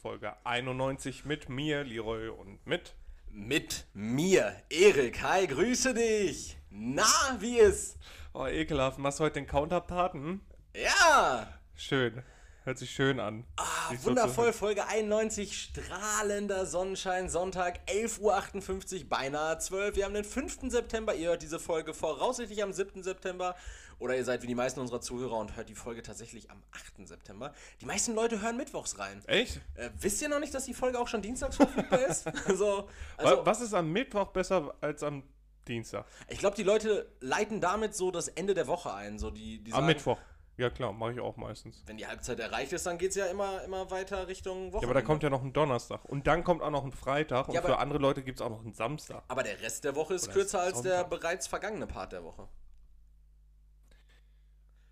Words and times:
Folge 0.00 0.32
91 0.44 1.24
mit 1.24 1.48
mir, 1.48 1.82
Leroy, 1.82 2.28
und 2.28 2.64
mit. 2.64 2.94
Mit 3.30 3.86
mir, 3.94 4.54
Erik. 4.70 5.22
Hi, 5.22 5.46
grüße 5.46 5.92
dich. 5.92 6.56
Na, 6.70 7.04
wie 7.40 7.58
ist? 7.58 7.98
Oh, 8.32 8.46
ekelhaft. 8.46 8.98
Machst 8.98 9.18
du 9.18 9.24
heute 9.24 9.34
den 9.34 9.48
Counterpart? 9.48 10.14
Hm? 10.14 10.40
Ja. 10.76 11.52
Schön. 11.74 12.22
Hört 12.62 12.78
sich 12.78 12.90
schön 12.90 13.18
an. 13.18 13.44
Ah, 13.56 13.88
Sich 13.90 14.00
so 14.00 14.10
wundervoll, 14.10 14.52
Folge 14.52 14.86
91, 14.86 15.56
strahlender 15.58 16.66
Sonnenschein, 16.66 17.28
Sonntag, 17.28 17.80
11.58 17.88 19.02
Uhr, 19.02 19.08
beinahe 19.08 19.58
12. 19.58 19.96
Wir 19.96 20.04
haben 20.04 20.14
den 20.14 20.24
5. 20.24 20.70
September. 20.70 21.14
Ihr 21.14 21.30
hört 21.30 21.42
diese 21.42 21.58
Folge 21.58 21.92
voraussichtlich 21.94 22.62
am 22.62 22.72
7. 22.72 23.02
September. 23.02 23.56
Oder 23.98 24.16
ihr 24.16 24.24
seid 24.24 24.42
wie 24.42 24.46
die 24.46 24.54
meisten 24.54 24.78
unserer 24.80 25.00
Zuhörer 25.00 25.36
und 25.38 25.56
hört 25.56 25.68
die 25.68 25.74
Folge 25.74 26.02
tatsächlich 26.02 26.50
am 26.50 26.62
8. 26.72 27.06
September. 27.08 27.52
Die 27.80 27.86
meisten 27.86 28.14
Leute 28.14 28.40
hören 28.40 28.56
mittwochs 28.56 28.98
rein. 28.98 29.22
Echt? 29.26 29.60
Äh, 29.74 29.90
wisst 29.98 30.22
ihr 30.22 30.28
noch 30.28 30.38
nicht, 30.40 30.54
dass 30.54 30.64
die 30.66 30.74
Folge 30.74 30.98
auch 31.00 31.08
schon 31.08 31.20
dienstags 31.22 31.56
verfügbar 31.56 32.00
ist? 32.06 32.26
Wa- 32.58 32.84
also 33.16 33.44
Was 33.44 33.60
ist 33.60 33.74
am 33.74 33.90
Mittwoch 33.90 34.28
besser 34.28 34.74
als 34.80 35.02
am 35.02 35.22
Dienstag? 35.66 36.06
ich 36.28 36.38
glaube, 36.38 36.56
die 36.56 36.62
Leute 36.62 37.10
leiten 37.20 37.60
damit 37.60 37.94
so 37.94 38.10
das 38.10 38.28
Ende 38.28 38.54
der 38.54 38.66
Woche 38.68 38.94
ein. 38.94 39.18
So 39.18 39.30
die, 39.30 39.58
die 39.64 39.72
Am 39.72 39.78
sagen, 39.78 39.86
Mittwoch. 39.86 40.18
Ja, 40.56 40.70
klar, 40.70 40.92
mache 40.92 41.12
ich 41.12 41.20
auch 41.20 41.36
meistens. 41.36 41.82
Wenn 41.86 41.98
die 41.98 42.06
Halbzeit 42.06 42.40
erreicht 42.40 42.72
ist, 42.72 42.84
dann 42.84 42.98
geht 42.98 43.10
es 43.10 43.16
ja 43.16 43.26
immer, 43.26 43.62
immer 43.62 43.90
weiter 43.92 44.26
Richtung 44.26 44.72
Woche. 44.72 44.82
Ja, 44.82 44.88
aber 44.90 44.94
da 45.00 45.02
kommt 45.06 45.22
ja 45.22 45.30
noch 45.30 45.42
ein 45.42 45.52
Donnerstag. 45.52 46.04
Und 46.06 46.26
dann 46.26 46.42
kommt 46.42 46.62
auch 46.62 46.70
noch 46.70 46.84
ein 46.84 46.90
Freitag. 46.92 47.46
Und 47.48 47.54
Ja, 47.54 47.62
für 47.62 47.78
andere 47.78 47.98
Leute 48.00 48.22
gibt 48.24 48.40
es 48.40 48.44
auch 48.44 48.50
noch 48.50 48.60
einen 48.62 48.72
Samstag. 48.72 49.22
Aber 49.28 49.44
der 49.44 49.60
Rest 49.60 49.84
der 49.84 49.94
Woche 49.94 50.14
ist 50.14 50.24
Oder 50.24 50.32
kürzer 50.32 50.60
als 50.60 50.82
der 50.82 51.04
bereits 51.04 51.46
vergangene 51.46 51.86
Part 51.86 52.12
der 52.12 52.24
Woche. 52.24 52.48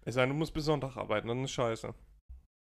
Es 0.06 0.14
sei 0.14 0.22
denn, 0.22 0.30
du 0.30 0.36
musst 0.36 0.54
bis 0.54 0.64
Sonntag 0.64 0.96
arbeiten, 0.96 1.26
dann 1.26 1.44
ist 1.44 1.50
scheiße. 1.50 1.92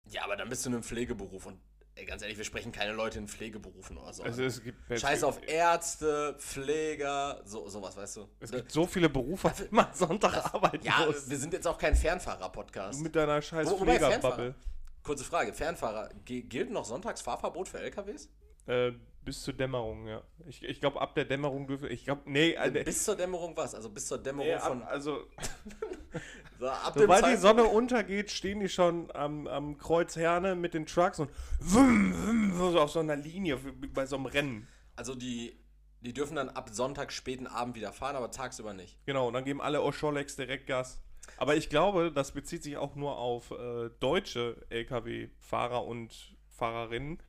Ja, 0.09 0.23
aber 0.23 0.35
dann 0.35 0.49
bist 0.49 0.65
du 0.65 0.69
in 0.69 0.75
einem 0.75 0.83
Pflegeberuf 0.83 1.45
und 1.45 1.59
ey, 1.93 2.03
ganz 2.05 2.23
ehrlich, 2.23 2.37
wir 2.37 2.43
sprechen 2.43 2.71
keine 2.71 2.93
Leute 2.93 3.19
in 3.19 3.27
Pflegeberufen 3.27 3.97
oder 3.97 4.11
so. 4.13 4.23
Also 4.23 4.43
es 4.43 4.63
gibt, 4.63 4.77
Scheiß 4.99 5.23
auf 5.23 5.39
Ärzte, 5.47 6.35
Pfleger, 6.39 7.41
so, 7.45 7.69
sowas, 7.69 7.95
weißt 7.95 8.17
du. 8.17 8.27
Es 8.39 8.51
gibt 8.51 8.71
so 8.71 8.87
viele 8.87 9.09
Berufe, 9.09 9.53
die 9.59 9.67
man 9.69 9.93
Sonntag 9.93 10.53
arbeiten 10.55 10.83
ja, 10.83 11.05
muss. 11.05 11.29
wir 11.29 11.37
sind 11.37 11.53
jetzt 11.53 11.67
auch 11.67 11.77
kein 11.77 11.95
Fernfahrer-Podcast. 11.95 12.99
Mit 13.01 13.15
deiner 13.15 13.39
scheiß 13.39 13.69
Wo- 13.69 13.77
Pflegerbubble. 13.77 14.55
Kurze 15.03 15.23
Frage, 15.23 15.53
Fernfahrer, 15.53 16.09
gilt 16.25 16.71
noch 16.71 16.83
sonntags 16.83 17.21
Fahrverbot 17.21 17.69
für 17.69 17.79
LKWs? 17.79 18.27
Äh, 18.65 18.93
bis 19.23 19.43
zur 19.43 19.53
Dämmerung, 19.53 20.07
ja. 20.07 20.23
Ich, 20.47 20.63
ich 20.63 20.79
glaube, 20.79 20.99
ab 20.99 21.13
der 21.13 21.25
Dämmerung 21.25 21.67
dürfen. 21.67 21.91
Ich 21.91 22.05
glaube, 22.05 22.21
nee, 22.25 22.53
äh, 22.53 22.83
bis 22.83 23.03
zur 23.03 23.15
Dämmerung 23.15 23.55
was? 23.55 23.75
Also 23.75 23.89
bis 23.89 24.07
zur 24.07 24.17
Dämmerung 24.17 24.47
nee 24.47 24.55
ab, 24.55 24.67
von... 24.67 24.83
also, 24.83 25.27
So, 26.59 26.67
ab 26.67 26.93
dem 26.93 27.01
sobald 27.01 27.25
die 27.25 27.35
Sonne 27.35 27.65
untergeht, 27.65 28.31
stehen 28.31 28.59
die 28.59 28.69
schon 28.69 29.11
am, 29.13 29.47
am 29.47 29.77
Kreuz 29.77 30.15
Herne 30.15 30.55
mit 30.55 30.73
den 30.73 30.85
Trucks 30.85 31.19
und 31.19 31.29
wum, 31.59 32.13
wum, 32.13 32.71
so 32.71 32.79
auf 32.79 32.91
so 32.91 32.99
einer 32.99 33.15
Linie 33.15 33.57
bei 33.93 34.05
so 34.05 34.15
einem 34.15 34.25
Rennen. 34.25 34.67
Also 34.95 35.15
die, 35.15 35.57
die 36.01 36.13
dürfen 36.13 36.35
dann 36.35 36.49
ab 36.49 36.69
Sonntag 36.71 37.11
späten 37.11 37.47
Abend 37.47 37.75
wieder 37.75 37.91
fahren, 37.91 38.15
aber 38.15 38.31
tagsüber 38.31 38.73
nicht. 38.73 38.97
Genau, 39.05 39.27
und 39.27 39.33
dann 39.33 39.43
geben 39.43 39.61
alle 39.61 39.81
Oscholex 39.81 40.35
direkt 40.35 40.67
Gas. 40.67 41.01
Aber 41.37 41.55
ich 41.55 41.69
glaube, 41.69 42.11
das 42.11 42.31
bezieht 42.31 42.63
sich 42.63 42.77
auch 42.77 42.95
nur 42.95 43.17
auf 43.17 43.51
äh, 43.51 43.89
deutsche 43.99 44.65
Lkw-Fahrer 44.69 45.83
und 45.83 46.35
Fahrerinnen, 46.49 47.21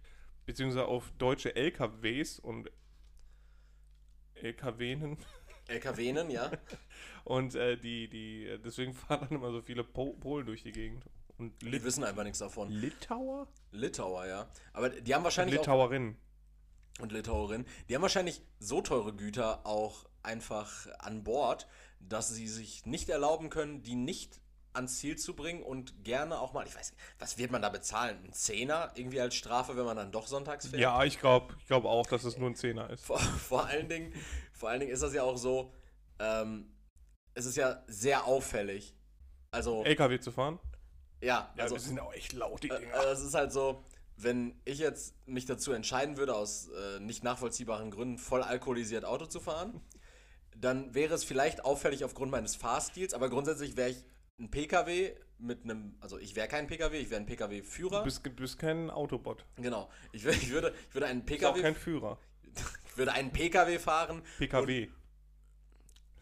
beziehungsweise 0.45 0.87
auf 0.87 1.11
deutsche 1.19 1.57
LKWs 1.57 2.39
und 2.39 2.71
LKWnen. 4.35 5.17
LKWnen, 5.69 6.31
ja. 6.31 6.51
Und 7.25 7.55
äh, 7.55 7.77
die, 7.77 8.09
die, 8.09 8.59
deswegen 8.65 8.95
fahren 8.95 9.27
dann 9.29 9.39
immer 9.39 9.51
so 9.51 9.61
viele 9.61 9.83
po 9.85 10.13
Polen 10.15 10.47
durch 10.47 10.63
die 10.63 10.73
Gegend. 10.73 11.05
Und 11.39 11.61
Die 11.61 11.83
wissen 11.85 12.05
einfach 12.05 12.23
nichts 12.25 12.39
davon. 12.39 12.71
Litauer? 12.71 13.49
Litauer, 13.73 14.27
ja. 14.27 14.49
Aber 14.73 14.89
die 14.89 15.15
haben 15.15 15.25
wahrscheinlich 15.25 15.57
Litauerinnen. 15.59 16.17
und 17.01 17.13
Litauerinnen, 17.13 17.67
die 17.89 17.95
haben 17.95 18.03
wahrscheinlich 18.03 18.43
so 18.59 18.81
teure 18.81 19.15
Güter 19.15 19.67
auch 19.67 20.07
einfach 20.23 20.87
an 20.99 21.25
Bord, 21.25 21.69
dass 22.01 22.29
sie 22.29 22.49
sich 22.49 22.87
nicht 22.87 23.09
erlauben 23.09 23.51
können, 23.51 23.83
die 23.83 23.97
nicht 23.97 24.41
ans 24.77 24.99
Ziel 24.99 25.17
zu 25.17 25.35
bringen 25.35 25.63
und 25.63 26.05
gerne 26.05 26.39
auch 26.41 26.53
mal, 26.53 26.67
ich 26.67 26.77
weiß 26.77 26.93
nicht, 26.93 27.03
was 27.19 27.39
wird 27.39 27.51
man 27.51 27.63
da 27.63 27.69
bezahlen? 27.69 28.19
Ein 28.25 28.33
Zehner 28.33 28.93
irgendwie 28.95 29.21
als 29.21 29.35
Strafe, 29.35 29.77
wenn 29.77 29.85
man 29.85 29.97
dann 29.97 30.13
doch 30.13 30.27
sonntags 30.27 30.69
fährt? 30.69 30.81
Ja, 30.81 31.03
ich 31.05 31.19
glaube 31.19 31.55
ich 31.59 31.67
glaub 31.67 31.85
auch, 31.85 32.07
dass 32.07 32.25
es 32.25 32.37
nur 32.39 32.51
ein 32.51 32.55
Zehner 32.55 32.91
ist. 32.91 33.05
Vor, 33.05 33.19
vor, 33.19 33.67
allen 33.67 33.89
Dingen, 33.89 34.13
vor 34.53 34.69
allen 34.69 34.81
Dingen 34.81 34.93
ist 34.93 35.03
das 35.03 35.13
ja 35.15 35.23
auch 35.23 35.37
so, 35.37 35.73
ähm, 36.19 36.73
es 37.35 37.47
ist 37.47 37.57
ja 37.57 37.83
sehr 37.87 38.25
auffällig. 38.25 38.95
Also, 39.51 39.85
LKW 39.85 40.21
zu 40.21 40.33
fahren? 40.33 40.59
ja, 41.21 41.51
Ja, 41.57 41.65
also, 41.65 41.77
die 41.77 41.83
sind 41.83 41.99
auch 42.01 42.13
echt 42.13 42.33
laut, 42.33 42.63
die 42.63 42.69
Dinger. 42.69 42.95
äh, 42.95 43.11
es 43.13 43.23
ist 43.23 43.35
halt 43.35 43.53
so, 43.53 43.83
wenn 44.17 44.61
ich 44.65 44.79
jetzt 44.79 45.15
mich 45.27 45.45
dazu 45.47 45.73
entscheiden 45.73 46.17
würde, 46.17 46.35
aus 46.35 46.69
äh, 46.69 47.01
nicht 47.01 47.23
nachvollziehbaren 47.25 47.91
Gründen 47.91 48.19
voll 48.19 48.43
alkoholisiert 48.43 49.05
Auto 49.05 49.27
zu 49.27 49.41
fahren, 49.41 49.81
dann 50.57 50.95
wäre 50.95 51.15
es 51.15 51.25
vielleicht 51.25 51.65
auffällig 51.65 52.05
aufgrund 52.05 52.31
meines 52.31 52.57
Fahrstils, 52.57 53.13
aber 53.15 53.29
grundsätzlich 53.29 53.77
wäre 53.77 53.91
ich 53.91 54.05
ein 54.39 54.51
PKW 54.51 55.13
mit 55.39 55.65
einem, 55.65 55.95
also 56.01 56.19
ich 56.19 56.35
wäre 56.37 56.49
kein 56.49 56.67
PKW, 56.67 56.99
ich 56.99 57.11
wäre 57.11 57.21
ein 57.21 57.27
PKW-Führer. 57.27 57.99
Du 57.99 58.05
bist, 58.05 58.25
du 58.25 58.31
bist 58.31 58.59
kein 58.59 58.91
Autobot. 58.91 59.45
Genau. 59.57 59.91
Ich, 60.13 60.25
wür- 60.25 60.31
ich, 60.31 60.51
würde, 60.51 60.75
ich 60.89 60.95
würde 60.95 61.07
einen 61.07 61.21
Du 61.21 61.27
bist 61.27 61.45
auch 61.45 61.53
PKW, 61.55 61.63
kein 61.63 61.75
Führer. 61.75 62.19
ich 62.87 62.97
würde 62.97 63.13
einen 63.13 63.33
PKW 63.33 63.79
fahren. 63.79 64.23
PKW. 64.39 64.89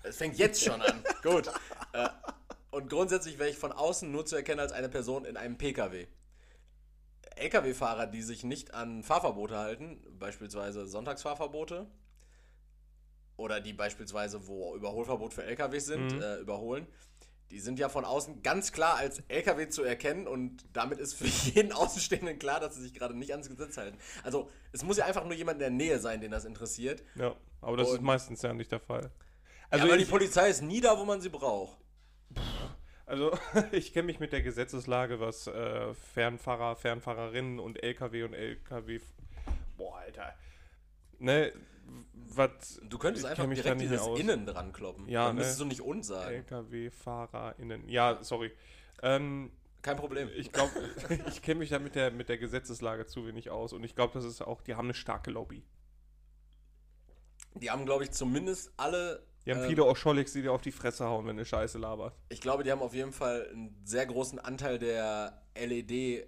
Es 0.02 0.16
fängt 0.16 0.36
jetzt 0.36 0.62
schon 0.62 0.80
an. 0.82 1.02
Gut. 1.22 1.48
Äh, 1.92 2.08
und 2.70 2.90
grundsätzlich 2.90 3.38
wäre 3.38 3.48
ich 3.50 3.58
von 3.58 3.72
außen 3.72 4.10
nur 4.10 4.26
zu 4.26 4.36
erkennen 4.36 4.60
als 4.60 4.72
eine 4.72 4.88
Person 4.88 5.24
in 5.24 5.36
einem 5.36 5.56
PKW. 5.56 6.06
LKW-Fahrer, 7.36 8.06
die 8.06 8.22
sich 8.22 8.44
nicht 8.44 8.74
an 8.74 9.02
Fahrverbote 9.02 9.56
halten, 9.56 10.00
beispielsweise 10.18 10.86
Sonntagsfahrverbote, 10.86 11.86
oder 13.36 13.60
die 13.60 13.72
beispielsweise, 13.72 14.46
wo 14.46 14.76
Überholverbot 14.76 15.34
für 15.34 15.42
LKWs 15.44 15.86
sind, 15.86 16.12
Mhm. 16.14 16.22
äh, 16.22 16.36
überholen, 16.36 16.86
die 17.54 17.60
sind 17.60 17.78
ja 17.78 17.88
von 17.88 18.04
außen 18.04 18.42
ganz 18.42 18.72
klar 18.72 18.96
als 18.96 19.22
LKW 19.28 19.68
zu 19.68 19.84
erkennen 19.84 20.26
und 20.26 20.64
damit 20.72 20.98
ist 20.98 21.14
für 21.14 21.24
jeden 21.54 21.70
Außenstehenden 21.72 22.36
klar, 22.40 22.58
dass 22.58 22.74
sie 22.74 22.82
sich 22.82 22.94
gerade 22.94 23.16
nicht 23.16 23.30
ans 23.30 23.48
Gesetz 23.48 23.76
halten. 23.76 23.96
Also 24.24 24.50
es 24.72 24.82
muss 24.82 24.96
ja 24.96 25.04
einfach 25.06 25.22
nur 25.24 25.34
jemand 25.34 25.54
in 25.56 25.60
der 25.60 25.70
Nähe 25.70 26.00
sein, 26.00 26.20
den 26.20 26.32
das 26.32 26.44
interessiert. 26.44 27.04
Ja, 27.14 27.36
aber 27.60 27.76
das 27.76 27.90
ist 27.90 27.98
Und- 27.98 28.04
meistens 28.04 28.42
ja 28.42 28.52
nicht 28.52 28.72
der 28.72 28.80
Fall. 28.80 29.12
Also 29.70 29.84
Also 29.84 29.86
aber 29.86 29.96
die 29.96 30.04
Polizei 30.04 30.48
ist 30.50 30.62
nie 30.62 30.80
da, 30.80 30.98
wo 30.98 31.04
man 31.04 31.20
sie 31.20 31.28
braucht. 31.28 31.78
also 33.06 33.38
ich 33.70 33.92
kenne 33.92 34.06
mich 34.06 34.18
mit 34.18 34.32
der 34.32 34.42
Gesetzeslage, 34.42 35.20
was 35.20 35.46
äh, 35.46 35.94
Fernfahrer, 36.12 36.74
Fernfahrerinnen 36.74 37.60
und 37.60 37.80
LKW 37.84 38.24
und 38.24 38.34
LKW. 38.34 38.98
Boah, 39.76 39.98
Alter. 39.98 40.34
Ne, 41.20 41.52
was. 42.36 42.80
Du 42.88 42.98
könntest 42.98 43.26
einfach 43.26 43.48
direkt 43.48 43.80
dieses. 43.80 44.06
Innen 44.18 44.46
dran 44.46 44.72
kloppen. 44.72 45.08
Ja, 45.08 45.26
Dann 45.26 45.36
ne? 45.36 45.40
müsstest 45.40 45.60
du 45.60 45.64
nicht 45.64 45.80
uns 45.80 46.08
sagen. 46.08 46.34
LKW-FahrerInnen. 46.34 47.88
Ja, 47.88 48.18
sorry. 48.22 48.52
Ähm, 49.02 49.52
Kein 49.82 49.96
Problem. 49.96 50.28
ich 50.34 50.52
glaube, 50.52 50.70
ich 51.28 51.42
kenne 51.42 51.60
mich 51.60 51.70
da 51.70 51.78
mit 51.78 51.94
der, 51.94 52.10
mit 52.10 52.28
der 52.28 52.38
Gesetzeslage 52.38 53.06
zu 53.06 53.26
wenig 53.26 53.50
aus 53.50 53.72
und 53.72 53.84
ich 53.84 53.94
glaube, 53.94 54.14
das 54.14 54.24
ist 54.24 54.42
auch, 54.42 54.60
die 54.62 54.74
haben 54.74 54.86
eine 54.86 54.94
starke 54.94 55.30
Lobby. 55.30 55.62
Die 57.54 57.70
haben, 57.70 57.84
glaube 57.84 58.04
ich, 58.04 58.10
zumindest 58.10 58.72
alle. 58.76 59.24
Die 59.46 59.52
haben 59.52 59.62
ähm, 59.62 59.68
viele 59.68 59.84
Oscholix, 59.84 60.32
die 60.32 60.42
dir 60.42 60.52
auf 60.52 60.62
die 60.62 60.72
Fresse 60.72 61.04
hauen, 61.04 61.26
wenn 61.26 61.36
du 61.36 61.44
Scheiße 61.44 61.78
labert. 61.78 62.16
Ich 62.30 62.40
glaube, 62.40 62.64
die 62.64 62.72
haben 62.72 62.82
auf 62.82 62.94
jeden 62.94 63.12
Fall 63.12 63.48
einen 63.52 63.76
sehr 63.84 64.06
großen 64.06 64.38
Anteil 64.38 64.78
der 64.78 65.42
LED-Firmen 65.54 66.24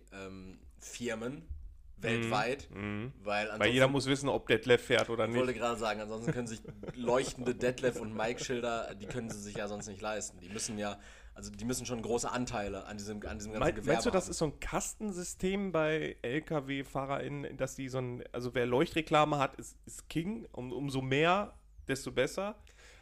weltweit. 1.99 2.69
Mhm. 2.75 3.13
Weil, 3.23 3.25
Weil 3.25 3.51
ansonsten, 3.51 3.73
jeder 3.75 3.89
muss 3.89 4.07
wissen, 4.07 4.29
ob 4.29 4.47
Detlef 4.47 4.83
fährt 4.83 5.11
oder 5.11 5.27
ich 5.27 5.35
wollte 5.35 5.53
nicht. 5.53 5.59
gerade 5.61 5.79
sagen, 5.79 6.01
ansonsten 6.01 6.33
können 6.33 6.47
sich 6.47 6.61
leuchtende 6.95 7.55
Detlef 7.55 8.01
und 8.01 8.15
Mike-Schilder, 8.15 8.95
die 8.95 9.07
können 9.07 9.31
sie 9.31 9.41
sich 9.41 9.57
ja 9.57 9.69
sonst 9.69 9.87
nicht 9.89 10.01
leisten. 10.01 10.39
Die 10.41 10.49
müssen 10.49 10.79
ja, 10.79 10.99
also 11.35 11.51
die 11.51 11.65
müssen 11.65 11.87
schon 11.87 12.03
große 12.03 12.31
Anteile 12.31 12.85
an 12.87 12.99
diesem, 12.99 13.25
an 13.27 13.39
diesem 13.39 13.53
ganzen 13.53 13.59
Mein, 13.61 13.75
Gewerbe 13.75 13.93
meinst 13.93 14.07
du, 14.07 14.11
das 14.11 14.25
haben. 14.25 14.31
ist 14.31 14.39
so 14.39 14.45
ein 14.47 14.61
Kastensystem 14.61 15.73
bei 15.73 16.17
LKW-FahrerInnen, 16.23 17.57
dass 17.57 17.77
die 17.77 17.89
so 17.89 17.99
ein, 17.99 18.25
also 18.33 18.55
wer 18.55 18.67
Leuchtreklame 18.67 19.39
hat, 19.39 19.55
ist, 19.57 19.77
ist 19.87 20.09
King. 20.09 20.47
Um, 20.53 20.73
umso 20.73 21.01
mehr, 21.03 21.55
desto 21.89 22.13
besser. 22.13 22.57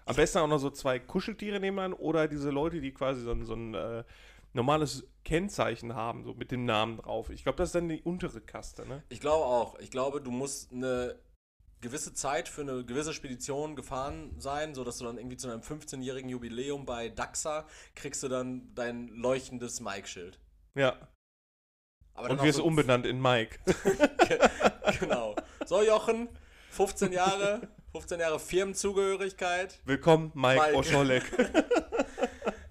Am 0.07 0.17
besten 0.17 0.39
auch 0.39 0.49
noch 0.49 0.59
so 0.59 0.71
zwei 0.71 0.99
Kuscheltiere 0.99 1.61
nebenan 1.61 1.95
oder 1.95 2.29
diese 2.29 2.51
Leute, 2.51 2.81
die 2.81 2.93
quasi 2.93 3.23
so 3.23 3.31
ein, 3.31 3.45
so 3.45 3.55
ein 3.55 3.75
äh, 3.75 4.05
normales 4.53 5.07
Kennzeichen 5.25 5.95
haben, 5.95 6.25
so 6.25 6.35
mit 6.35 6.51
dem 6.51 6.65
Namen 6.65 6.99
drauf. 6.99 7.31
Ich 7.31 7.43
glaube, 7.43 7.57
das 7.57 7.71
ist 7.71 7.75
dann 7.75 7.89
die 7.89 8.03
untere 8.03 8.41
Kaste, 8.41 8.87
ne? 8.87 9.03
Ich 9.09 9.21
glaube 9.21 9.45
auch. 9.45 9.79
Ich 9.79 9.91
glaube, 9.91 10.21
du 10.21 10.31
musst 10.31 10.73
eine 10.73 11.19
gewisse 11.81 12.15
Zeit 12.15 12.49
für 12.49 12.63
eine 12.63 12.85
gewisse 12.85 13.13
Spedition 13.13 13.77
gefahren 13.77 14.35
sein, 14.39 14.75
sodass 14.75 14.99
du 14.99 15.05
dann 15.05 15.19
irgendwie 15.19 15.37
zu 15.37 15.49
einem 15.51 15.61
15-jährigen 15.61 16.31
Jubiläum 16.31 16.87
bei 16.87 17.09
DAXA 17.11 17.67
kriegst 17.95 18.23
du 18.23 18.29
dann 18.29 18.75
dein 18.75 19.09
leuchtendes 19.09 19.81
Mike-Schild. 19.81 20.41
Ja. 20.75 20.97
Aber 22.15 22.31
Und 22.31 22.43
wirst 22.43 22.59
so- 22.59 22.65
umbenannt 22.65 23.07
in 23.07 23.21
Mike. 23.21 23.59
Genau. 25.01 25.35
So, 25.67 25.83
Jochen, 25.83 26.29
15 26.71 27.13
Jahre, 27.13 27.69
15 27.93 28.21
Jahre 28.21 28.39
Firmenzugehörigkeit. 28.39 29.81
Willkommen, 29.85 30.31
Mike, 30.35 30.61
Mike. 30.63 30.77
Oscholek. 30.77 31.23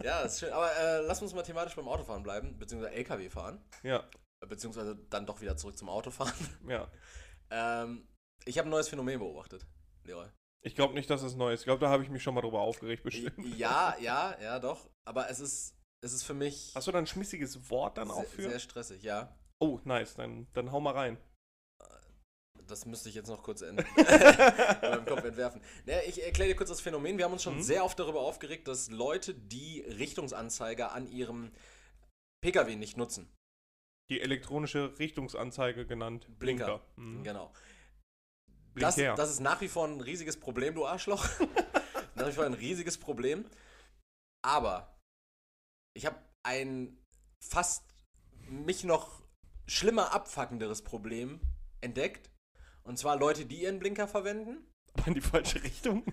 Ja, 0.04 0.20
ist 0.22 0.40
schön. 0.40 0.52
Aber 0.52 0.70
äh, 0.76 1.00
lass 1.02 1.22
uns 1.22 1.34
mal 1.34 1.44
thematisch 1.44 1.76
beim 1.76 1.88
Autofahren 1.88 2.24
bleiben, 2.24 2.58
beziehungsweise 2.60 2.94
LKW 2.94 3.30
fahren. 3.30 3.64
ja. 3.84 4.04
beziehungsweise 4.48 4.98
dann 5.10 5.26
doch 5.26 5.40
wieder 5.42 5.56
zurück 5.56 5.78
zum 5.78 5.90
Autofahren. 5.90 6.34
Ja. 6.68 6.92
Ähm, 7.50 8.08
ich 8.46 8.58
habe 8.58 8.68
ein 8.68 8.72
neues 8.72 8.90
Phänomen 8.90 9.20
beobachtet, 9.20 9.66
Leroy. 10.04 10.28
Ich 10.62 10.76
glaube 10.76 10.94
nicht, 10.94 11.10
dass 11.10 11.22
es 11.24 11.36
neu 11.36 11.54
ist. 11.54 11.62
Ich 11.62 11.66
glaube, 11.66 11.80
da 11.82 11.90
habe 11.90 12.04
ich 12.04 12.10
mich 12.10 12.24
schon 12.24 12.34
mal 12.36 12.42
drüber 12.42 12.62
aufgeregt, 12.62 13.04
bestimmt. 13.04 13.58
Ja, 13.58 13.96
ja, 14.00 14.36
ja, 14.42 14.60
doch. 14.60 14.90
Aber 15.06 15.30
es 15.30 15.40
ist, 15.40 15.78
es 16.02 16.14
ist 16.14 16.24
für 16.24 16.34
mich 16.34 16.74
Hast 16.76 16.88
du 16.88 16.92
da 16.92 17.00
ein 17.00 17.08
schmissiges 17.08 17.70
Wort 17.70 17.98
dann 17.98 18.12
auch 18.12 18.26
für? 18.26 18.50
sehr 18.50 18.60
stressig, 18.60 19.04
ja. 19.04 19.38
Oh, 19.60 19.80
nice. 19.86 20.16
Dann, 20.16 20.48
dann 20.54 20.72
hau 20.72 20.80
mal 20.82 20.94
rein. 20.94 21.18
Das 22.68 22.86
müsste 22.86 23.10
ich 23.10 23.16
jetzt 23.16 23.28
noch 23.28 23.44
kurz 23.44 23.62
in 23.62 23.76
meinem 23.76 25.06
Kopf 25.06 25.24
entwerfen. 25.24 25.62
Naja, 25.86 26.02
ich 26.08 26.24
erkläre 26.24 26.50
dir 26.50 26.56
kurz 26.56 26.70
das 26.70 26.82
Phänomen. 26.82 27.18
Wir 27.18 27.26
haben 27.26 27.34
uns 27.34 27.44
schon 27.44 27.58
Mhm. 27.58 27.64
sehr 27.64 27.84
oft 27.86 28.00
darüber 28.00 28.22
aufgeregt, 28.22 28.68
dass 28.68 28.90
Leute 28.90 29.34
die 29.34 29.82
Richtungsanzeiger 29.82 30.92
an 30.94 31.08
ihrem 31.08 31.52
Pkw 32.42 32.76
nicht 32.76 32.98
nutzen. 32.98 33.30
Die 34.10 34.22
elektronische 34.22 34.98
Richtungsanzeige 35.00 35.86
genannt. 35.86 36.28
Blinker. 36.40 36.66
Blinker. 36.66 36.86
Mhm. 36.96 37.24
Genau. 37.24 37.54
Das, 38.76 38.96
das 38.96 39.30
ist 39.30 39.40
nach 39.40 39.62
wie 39.62 39.68
vor 39.68 39.88
ein 39.88 40.02
riesiges 40.02 40.40
Problem, 40.40 40.74
du 40.76 40.86
Arschloch. 40.86 41.26
nach 42.16 42.28
wie 42.28 42.32
vor 42.32 42.44
ein 42.46 42.54
riesiges 42.56 42.98
Problem. 42.98 43.46
Aber 44.44 44.98
ich 45.96 46.06
habe 46.06 46.18
ein 46.44 46.98
fast 47.40 47.84
mich 48.50 48.84
noch 48.84 49.22
schlimmer 49.68 50.12
abfuckenderes 50.12 50.82
Problem 50.82 51.40
entdeckt. 51.82 52.30
Und 52.84 52.98
zwar 52.98 53.18
Leute, 53.18 53.46
die 53.46 53.62
ihren 53.64 53.80
Blinker 53.80 54.08
verwenden. 54.08 54.68
Aber 54.94 55.08
in 55.08 55.14
die 55.14 55.22
falsche 55.22 55.64
Richtung. 55.64 56.04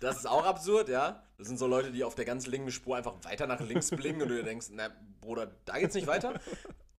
Das 0.00 0.16
ist 0.18 0.26
auch 0.26 0.44
absurd, 0.44 0.88
ja. 0.88 1.22
Das 1.38 1.46
sind 1.46 1.58
so 1.58 1.66
Leute, 1.66 1.90
die 1.92 2.04
auf 2.04 2.14
der 2.14 2.24
ganz 2.24 2.46
linken 2.46 2.70
Spur 2.70 2.96
einfach 2.96 3.22
weiter 3.24 3.46
nach 3.46 3.60
links 3.60 3.90
blinken 3.90 4.22
und 4.22 4.28
du 4.28 4.36
dir 4.36 4.42
denkst, 4.42 4.66
na, 4.70 4.90
Bruder, 5.20 5.54
da 5.64 5.78
geht's 5.78 5.94
nicht 5.94 6.06
weiter. 6.06 6.40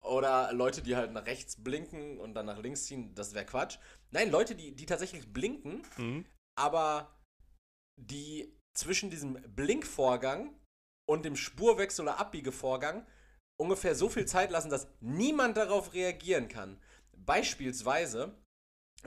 Oder 0.02 0.54
Leute, 0.54 0.82
die 0.82 0.96
halt 0.96 1.12
nach 1.12 1.26
rechts 1.26 1.62
blinken 1.62 2.18
und 2.20 2.34
dann 2.34 2.46
nach 2.46 2.60
links 2.60 2.86
ziehen, 2.86 3.14
das 3.14 3.34
wäre 3.34 3.46
Quatsch. 3.46 3.78
Nein, 4.12 4.32
Leute, 4.32 4.56
die, 4.56 4.74
die 4.76 4.86
tatsächlich 4.86 5.32
blinken, 5.34 5.84
Mhm. 5.98 6.26
aber 6.58 7.20
die 8.00 8.56
zwischen 8.76 9.10
diesem 9.10 9.34
Blinkvorgang 9.56 10.56
und 11.10 11.26
dem 11.26 11.36
Spurwechsel 11.36 12.04
oder 12.04 12.20
Abbiegevorgang 12.20 13.06
ungefähr 13.60 13.96
so 13.96 14.08
viel 14.08 14.26
Zeit 14.26 14.52
lassen, 14.52 14.70
dass 14.70 14.88
niemand 15.02 15.58
darauf 15.58 15.94
reagieren 15.94 16.48
kann. 16.48 16.80
Beispielsweise, 17.16 18.36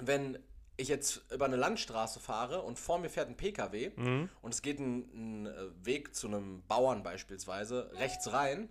wenn 0.02 0.38
ich 0.76 0.88
jetzt 0.88 1.23
über 1.31 1.44
eine 1.44 1.56
Landstraße 1.56 2.20
fahre 2.20 2.62
und 2.62 2.79
vor 2.79 2.99
mir 2.99 3.11
fährt 3.11 3.29
ein 3.29 3.37
PKW 3.37 3.91
Mhm. 3.97 4.29
und 4.41 4.55
es 4.55 4.62
geht 4.62 4.79
ein, 4.79 5.43
ein 5.43 5.47
äh, 5.47 5.85
Weg 5.85 6.14
zu 6.14 6.26
einem 6.26 6.62
Bauern 6.69 7.02
beispielsweise 7.02 7.91
rechts 7.94 8.32
rein. 8.32 8.69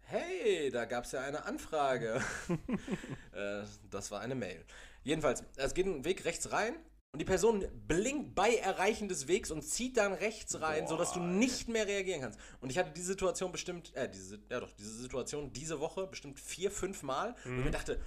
Hey, 0.00 0.70
da 0.70 0.84
gab 0.84 1.04
es 1.04 1.12
ja 1.12 1.20
eine 1.20 1.44
Anfrage. 1.46 2.20
äh, 3.32 3.62
das 3.90 4.10
war 4.10 4.20
eine 4.20 4.34
Mail. 4.34 4.64
Jedenfalls, 5.02 5.44
es 5.56 5.74
geht 5.74 5.86
ein 5.86 6.04
Weg 6.04 6.24
rechts 6.24 6.50
rein 6.52 6.74
und 7.12 7.20
die 7.20 7.24
Person 7.24 7.64
blinkt 7.86 8.34
bei 8.34 8.56
Erreichen 8.56 9.08
des 9.08 9.28
Wegs 9.28 9.50
und 9.50 9.62
zieht 9.62 9.96
dann 9.96 10.12
rechts 10.12 10.60
rein, 10.60 10.82
Boah, 10.84 10.90
sodass 10.90 11.12
du 11.12 11.20
nicht 11.20 11.68
mehr 11.68 11.86
reagieren 11.86 12.20
kannst. 12.22 12.38
Und 12.60 12.70
ich 12.70 12.78
hatte 12.78 12.90
diese 12.94 13.06
Situation 13.08 13.52
bestimmt, 13.52 13.94
äh, 13.94 14.08
diese, 14.10 14.40
ja 14.50 14.60
doch, 14.60 14.72
diese 14.72 14.94
Situation 14.96 15.52
diese 15.52 15.80
Woche 15.80 16.06
bestimmt 16.08 16.40
vier, 16.40 16.70
fünf 16.70 17.02
Mal. 17.02 17.30
Und 17.44 17.52
ich 17.52 17.58
Mhm. 17.58 17.64
mir 17.64 17.70
dachte, 17.70 18.00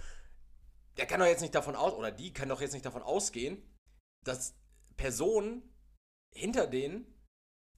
der 1.00 1.07
kann 1.07 1.22
doch 1.22 1.28
jetzt 1.28 1.40
nicht 1.40 1.56
davon 1.56 1.78
aus, 1.78 1.94
oder 1.94 2.12
die 2.12 2.34
kann 2.34 2.50
doch 2.50 2.60
jetzt 2.60 2.74
nicht 2.74 2.86
davon 2.86 3.01
ausgehen, 3.01 3.63
dass 4.25 4.54
Personen 4.98 5.63
hinter 6.36 6.68
denen 6.68 7.07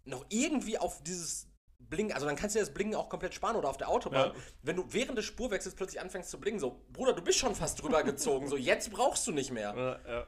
noch 0.06 0.26
irgendwie 0.30 0.80
auf 0.80 1.04
dieses 1.04 1.48
Blinken, 1.78 2.16
also 2.16 2.26
dann 2.26 2.36
kannst 2.36 2.56
du 2.56 2.60
das 2.60 2.74
Blinken 2.74 2.96
auch 2.96 3.10
komplett 3.10 3.36
sparen 3.36 3.56
oder 3.56 3.70
auf 3.70 3.78
der 3.78 3.90
Autobahn. 3.90 4.32
Ja. 4.34 4.42
Wenn 4.64 4.76
du 4.76 4.86
während 4.90 5.20
des 5.20 5.26
Spurwechsels 5.26 5.76
plötzlich 5.76 6.02
anfängst 6.02 6.32
zu 6.32 6.40
blinken, 6.40 6.60
so, 6.60 6.84
Bruder, 6.92 7.14
du 7.14 7.22
bist 7.22 7.38
schon 7.38 7.54
fast 7.54 7.80
drüber 7.80 8.02
gezogen, 8.12 8.48
so, 8.48 8.58
jetzt 8.58 8.92
brauchst 8.92 9.28
du 9.28 9.32
nicht 9.32 9.52
mehr. 9.52 9.76
Ja, 9.76 10.12
ja. 10.12 10.28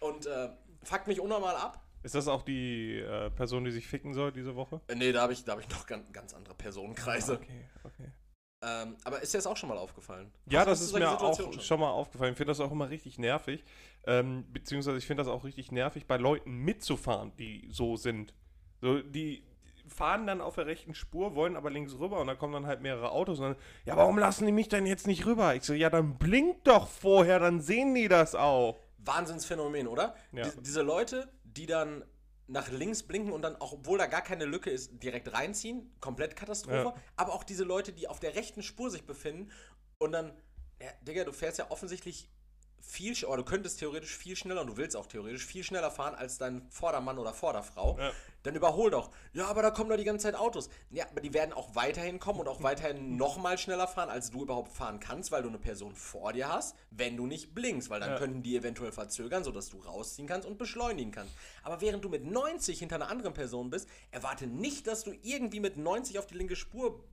Und 0.00 0.24
äh, 0.24 0.48
fuckt 0.82 1.08
mich 1.08 1.20
unnormal 1.20 1.56
ab. 1.56 1.84
Ist 2.02 2.14
das 2.14 2.26
auch 2.26 2.40
die 2.40 3.00
äh, 3.00 3.28
Person, 3.30 3.64
die 3.64 3.70
sich 3.70 3.86
ficken 3.86 4.14
soll 4.14 4.32
diese 4.32 4.56
Woche? 4.56 4.80
Äh, 4.88 4.94
nee, 4.94 5.12
da 5.12 5.20
habe 5.20 5.34
ich, 5.34 5.44
da 5.44 5.52
hab 5.52 5.60
ich 5.60 5.68
noch 5.68 5.86
ganz, 5.86 6.10
ganz 6.12 6.32
andere 6.32 6.54
Personenkreise. 6.54 7.34
Okay, 7.34 7.68
okay. 7.84 8.12
Ähm, 8.62 8.96
aber 9.04 9.22
ist 9.22 9.32
dir 9.32 9.38
das 9.38 9.46
auch 9.46 9.56
schon 9.56 9.68
mal 9.70 9.78
aufgefallen? 9.78 10.30
Ja, 10.46 10.60
Hast- 10.60 10.66
das 10.68 10.80
ist 10.82 10.92
mir 10.92 11.08
auch 11.08 11.12
Situationen 11.32 11.60
schon? 11.60 11.80
mal 11.80 11.90
aufgefallen. 11.90 12.32
Ich 12.32 12.36
finde 12.36 12.50
das 12.50 12.60
auch 12.60 12.70
immer 12.70 12.90
richtig 12.90 13.18
nervig. 13.18 13.64
Ähm, 14.06 14.44
beziehungsweise 14.52 14.98
ich 14.98 15.06
finde 15.06 15.22
das 15.22 15.32
auch 15.32 15.44
richtig 15.44 15.72
nervig, 15.72 16.06
bei 16.06 16.16
Leuten 16.18 16.56
mitzufahren, 16.58 17.32
die 17.38 17.68
so 17.70 17.96
sind. 17.96 18.34
So, 18.82 19.00
die 19.00 19.44
fahren 19.88 20.26
dann 20.26 20.40
auf 20.40 20.54
der 20.54 20.66
rechten 20.66 20.94
Spur, 20.94 21.34
wollen 21.34 21.56
aber 21.56 21.70
links 21.70 21.98
rüber 21.98 22.20
und 22.20 22.26
dann 22.26 22.38
kommen 22.38 22.52
dann 22.52 22.66
halt 22.66 22.80
mehrere 22.80 23.10
Autos 23.10 23.38
und 23.40 23.44
dann, 23.46 23.56
ja, 23.84 23.96
warum 23.96 24.18
lassen 24.18 24.46
die 24.46 24.52
mich 24.52 24.68
denn 24.68 24.86
jetzt 24.86 25.06
nicht 25.06 25.26
rüber? 25.26 25.54
Ich 25.54 25.64
so, 25.64 25.72
ja, 25.74 25.90
dann 25.90 26.16
blinkt 26.16 26.66
doch 26.68 26.86
vorher, 26.86 27.38
dann 27.40 27.60
sehen 27.60 27.94
die 27.94 28.08
das 28.08 28.34
auch. 28.34 28.78
Wahnsinnsphänomen, 28.98 29.88
oder? 29.88 30.14
Ja. 30.32 30.48
Die, 30.48 30.62
diese 30.62 30.82
Leute, 30.82 31.28
die 31.44 31.66
dann 31.66 32.04
nach 32.50 32.68
links 32.70 33.02
blinken 33.02 33.32
und 33.32 33.42
dann 33.42 33.56
auch, 33.56 33.72
obwohl 33.72 33.98
da 33.98 34.06
gar 34.06 34.22
keine 34.22 34.44
Lücke 34.44 34.70
ist, 34.70 35.02
direkt 35.02 35.32
reinziehen, 35.32 35.94
komplett 36.00 36.36
Katastrophe. 36.36 36.76
Ja. 36.76 36.94
Aber 37.16 37.32
auch 37.32 37.44
diese 37.44 37.64
Leute, 37.64 37.92
die 37.92 38.08
auf 38.08 38.18
der 38.18 38.34
rechten 38.34 38.62
Spur 38.62 38.90
sich 38.90 39.04
befinden 39.06 39.50
und 39.98 40.12
dann, 40.12 40.32
ja, 40.80 40.88
Digga, 41.02 41.24
du 41.24 41.32
fährst 41.32 41.58
ja 41.58 41.70
offensichtlich 41.70 42.28
viel, 42.80 43.12
oder 43.24 43.38
du 43.38 43.44
könntest 43.44 43.78
theoretisch 43.78 44.16
viel 44.16 44.36
schneller 44.36 44.62
und 44.62 44.66
du 44.68 44.76
willst 44.76 44.96
auch 44.96 45.06
theoretisch 45.06 45.44
viel 45.46 45.62
schneller 45.64 45.90
fahren 45.90 46.14
als 46.14 46.38
dein 46.38 46.66
Vordermann 46.70 47.18
oder 47.18 47.32
Vorderfrau. 47.32 47.96
Ja. 47.98 48.12
Dann 48.42 48.54
überhol 48.54 48.90
doch. 48.90 49.10
Ja, 49.34 49.46
aber 49.48 49.60
da 49.60 49.70
kommen 49.70 49.90
doch 49.90 49.96
die 49.98 50.04
ganze 50.04 50.22
Zeit 50.22 50.34
Autos. 50.34 50.70
Ja, 50.90 51.06
aber 51.10 51.20
die 51.20 51.34
werden 51.34 51.52
auch 51.52 51.74
weiterhin 51.74 52.18
kommen 52.18 52.40
und 52.40 52.48
auch 52.48 52.62
weiterhin 52.62 53.16
nochmal 53.18 53.58
schneller 53.58 53.86
fahren, 53.86 54.08
als 54.08 54.30
du 54.30 54.42
überhaupt 54.42 54.72
fahren 54.72 54.98
kannst, 54.98 55.30
weil 55.30 55.42
du 55.42 55.48
eine 55.50 55.58
Person 55.58 55.94
vor 55.94 56.32
dir 56.32 56.48
hast, 56.48 56.74
wenn 56.90 57.16
du 57.18 57.26
nicht 57.26 57.54
blinkst, 57.54 57.90
weil 57.90 58.00
dann 58.00 58.12
Ja. 58.12 58.18
könnten 58.18 58.42
die 58.42 58.56
eventuell 58.56 58.92
verzögern, 58.92 59.44
sodass 59.44 59.68
du 59.68 59.78
rausziehen 59.80 60.26
kannst 60.26 60.48
und 60.48 60.56
beschleunigen 60.56 61.12
kannst. 61.12 61.34
Aber 61.62 61.80
während 61.82 62.02
du 62.04 62.08
mit 62.08 62.24
90 62.24 62.78
hinter 62.78 62.96
einer 62.96 63.08
anderen 63.10 63.34
Person 63.34 63.68
bist, 63.68 63.88
erwarte 64.10 64.46
nicht, 64.46 64.86
dass 64.86 65.04
du 65.04 65.12
irgendwie 65.22 65.60
mit 65.60 65.76
90 65.76 66.18
auf 66.18 66.26
die 66.26 66.34
linke 66.38 66.56
Spur 66.56 67.04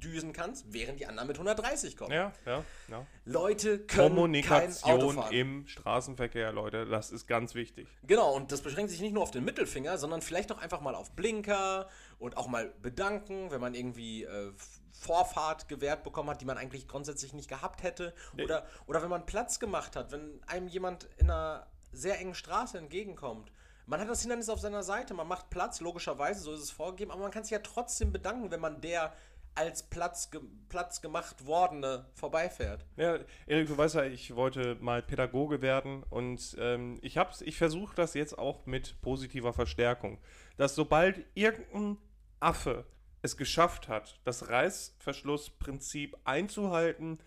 düsen 0.00 0.32
kannst, 0.32 0.72
während 0.72 1.00
die 1.00 1.06
anderen 1.06 1.28
mit 1.28 1.36
130 1.36 1.96
kommen. 1.96 2.12
Ja, 2.12 2.32
ja, 2.44 2.64
ja. 2.88 3.06
Leute 3.24 3.78
können 3.78 3.88
kein 3.88 4.04
Auto 4.04 4.14
Kommunikation 4.14 5.14
fahren. 5.14 5.32
im 5.32 5.66
Straßenverkehr, 5.66 6.52
Leute, 6.52 6.86
das 6.86 7.10
ist 7.10 7.26
ganz 7.26 7.54
wichtig. 7.54 7.88
Genau, 8.02 8.34
und 8.34 8.52
das 8.52 8.62
beschränkt 8.62 8.90
sich 8.90 9.00
nicht 9.00 9.12
nur 9.12 9.22
auf 9.22 9.30
den 9.30 9.44
Mittelfinger, 9.44 9.98
sondern 9.98 10.22
vielleicht 10.22 10.52
auch 10.52 10.58
einfach 10.58 10.80
mal 10.80 10.94
auf 10.94 11.12
Blinker 11.12 11.88
und 12.18 12.36
auch 12.36 12.46
mal 12.46 12.72
bedanken, 12.82 13.50
wenn 13.50 13.60
man 13.60 13.74
irgendwie 13.74 14.24
äh, 14.24 14.52
Vorfahrt 14.92 15.68
gewährt 15.68 16.02
bekommen 16.02 16.30
hat, 16.30 16.40
die 16.40 16.46
man 16.46 16.58
eigentlich 16.58 16.88
grundsätzlich 16.88 17.32
nicht 17.32 17.48
gehabt 17.48 17.82
hätte. 17.82 18.14
Oder, 18.42 18.66
oder 18.86 19.02
wenn 19.02 19.10
man 19.10 19.26
Platz 19.26 19.58
gemacht 19.58 19.96
hat, 19.96 20.12
wenn 20.12 20.40
einem 20.46 20.68
jemand 20.68 21.08
in 21.18 21.30
einer 21.30 21.66
sehr 21.92 22.18
engen 22.18 22.34
Straße 22.34 22.78
entgegenkommt. 22.78 23.50
Man 23.86 24.00
hat 24.00 24.08
das 24.08 24.20
Hindernis 24.20 24.48
auf 24.48 24.58
seiner 24.58 24.82
Seite, 24.82 25.14
man 25.14 25.28
macht 25.28 25.48
Platz, 25.48 25.80
logischerweise, 25.80 26.40
so 26.40 26.52
ist 26.52 26.60
es 26.60 26.70
vorgegeben, 26.70 27.12
aber 27.12 27.22
man 27.22 27.30
kann 27.30 27.44
sich 27.44 27.52
ja 27.52 27.60
trotzdem 27.60 28.12
bedanken, 28.12 28.50
wenn 28.50 28.60
man 28.60 28.80
der 28.80 29.12
als 29.56 29.82
Platz, 29.84 30.30
ge 30.30 30.40
Platz 30.68 31.00
gemacht 31.00 31.46
Wordene 31.46 32.06
vorbeifährt. 32.14 32.84
Ja, 32.96 33.18
Erik, 33.46 33.68
du 33.68 33.76
weißt 33.76 33.96
ja, 33.96 34.04
ich 34.04 34.34
wollte 34.36 34.76
mal 34.76 35.02
Pädagoge 35.02 35.62
werden 35.62 36.02
und 36.10 36.56
ähm, 36.58 36.98
ich 37.02 37.18
hab's, 37.18 37.40
ich 37.40 37.56
versuche 37.56 37.94
das 37.96 38.14
jetzt 38.14 38.38
auch 38.38 38.66
mit 38.66 39.00
positiver 39.02 39.52
Verstärkung. 39.52 40.18
Dass 40.56 40.74
sobald 40.74 41.24
irgendein 41.34 41.98
Affe 42.40 42.84
es 43.22 43.36
geschafft 43.36 43.88
hat, 43.88 44.20
das 44.24 44.48
Reißverschlussprinzip 44.48 46.16
einzuhalten, 46.24 47.18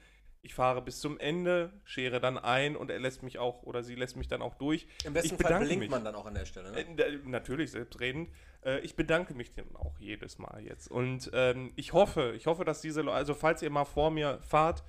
ich 0.42 0.54
fahre 0.54 0.82
bis 0.82 1.00
zum 1.00 1.20
Ende, 1.20 1.74
schere 1.84 2.22
dann 2.22 2.38
ein 2.38 2.78
und 2.78 2.90
er 2.90 3.00
lässt 3.00 3.24
mich 3.24 3.40
auch 3.40 3.64
oder 3.64 3.84
sie 3.84 3.96
lässt 3.96 4.16
mich 4.16 4.28
dann 4.28 4.42
auch 4.42 4.56
durch. 4.56 4.88
Im 5.04 5.14
besten 5.14 5.36
ich 5.36 5.42
Fall 5.42 5.50
bedanke 5.50 5.66
blinkt 5.66 5.82
mich. 5.82 5.90
man 5.90 6.06
dann 6.06 6.16
auch 6.16 6.26
an 6.26 6.34
der 6.34 6.46
Stelle. 6.46 6.72
Ne? 6.72 6.80
Äh, 6.80 7.16
äh, 7.16 7.20
natürlich, 7.26 7.72
selbstredend. 7.72 8.30
Äh, 8.64 8.80
ich 8.80 8.96
bedanke 8.96 9.34
mich 9.34 9.54
dann 9.54 9.76
auch 9.76 9.98
jedes 10.00 10.38
Mal 10.38 10.62
jetzt. 10.64 10.90
Und 10.90 11.30
ähm, 11.34 11.72
ich 11.76 11.94
hoffe, 11.94 12.34
ich 12.36 12.46
hoffe, 12.48 12.66
dass 12.66 12.82
diese 12.82 13.02
Leute, 13.02 13.18
also 13.18 13.34
falls 13.34 13.62
ihr 13.62 13.70
mal 13.70 13.86
vor 13.86 14.12
mir 14.12 14.40
fahrt, 14.42 14.84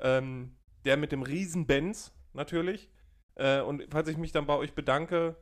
ähm, 0.00 0.56
der 0.84 0.96
mit 0.96 1.12
dem 1.12 1.22
riesen 1.22 1.66
Benz 1.66 2.12
natürlich, 2.32 2.90
äh, 3.34 3.60
und 3.60 3.84
falls 3.90 4.08
ich 4.08 4.16
mich 4.16 4.32
dann 4.32 4.46
bei 4.46 4.54
euch 4.54 4.74
bedanke 4.74 5.36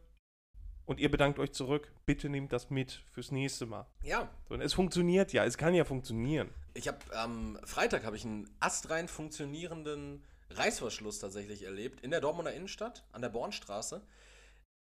und 0.87 1.01
ihr 1.01 1.11
bedankt 1.11 1.39
euch 1.39 1.53
zurück, 1.53 1.93
bitte 2.07 2.29
nehmt 2.29 2.53
das 2.53 2.71
mit 2.71 3.03
fürs 3.13 3.31
nächste 3.31 3.67
Mal. 3.67 3.87
Ja, 4.03 4.29
und 4.49 4.61
es 4.61 4.75
funktioniert 4.75 5.33
ja, 5.33 5.45
es 5.45 5.57
kann 5.59 5.75
ja 5.75 5.85
funktionieren. 5.85 6.51
Ich 6.75 6.89
habe 6.89 6.99
am 7.17 7.59
Freitag 7.65 8.05
habe 8.05 8.17
ich 8.17 8.25
einen 8.25 8.51
astrein 8.61 9.09
funktionierenden 9.09 10.25
Reißverschluss 10.51 11.21
tatsächlich 11.21 11.63
erlebt 11.63 12.01
in 12.01 12.11
der 12.11 12.21
Dortmunder 12.21 12.53
Innenstadt 12.53 13.05
an 13.13 13.23
der 13.23 13.29
Bornstraße. 13.29 14.03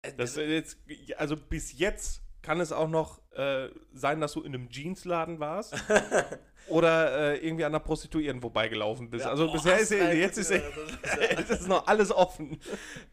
Äh, 0.01 0.13
Das 0.13 0.37
ist 0.37 0.37
jetzt, 0.37 0.77
also 1.17 1.35
bis 1.35 1.77
jetzt 1.77 2.21
kann 2.41 2.59
es 2.59 2.71
auch 2.71 2.87
noch 2.87 3.21
äh, 3.33 3.69
sein, 3.93 4.21
dass 4.21 4.33
du 4.33 4.41
in 4.41 4.53
einem 4.53 4.69
Jeansladen 4.69 5.39
warst 5.39 5.75
oder 6.67 7.33
äh, 7.33 7.45
irgendwie 7.45 7.65
an 7.65 7.71
einer 7.73 7.79
Prostituierten 7.83 8.41
vorbeigelaufen 8.41 9.09
bist. 9.09 9.25
Ja, 9.25 9.31
also 9.31 9.49
oh, 9.49 9.53
bisher 9.53 9.79
ist 9.79 9.91
astrein 9.91 10.17
jetzt 10.17 10.37
ist, 10.37 10.53
funktioniert, 10.53 11.39
es 11.39 11.49
ist 11.61 11.67
noch 11.67 11.87
alles 11.87 12.11
offen. 12.11 12.59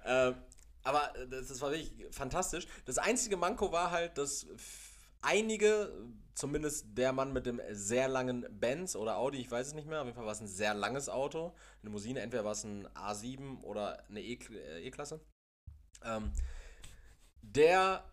Ähm, 0.05 0.35
aber 0.83 1.17
äh, 1.17 1.27
das, 1.29 1.49
das 1.49 1.61
war 1.61 1.71
wirklich 1.71 1.93
fantastisch. 2.11 2.67
Das 2.85 2.99
einzige 2.99 3.37
Manko 3.37 3.73
war 3.73 3.91
halt, 3.91 4.17
dass 4.19 4.47
einige, 5.23 5.93
zumindest 6.35 6.87
der 6.97 7.13
Mann 7.13 7.33
mit 7.33 7.47
dem 7.47 7.61
sehr 7.71 8.09
langen 8.09 8.47
Benz 8.51 8.95
oder 8.95 9.17
Audi, 9.17 9.39
ich 9.39 9.51
weiß 9.51 9.69
es 9.69 9.75
nicht 9.75 9.89
mehr, 9.89 10.01
auf 10.01 10.07
jeden 10.07 10.17
Fall 10.17 10.27
war 10.27 10.33
es 10.33 10.41
ein 10.41 10.47
sehr 10.47 10.75
langes 10.75 11.09
Auto, 11.09 11.47
eine 11.47 11.55
Limousine, 11.91 12.21
entweder 12.21 12.45
war 12.45 12.53
es 12.53 12.65
ein 12.65 12.87
A7 12.89 13.63
oder 13.63 14.03
eine 14.09 14.21
E- 14.21 14.39
äh, 14.53 14.87
E-Klasse. 14.87 15.21
Ähm, 16.05 16.31
der 17.43 18.05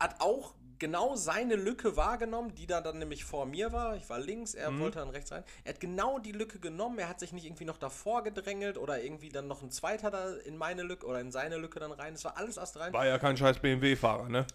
hat 0.00 0.20
auch 0.20 0.54
genau 0.78 1.16
seine 1.16 1.56
Lücke 1.56 1.96
wahrgenommen, 1.96 2.54
die 2.54 2.66
da 2.66 2.80
dann 2.80 2.98
nämlich 2.98 3.24
vor 3.24 3.46
mir 3.46 3.72
war. 3.72 3.96
Ich 3.96 4.08
war 4.08 4.20
links, 4.20 4.54
er 4.54 4.70
Mhm. 4.70 4.80
wollte 4.80 4.98
dann 5.00 5.10
rechts 5.10 5.32
rein. 5.32 5.42
Er 5.64 5.74
hat 5.74 5.80
genau 5.80 6.20
die 6.20 6.30
Lücke 6.30 6.60
genommen. 6.60 6.98
Er 7.00 7.08
hat 7.08 7.18
sich 7.18 7.32
nicht 7.32 7.46
irgendwie 7.46 7.64
noch 7.64 7.78
davor 7.78 8.22
gedrängelt 8.22 8.78
oder 8.78 9.02
irgendwie 9.02 9.28
dann 9.28 9.48
noch 9.48 9.62
ein 9.62 9.72
zweiter 9.72 10.10
da 10.12 10.34
in 10.36 10.56
meine 10.56 10.82
Lücke 10.84 11.04
oder 11.06 11.20
in 11.20 11.32
seine 11.32 11.56
Lücke 11.56 11.80
dann 11.80 11.90
rein. 11.90 12.14
Es 12.14 12.24
war 12.24 12.36
alles 12.36 12.58
erst 12.58 12.76
rein. 12.78 12.92
War 12.92 13.06
ja 13.06 13.18
kein 13.18 13.36
scheiß 13.36 13.58
BMW-Fahrer, 13.58 14.28
ne? 14.28 14.46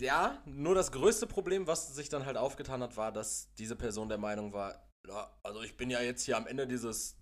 Ja, 0.00 0.38
nur 0.44 0.74
das 0.74 0.90
größte 0.90 1.28
Problem, 1.28 1.68
was 1.68 1.94
sich 1.94 2.08
dann 2.08 2.26
halt 2.26 2.36
aufgetan 2.36 2.82
hat, 2.82 2.96
war, 2.96 3.12
dass 3.12 3.54
diese 3.54 3.76
Person 3.76 4.08
der 4.08 4.18
Meinung 4.18 4.52
war, 4.52 4.88
also 5.44 5.62
ich 5.62 5.76
bin 5.76 5.90
ja 5.90 6.00
jetzt 6.00 6.24
hier 6.24 6.36
am 6.36 6.46
Ende 6.48 6.66
dieses, 6.66 7.16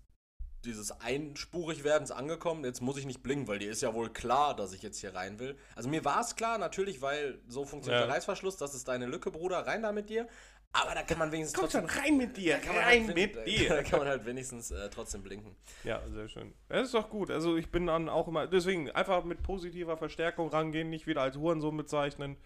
dieses 0.65 0.91
Einspurigwerdens 1.01 2.11
angekommen, 2.11 2.63
jetzt 2.65 2.81
muss 2.81 2.97
ich 2.97 3.05
nicht 3.05 3.23
blinken, 3.23 3.47
weil 3.47 3.59
dir 3.59 3.71
ist 3.71 3.81
ja 3.81 3.93
wohl 3.93 4.09
klar, 4.09 4.55
dass 4.55 4.73
ich 4.73 4.81
jetzt 4.81 4.99
hier 4.99 5.13
rein 5.15 5.39
will. 5.39 5.57
Also 5.75 5.89
mir 5.89 6.05
war 6.05 6.21
es 6.21 6.35
klar, 6.35 6.57
natürlich, 6.57 7.01
weil 7.01 7.39
so 7.47 7.65
funktioniert 7.65 8.01
Ja. 8.01 8.07
der 8.07 8.15
Reißverschluss, 8.15 8.57
das 8.57 8.75
ist 8.75 8.87
deine 8.87 9.05
Lücke, 9.05 9.31
Bruder, 9.31 9.65
rein 9.65 9.81
da 9.81 9.91
mit 9.91 10.09
dir. 10.09 10.27
Aber 10.73 10.95
da 10.95 11.03
kann 11.03 11.17
man 11.17 11.31
wenigstens 11.33 11.59
Komm 11.59 11.69
schon, 11.69 11.83
rein 11.85 12.15
mit 12.15 12.37
dir, 12.37 12.57
kann 12.59 12.75
man 12.75 12.83
rein 12.85 13.05
halt, 13.07 13.15
mit 13.15 13.35
da 13.35 13.43
dir. 13.43 13.83
kann 13.83 13.99
man 13.99 14.07
halt 14.07 14.25
wenigstens 14.25 14.71
äh, 14.71 14.89
trotzdem 14.89 15.21
blinken. 15.21 15.53
Ja, 15.83 16.01
sehr 16.09 16.29
schön. 16.29 16.53
Das 16.69 16.83
ist 16.85 16.93
doch 16.93 17.09
gut. 17.09 17.29
Also 17.29 17.57
ich 17.57 17.69
bin 17.71 17.87
dann 17.87 18.07
auch 18.07 18.29
immer, 18.29 18.47
deswegen 18.47 18.89
einfach 18.91 19.25
mit 19.25 19.43
positiver 19.43 19.97
Verstärkung 19.97 20.47
rangehen, 20.49 20.89
nicht 20.89 21.07
wieder 21.07 21.23
als 21.23 21.35
Hurensohn 21.35 21.75
bezeichnen. 21.75 22.37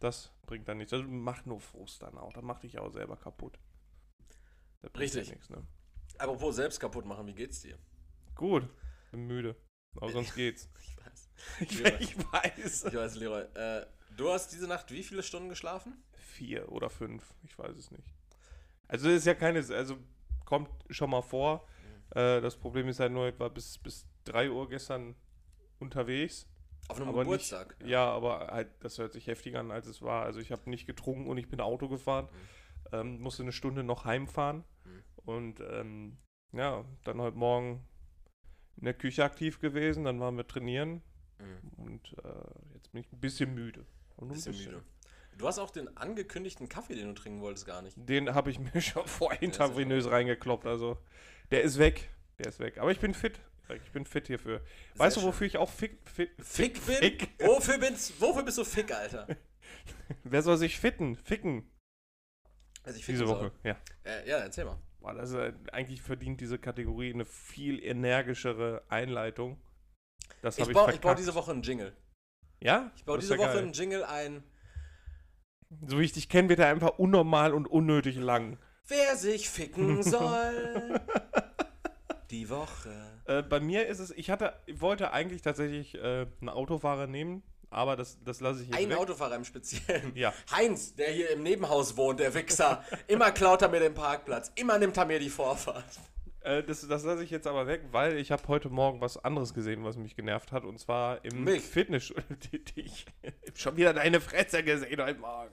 Das 0.00 0.32
bringt 0.46 0.66
dann 0.66 0.78
nichts. 0.78 0.90
Das 0.90 1.02
macht 1.06 1.46
nur 1.46 1.60
Frust 1.60 2.02
dann 2.02 2.18
auch. 2.18 2.32
Das 2.32 2.42
macht 2.42 2.64
dich 2.64 2.80
auch 2.80 2.90
selber 2.90 3.16
kaputt. 3.16 3.58
Richtig. 4.98 5.28
Ja 5.28 5.34
nichts, 5.34 5.50
ne? 5.50 5.62
Apropos 6.18 6.56
selbst 6.56 6.80
kaputt 6.80 7.04
machen, 7.06 7.26
wie 7.26 7.34
geht's 7.34 7.60
dir? 7.62 7.78
Gut. 8.34 8.68
Bin 9.10 9.26
müde. 9.26 9.56
Aber 9.96 10.10
sonst 10.10 10.34
geht's. 10.36 10.68
Ich 10.80 10.96
weiß. 10.96 11.30
Ich, 11.60 11.80
Ja. 11.80 11.88
ich 12.00 12.18
weiß. 12.32 12.84
Ich 12.84 12.94
weiß, 12.94 13.14
Leroy. 13.16 13.42
Äh, 13.54 13.86
du 14.16 14.30
hast 14.30 14.52
diese 14.52 14.66
Nacht 14.66 14.90
wie 14.90 15.02
viele 15.02 15.22
Stunden 15.22 15.48
geschlafen? 15.48 16.02
Vier 16.12 16.70
oder 16.70 16.90
fünf. 16.90 17.34
Ich 17.44 17.58
weiß 17.58 17.76
es 17.76 17.90
nicht. 17.90 18.14
Also 18.86 19.08
ist 19.08 19.26
ja 19.26 19.34
keine, 19.34 19.58
also 19.58 19.98
kommt 20.44 20.70
schon 20.90 21.10
mal 21.10 21.22
vor. 21.22 21.66
Äh, 22.10 22.40
das 22.40 22.56
Problem 22.56 22.88
ist 22.88 23.00
halt 23.00 23.12
nur, 23.12 23.28
ich 23.28 23.38
war 23.38 23.50
bis, 23.50 23.78
bis 23.78 24.06
3 24.24 24.50
Uhr 24.50 24.68
gestern 24.68 25.14
unterwegs. 25.78 26.46
Auf 26.88 27.00
einem 27.00 27.14
Geburtstag. 27.14 27.76
Ja, 27.84 28.10
aber 28.10 28.48
halt, 28.48 28.68
das 28.80 28.96
hört 28.98 29.12
sich 29.12 29.26
heftiger 29.26 29.60
an, 29.60 29.70
als 29.70 29.86
es 29.86 30.00
war. 30.00 30.24
Also 30.24 30.40
ich 30.40 30.50
habe 30.52 30.70
nicht 30.70 30.86
getrunken 30.86 31.28
und 31.28 31.36
ich 31.36 31.48
bin 31.48 31.60
Auto 31.60 31.88
gefahren. 31.88 32.28
Ähm, 32.92 33.20
musste 33.20 33.42
eine 33.42 33.52
Stunde 33.52 33.82
noch 33.84 34.06
heimfahren. 34.06 34.64
Mhm. 34.84 35.04
Und 35.28 35.60
ähm, 35.60 36.16
ja, 36.52 36.86
dann 37.04 37.20
heute 37.20 37.36
Morgen 37.36 37.84
in 38.78 38.84
der 38.86 38.94
Küche 38.94 39.24
aktiv 39.24 39.60
gewesen, 39.60 40.04
dann 40.04 40.18
waren 40.20 40.36
wir 40.38 40.46
trainieren 40.46 41.02
Mhm. 41.40 41.68
und 41.84 42.16
äh, 42.24 42.74
jetzt 42.74 42.90
bin 42.90 43.02
ich 43.02 43.12
ein 43.12 43.20
bisschen 43.20 43.54
müde. 43.54 43.84
Und 44.16 44.30
ein 44.30 44.34
Bisschen 44.34 44.56
müde. 44.56 44.82
Du 45.36 45.46
hast 45.46 45.58
auch 45.60 45.70
den 45.70 45.96
angekündigten 45.96 46.68
Kaffee, 46.68 46.96
den 46.96 47.08
du 47.08 47.12
trinken 47.14 47.40
wolltest, 47.42 47.64
gar 47.66 47.80
nicht. 47.82 47.94
Den 47.96 48.34
habe 48.34 48.50
ich 48.50 48.58
mir 48.58 48.80
schon 48.80 49.06
vor 49.06 49.32
ist 49.32 49.40
ja 49.42 49.46
intravenös 49.46 50.10
reingekloppt. 50.10 50.66
Also 50.66 50.96
der 51.52 51.62
ist 51.62 51.78
weg. 51.78 52.08
Der 52.38 52.46
ist 52.46 52.58
weg. 52.58 52.78
Aber 52.78 52.90
ich 52.90 52.98
bin 52.98 53.12
fit. 53.14 53.38
Ich 53.84 53.92
bin 53.92 54.04
fit 54.06 54.26
hierfür. 54.28 54.62
weißt 54.96 55.18
du, 55.18 55.22
wofür 55.22 55.46
ich 55.46 55.58
auch 55.58 55.70
fit, 55.70 55.96
fit, 56.08 56.30
Fick 56.40 56.84
bin? 56.86 56.96
Fick. 56.96 57.28
Wofür, 57.38 57.78
bist, 57.78 58.18
wofür 58.20 58.42
bist 58.42 58.56
du 58.58 58.64
Fick, 58.64 58.90
Alter? 58.90 59.28
Wer 60.24 60.42
soll 60.42 60.56
sich 60.56 60.80
fitten? 60.80 61.14
Ficken. 61.16 61.70
Also 62.82 62.98
ich 62.98 63.04
Diese 63.06 63.28
Woche. 63.28 63.52
Ja. 63.62 63.76
soll. 64.04 64.12
Äh, 64.12 64.28
ja, 64.28 64.38
erzähl 64.38 64.64
mal. 64.64 64.78
Boah, 65.00 65.14
das 65.14 65.30
ist, 65.30 65.54
eigentlich 65.72 66.02
verdient 66.02 66.40
diese 66.40 66.58
Kategorie 66.58 67.12
eine 67.12 67.24
viel 67.24 67.82
energischere 67.82 68.82
Einleitung. 68.88 69.58
Das 70.42 70.56
Ich 70.56 70.62
habe 70.62 70.72
ich, 70.72 70.76
baue, 70.76 70.92
ich 70.92 71.00
baue 71.00 71.14
diese 71.14 71.34
Woche 71.34 71.52
einen 71.52 71.62
Jingle. 71.62 71.96
Ja? 72.60 72.90
Ich 72.96 73.04
baue 73.04 73.18
diese 73.18 73.34
ja 73.34 73.40
Woche 73.40 73.48
geil. 73.48 73.58
einen 73.58 73.72
Jingle 73.72 74.04
ein. 74.04 74.42
So 75.86 75.98
wie 75.98 76.04
ich 76.04 76.12
dich 76.12 76.28
kenne, 76.28 76.48
wird 76.48 76.60
er 76.60 76.68
einfach 76.68 76.98
unnormal 76.98 77.54
und 77.54 77.66
unnötig 77.66 78.16
lang. 78.16 78.58
Wer 78.86 79.16
sich 79.16 79.48
ficken 79.50 80.02
soll. 80.02 81.00
die 82.30 82.48
Woche. 82.48 83.22
Äh, 83.26 83.42
bei 83.42 83.60
mir 83.60 83.86
ist 83.86 83.98
es, 83.98 84.10
ich 84.10 84.30
hatte, 84.30 84.54
ich 84.66 84.80
wollte 84.80 85.12
eigentlich 85.12 85.42
tatsächlich 85.42 85.94
äh, 85.94 86.26
einen 86.40 86.48
Autofahrer 86.48 87.06
nehmen, 87.06 87.42
aber 87.70 87.96
das, 87.96 88.18
das 88.24 88.40
lasse 88.40 88.62
ich 88.62 88.68
jetzt 88.68 88.78
Ein 88.78 88.90
weg. 88.90 88.98
Autofahrer 88.98 89.36
im 89.36 89.44
Speziellen. 89.44 90.12
Ja. 90.14 90.32
Heinz, 90.50 90.94
der 90.94 91.10
hier 91.12 91.30
im 91.30 91.42
Nebenhaus 91.42 91.96
wohnt, 91.96 92.20
der 92.20 92.32
Wichser. 92.34 92.84
Immer 93.06 93.30
klaut 93.30 93.62
er 93.62 93.68
mir 93.68 93.80
den 93.80 93.94
Parkplatz. 93.94 94.50
Immer 94.54 94.78
nimmt 94.78 94.96
er 94.96 95.04
mir 95.04 95.18
die 95.18 95.30
Vorfahrt. 95.30 95.84
Äh, 96.40 96.62
das, 96.62 96.86
das 96.86 97.04
lasse 97.04 97.24
ich 97.24 97.30
jetzt 97.30 97.46
aber 97.46 97.66
weg, 97.66 97.82
weil 97.92 98.16
ich 98.16 98.30
habe 98.30 98.46
heute 98.48 98.70
Morgen 98.70 99.00
was 99.00 99.22
anderes 99.22 99.52
gesehen, 99.52 99.84
was 99.84 99.96
mich 99.96 100.16
genervt 100.16 100.52
hat. 100.52 100.64
Und 100.64 100.78
zwar 100.78 101.24
im? 101.24 101.46
Fitnessstudio. 101.46 102.84
Schon 103.54 103.76
wieder 103.76 103.92
deine 103.92 104.20
Fresse 104.20 104.62
gesehen 104.62 105.02
heute 105.02 105.20
Morgen. 105.20 105.52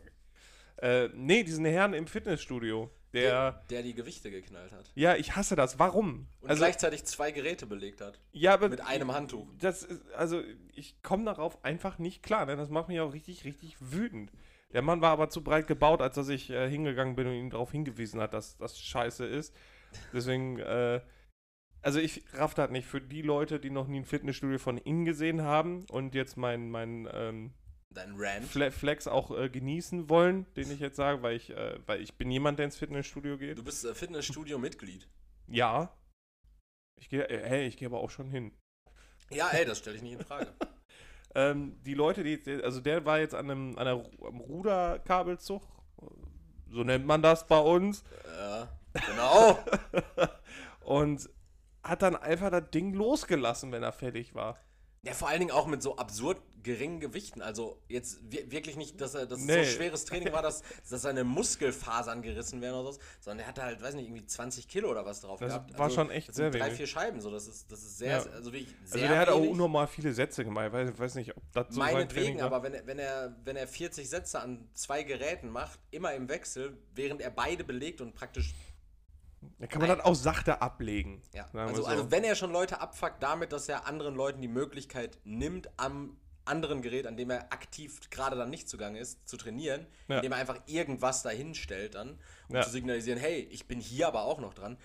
Äh, 0.86 1.10
nee, 1.16 1.44
diesen 1.44 1.66
Herrn 1.66 1.94
im 1.94 2.06
Fitnessstudio. 2.06 2.92
Der. 3.12 3.64
der 3.70 3.82
die 3.82 3.96
Gewichte 3.96 4.30
geknallt 4.30 4.74
hat. 4.74 4.92
Ja, 4.94 5.16
ich 5.16 5.38
hasse 5.38 5.56
das. 5.56 5.80
Warum? 5.80 6.28
Und 6.42 6.50
also, 6.50 6.60
gleichzeitig 6.60 7.06
zwei 7.06 7.32
Geräte 7.32 7.66
belegt 7.66 8.02
hat. 8.02 8.20
ja, 8.34 8.54
aber 8.54 8.68
Mit 8.68 8.82
einem 8.82 9.14
Handtuch. 9.14 9.48
das 9.58 9.84
ist, 9.84 10.02
also 10.12 10.44
ich 10.74 11.02
komme 11.02 11.24
darauf 11.24 11.64
einfach 11.64 11.98
nicht 11.98 12.24
klar. 12.24 12.46
Ne? 12.46 12.58
Das 12.58 12.70
macht 12.70 12.90
mich 12.90 13.00
auch 13.00 13.14
richtig, 13.14 13.46
richtig 13.46 13.78
wütend. 13.80 14.34
Der 14.74 14.82
Mann 14.82 15.00
war 15.00 15.12
aber 15.12 15.30
zu 15.30 15.44
breit 15.44 15.66
gebaut, 15.66 16.02
als 16.02 16.16
dass 16.16 16.28
ich 16.28 16.50
äh, 16.50 16.70
hingegangen 16.70 17.16
bin 17.16 17.28
und 17.28 17.34
ihn 17.34 17.50
darauf 17.50 17.72
hingewiesen 17.72 18.20
hat, 18.20 18.34
dass 18.34 18.58
das 18.58 18.78
scheiße 18.78 19.26
ist. 19.26 19.56
Deswegen, 20.14 20.60
äh, 20.60 21.00
also 21.82 22.00
ich 22.00 22.26
raff 22.34 22.54
das 22.54 22.70
nicht 22.70 22.86
für 22.86 23.00
die 23.00 23.22
Leute, 23.22 23.62
die 23.62 23.70
noch 23.70 23.88
nie 23.88 24.02
ein 24.02 24.06
Fitnessstudio 24.06 24.60
von 24.60 24.78
innen 24.78 25.06
gesehen 25.06 25.42
haben 25.42 25.86
und 25.90 26.14
jetzt 26.14 26.36
mein, 26.36 26.70
mein 26.70 27.08
ähm, 27.14 27.54
Dein 27.96 28.14
Rant. 28.18 28.46
Fle 28.46 28.72
Flex 28.72 29.08
auch 29.08 29.32
äh, 29.32 29.50
genießen 29.50 30.10
wollen, 30.10 30.46
den 30.56 30.70
ich 30.70 30.80
jetzt 30.82 30.98
sage, 30.98 31.24
weil 31.24 31.38
ich, 31.38 31.50
äh, 31.50 31.80
weil 31.86 32.02
ich 32.02 32.14
bin 32.16 32.30
jemand, 32.30 32.60
der 32.60 32.66
ins 32.66 32.76
Fitnessstudio 32.76 33.38
geht. 33.38 33.58
Du 33.58 33.64
bist 33.64 33.86
äh, 33.86 33.96
Fitnessstudio-Mitglied. 33.96 35.08
Ja. 35.48 35.98
Ich 37.00 37.10
gehe, 37.10 37.28
äh, 37.30 37.48
hey, 37.48 37.68
ich 37.68 37.78
gehe 37.78 37.88
aber 37.88 38.02
auch 38.02 38.10
schon 38.10 38.30
hin. 38.30 38.52
Ja, 39.32 39.50
ey, 39.50 39.66
das 39.66 39.78
stelle 39.80 39.96
ich 39.96 40.02
nicht 40.04 40.14
in 40.14 40.26
Frage. 40.26 40.54
Ähm, 41.38 41.76
die 41.84 41.96
Leute, 41.96 42.24
die, 42.24 42.64
also 42.64 42.80
der 42.80 43.04
war 43.04 43.20
jetzt 43.20 43.36
an 43.36 43.52
einem, 43.52 43.78
an 43.78 43.88
am 43.90 44.40
Ruderkabelzug, 44.40 45.64
so 46.70 46.84
nennt 46.86 47.06
man 47.06 47.22
das 47.22 47.46
bei 47.46 47.60
uns, 47.60 48.06
Ja, 48.26 48.70
genau. 48.94 49.60
und 50.86 51.30
hat 51.84 52.04
dann 52.04 52.16
einfach 52.16 52.52
das 52.52 52.72
Ding 52.72 52.94
losgelassen, 52.94 53.74
wenn 53.74 53.84
er 53.84 53.92
fertig 53.92 54.34
war. 54.34 54.58
Ja, 55.06 55.14
vor 55.14 55.28
allen 55.30 55.40
Dingen 55.40 55.52
auch 55.52 55.68
mit 55.68 55.82
so 55.84 55.98
absurd 55.98 56.42
geringen 56.64 57.00
Gewichten. 57.00 57.44
Also 57.44 57.80
jetzt 57.88 58.20
wir- 58.32 58.52
wirklich 58.52 58.76
nicht, 58.76 59.00
dass 59.00 59.14
er 59.14 59.28
das 59.28 59.40
Nee. 59.40 59.64
so 59.66 59.70
schweres 59.72 60.04
Training 60.06 60.34
war, 60.34 60.42
dass, 60.42 60.64
dass 60.90 61.04
seine 61.04 61.24
Muskelfasern 61.24 62.24
gerissen 62.24 62.60
werden 62.60 62.76
oder 62.80 62.94
so, 62.94 63.00
sondern 63.20 63.42
er 63.46 63.48
hatte 63.48 63.62
halt, 63.62 63.82
weiß 63.84 63.94
nicht, 63.94 64.08
irgendwie 64.08 64.26
20 64.26 64.68
Kilo 64.68 64.90
oder 64.90 65.06
was 65.06 65.22
drauf 65.22 65.40
Das 65.40 65.50
gehabt. 65.50 65.78
war 65.78 65.90
schon 65.92 66.10
echt 66.10 66.34
sehr 66.34 66.50
drei, 66.50 66.62
wenig. 66.66 66.74
vier 66.78 66.88
Scheiben, 66.88 67.22
so 67.22 67.30
das 67.30 67.48
ist, 67.48 67.72
das 67.72 67.84
ist 67.84 68.00
sehr, 68.00 68.18
Ja. 68.18 68.32
also 68.32 68.52
wirklich 68.52 68.74
sehr 68.84 69.04
Also 69.04 69.08
der 69.14 69.20
hat 69.20 69.30
auch 69.30 69.42
unnormal 69.42 69.86
viele 69.88 70.12
Sätze 70.12 70.44
gemacht. 70.44 70.66
Ich 70.68 70.74
weiß, 70.74 70.98
weiß 70.98 71.16
nicht, 71.16 71.38
ob 71.38 71.44
das 71.54 71.68
so 71.70 71.80
Meinetwegen, 71.80 72.42
aber 72.42 72.64
wenn 72.64 72.74
er, 72.74 72.88
wenn, 72.88 72.98
er, 72.98 73.36
wenn 73.44 73.56
er 73.58 73.68
40 73.68 74.10
Sätze 74.10 74.40
an 74.40 74.68
zwei 74.74 75.04
Geräten 75.04 75.50
macht, 75.50 75.80
immer 75.92 76.14
im 76.16 76.28
Wechsel, 76.30 76.78
während 76.96 77.22
er 77.22 77.30
beide 77.30 77.64
belegt 77.64 78.02
und 78.02 78.16
praktisch 78.16 78.56
Dann 79.60 79.70
kann 79.70 79.82
man 79.82 79.90
das 79.90 80.06
auch 80.06 80.16
sachte 80.16 80.62
ablegen. 80.62 81.22
Ja, 81.34 81.48
also, 81.54 81.82
so. 81.84 81.88
also 81.88 82.12
wenn 82.12 82.24
er 82.24 82.36
schon 82.36 82.52
Leute 82.52 82.82
abfuckt 82.82 83.22
damit, 83.22 83.52
dass 83.52 83.68
er 83.70 83.88
anderen 83.88 84.16
Leuten 84.16 84.42
die 84.42 84.48
Möglichkeit 84.48 85.18
nimmt, 85.24 85.70
am 85.78 86.18
anderen 86.46 86.82
Gerät, 86.84 87.08
an 87.08 87.18
dem 87.18 87.32
er 87.32 87.52
aktiv 87.52 88.00
gerade 88.12 88.36
dann 88.36 88.50
nicht 88.52 88.70
zugange 88.70 89.00
ist, 89.00 89.28
zu 89.28 89.36
trainieren, 89.38 89.88
Ja. 90.08 90.18
indem 90.18 90.32
er 90.34 90.38
einfach 90.38 90.60
irgendwas 90.68 91.24
dahin 91.24 91.56
stellt 91.56 91.96
dann, 91.96 92.20
um 92.50 92.56
Ja. 92.56 92.62
zu 92.62 92.70
signalisieren, 92.70 93.20
hey, 93.20 93.40
ich 93.52 93.68
bin 93.68 93.80
hier 93.80 94.08
aber 94.08 94.24
auch 94.26 94.40
noch 94.40 94.54
dran. 94.54 94.78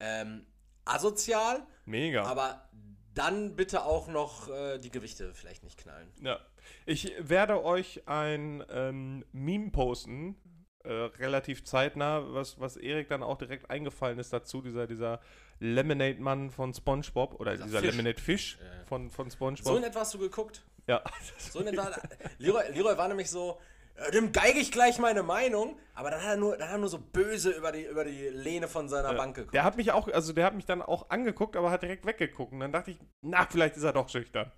Ähm, 0.00 0.46
asozial, 0.84 1.66
Mega. 1.84 2.24
aber 2.24 2.68
dann 3.14 3.56
bitte 3.56 3.84
auch 3.84 4.08
noch 4.08 4.48
äh, 4.48 4.78
die 4.78 4.90
Gewichte 4.90 5.34
vielleicht 5.34 5.64
nicht 5.64 5.76
knallen. 5.78 6.08
Ja. 6.22 6.40
Ich 6.86 7.12
werde 7.18 7.62
euch 7.62 8.08
ein 8.08 8.64
ähm, 8.70 9.24
Meme 9.32 9.70
posten, 9.70 10.36
äh, 10.84 10.92
relativ 11.18 11.64
zeitnah, 11.64 12.22
was, 12.34 12.58
was 12.60 12.76
Erik 12.76 13.08
dann 13.08 13.22
auch 13.22 13.38
direkt 13.38 13.70
eingefallen 13.70 14.18
ist 14.18 14.32
dazu, 14.32 14.62
dieser, 14.62 14.86
dieser 14.86 15.20
Lemonade-Mann 15.60 16.50
von 16.50 16.74
Spongebob 16.74 17.38
oder 17.40 17.52
Dieser 17.52 17.64
dieser, 17.66 17.78
Fisch. 17.80 17.90
Lemonade-Fisch 17.90 18.58
Ja, 18.60 18.86
von, 18.86 19.10
von 19.10 19.30
So 19.30 19.36
Spongebob. 19.36 19.76
in 19.78 19.84
etwa 19.84 20.00
hast 20.00 20.14
du 20.14 20.18
geguckt. 20.18 20.64
ja. 20.86 21.02
So 21.38 21.60
in 21.60 21.68
etwa. 21.68 21.90
Leroy, 22.38 22.62
Leroy 22.72 22.96
war 22.98 23.06
nämlich 23.08 23.30
so, 23.30 23.58
äh, 23.94 24.10
dem 24.10 24.32
geige 24.32 24.58
ich 24.58 24.72
gleich 24.72 24.98
meine 24.98 25.22
Meinung, 25.22 25.78
aber 25.94 26.10
dann 26.10 26.20
hat 26.20 26.30
er 26.30 26.36
nur, 26.36 26.56
dann 26.56 26.68
hat 26.68 26.74
er 26.74 26.78
nur 26.78 26.88
so 26.88 26.98
böse 26.98 27.50
über 27.50 27.70
die, 27.72 27.84
über 27.84 28.04
die 28.04 28.28
Lehne 28.30 28.66
von 28.68 28.88
seiner 28.88 29.14
Bank 29.14 29.36
geguckt. 29.36 29.54
der 29.54 29.64
hat 29.64 29.76
mich 29.76 29.92
auch, 29.92 30.08
also 30.08 30.32
der 30.32 30.44
hat 30.46 30.54
mich 30.54 30.66
dann 30.66 30.82
auch 30.82 31.10
angeguckt, 31.10 31.56
aber 31.56 31.70
hat 31.70 31.82
direkt 31.82 32.04
weggeguckt. 32.06 32.52
Und 32.52 32.60
dann 32.60 32.72
dachte 32.72 32.90
ich, 32.90 32.98
na, 33.20 33.46
vielleicht 33.48 33.76
ist 33.76 33.84
er 33.84 33.92
doch 33.92 34.08
schüchtern. 34.08 34.50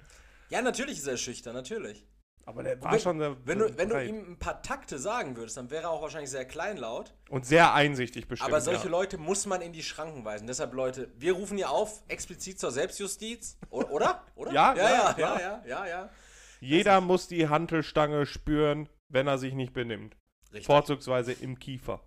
Ja, 0.50 0.62
natürlich 0.62 0.98
ist 0.98 1.06
er 1.06 1.16
schüchtern, 1.16 1.54
natürlich. 1.54 2.04
Aber 2.46 2.62
der 2.62 2.80
war 2.82 2.92
wenn, 2.92 3.00
schon 3.00 3.18
sehr 3.18 3.36
wenn, 3.44 3.58
du, 3.58 3.78
wenn 3.78 3.88
du 3.88 4.04
ihm 4.04 4.32
ein 4.32 4.38
paar 4.38 4.62
Takte 4.62 4.98
sagen 4.98 5.36
würdest, 5.36 5.56
dann 5.56 5.70
wäre 5.70 5.84
er 5.84 5.90
auch 5.90 6.02
wahrscheinlich 6.02 6.30
sehr 6.30 6.44
kleinlaut. 6.44 7.14
Und 7.30 7.46
sehr 7.46 7.72
einsichtig 7.72 8.28
bestimmt. 8.28 8.50
Aber 8.50 8.60
solche 8.60 8.84
ja. 8.84 8.90
Leute 8.90 9.16
muss 9.16 9.46
man 9.46 9.62
in 9.62 9.72
die 9.72 9.82
Schranken 9.82 10.24
weisen. 10.24 10.46
Deshalb, 10.46 10.74
Leute, 10.74 11.10
wir 11.16 11.32
rufen 11.32 11.56
hier 11.56 11.70
auf, 11.70 12.02
explizit 12.08 12.58
zur 12.58 12.70
Selbstjustiz. 12.70 13.58
Oder? 13.70 14.22
Oder? 14.34 14.52
Ja, 14.52 14.74
ja, 14.74 14.88
ja, 14.88 15.14
ja, 15.18 15.40
ja, 15.40 15.62
ja, 15.66 15.86
ja. 15.86 16.10
Jeder 16.60 17.00
muss 17.00 17.28
die 17.28 17.48
Hantelstange 17.48 18.26
spüren, 18.26 18.88
wenn 19.08 19.26
er 19.26 19.38
sich 19.38 19.54
nicht 19.54 19.72
benimmt. 19.72 20.16
Richtig. 20.52 20.66
Vorzugsweise 20.66 21.32
im 21.32 21.58
Kiefer. 21.58 22.02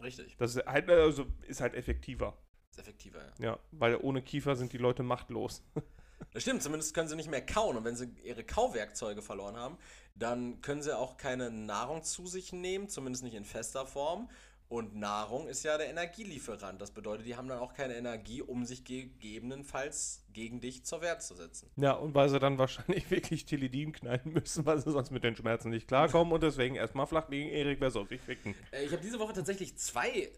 Richtig. 0.00 0.36
Das 0.38 0.56
ist 0.56 0.66
halt, 0.66 0.88
also 0.90 1.26
ist 1.46 1.60
halt 1.60 1.74
effektiver. 1.74 2.36
Ist 2.70 2.80
effektiver, 2.80 3.20
ja. 3.38 3.44
Ja, 3.44 3.58
weil 3.72 3.96
ohne 3.96 4.22
Kiefer 4.22 4.56
sind 4.56 4.72
die 4.72 4.78
Leute 4.78 5.02
machtlos. 5.02 5.62
Das 6.32 6.42
stimmt, 6.42 6.62
zumindest 6.62 6.94
können 6.94 7.08
sie 7.08 7.16
nicht 7.16 7.30
mehr 7.30 7.44
kauen. 7.44 7.76
Und 7.76 7.84
wenn 7.84 7.96
sie 7.96 8.08
ihre 8.22 8.44
Kauwerkzeuge 8.44 9.22
verloren 9.22 9.56
haben, 9.56 9.78
dann 10.14 10.60
können 10.60 10.82
sie 10.82 10.96
auch 10.96 11.16
keine 11.16 11.50
Nahrung 11.50 12.02
zu 12.02 12.26
sich 12.26 12.52
nehmen, 12.52 12.88
zumindest 12.88 13.24
nicht 13.24 13.34
in 13.34 13.44
fester 13.44 13.86
Form. 13.86 14.28
Und 14.68 14.96
Nahrung 14.96 15.48
ist 15.48 15.64
ja 15.64 15.76
der 15.76 15.90
Energielieferant. 15.90 16.80
Das 16.80 16.92
bedeutet, 16.92 17.26
die 17.26 17.36
haben 17.36 17.46
dann 17.46 17.58
auch 17.58 17.74
keine 17.74 17.94
Energie, 17.94 18.40
um 18.40 18.64
sich 18.64 18.84
gegebenenfalls 18.84 20.24
gegen 20.32 20.60
dich 20.60 20.84
zur 20.84 21.02
Wehr 21.02 21.18
zu 21.18 21.34
setzen. 21.34 21.70
Ja, 21.76 21.92
und 21.92 22.14
weil 22.14 22.30
sie 22.30 22.38
dann 22.38 22.56
wahrscheinlich 22.58 23.10
wirklich 23.10 23.44
Tilidin 23.44 23.92
knallen 23.92 24.32
müssen, 24.32 24.64
weil 24.64 24.78
sie 24.78 24.90
sonst 24.90 25.10
mit 25.10 25.24
den 25.24 25.36
Schmerzen 25.36 25.68
nicht 25.68 25.88
klarkommen 25.88 26.32
und 26.32 26.42
deswegen 26.42 26.74
erstmal 26.76 27.06
flach 27.06 27.28
liegen. 27.28 27.50
Erik, 27.50 27.80
wer 27.80 27.90
soll 27.90 28.08
sich 28.08 28.22
ficken? 28.22 28.54
Äh, 28.70 28.84
Ich 28.84 28.92
habe 28.92 29.02
diese 29.02 29.18
Woche 29.18 29.34
tatsächlich 29.34 29.76
zwei, 29.76 30.30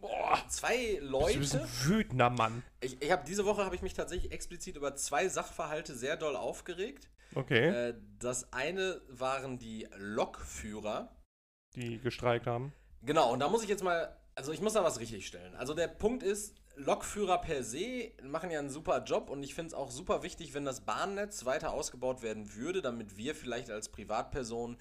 boah, 0.00 0.38
zwei 0.48 0.98
Du 1.00 1.38
bist 1.38 1.54
Leute. 1.54 1.62
ein 1.62 1.68
wütender 1.84 2.30
Mann. 2.30 2.62
Ich, 2.80 3.00
ich 3.02 3.10
habe 3.10 3.24
diese 3.26 3.44
Woche 3.44 3.64
habe 3.64 3.74
ich 3.74 3.82
mich 3.82 3.94
tatsächlich 3.94 4.32
explizit 4.32 4.76
über 4.76 4.94
zwei 4.96 5.28
Sachverhalte 5.28 5.94
sehr 5.94 6.16
doll 6.16 6.36
aufgeregt. 6.36 7.08
Okay, 7.34 7.68
Äh, 7.90 7.94
das 8.18 8.52
eine 8.52 9.00
waren 9.08 9.58
die 9.58 9.86
Lokführer. 9.96 11.14
die 11.76 11.98
gestreikt 11.98 12.46
haben. 12.46 12.72
Genau, 13.02 13.32
und 13.32 13.40
da 13.40 13.48
muss 13.48 13.62
ich 13.62 13.68
jetzt 13.68 13.84
mal, 13.84 14.16
also 14.34 14.52
ich 14.52 14.60
muss 14.60 14.72
da 14.74 14.82
was 14.84 14.98
richtig 15.00 15.26
stellen. 15.26 15.54
Also 15.54 15.72
der 15.74 15.88
Punkt 15.88 16.22
ist, 16.22 16.56
Lokführer 16.76 17.38
per 17.40 17.62
se 17.62 18.10
machen 18.22 18.50
ja 18.50 18.58
einen 18.58 18.70
super 18.70 19.02
Job 19.04 19.28
und 19.30 19.42
ich 19.42 19.54
finde 19.54 19.68
es 19.68 19.74
auch 19.74 19.90
super 19.90 20.22
wichtig, 20.22 20.54
wenn 20.54 20.64
das 20.64 20.80
Bahnnetz 20.82 21.44
weiter 21.44 21.72
ausgebaut 21.72 22.22
werden 22.22 22.54
würde, 22.54 22.80
damit 22.82 23.16
wir 23.16 23.34
vielleicht 23.34 23.70
als 23.70 23.90
Privatperson 23.90 24.76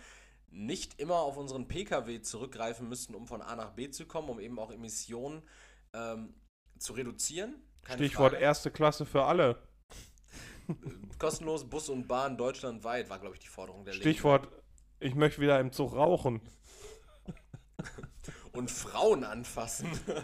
nicht 0.51 0.99
immer 0.99 1.15
auf 1.15 1.37
unseren 1.37 1.67
Pkw 1.67 2.21
zurückgreifen 2.21 2.89
müssten, 2.89 3.15
um 3.15 3.27
von 3.27 3.41
A 3.41 3.55
nach 3.55 3.71
B 3.71 3.89
zu 3.89 4.05
kommen, 4.05 4.29
um 4.29 4.39
eben 4.39 4.59
auch 4.59 4.71
Emissionen 4.71 5.41
ähm, 5.93 6.33
zu 6.77 6.93
reduzieren. 6.93 7.55
Keine 7.83 7.97
Stichwort 7.97 8.33
Frage. 8.33 8.43
erste 8.43 8.71
Klasse 8.71 9.05
für 9.05 9.23
alle. 9.23 9.61
Kostenlos 11.17 11.69
Bus 11.69 11.89
und 11.89 12.07
Bahn 12.07 12.37
deutschlandweit 12.37 13.09
war, 13.09 13.19
glaube 13.19 13.35
ich, 13.35 13.41
die 13.41 13.47
Forderung 13.47 13.85
der 13.85 13.93
Linken. 13.93 14.09
Stichwort, 14.09 14.47
ich 14.99 15.15
möchte 15.15 15.41
wieder 15.41 15.59
im 15.59 15.71
Zug 15.71 15.93
rauchen. 15.93 16.41
und 18.53 18.69
Frauen 18.69 19.23
anfassen. 19.23 19.89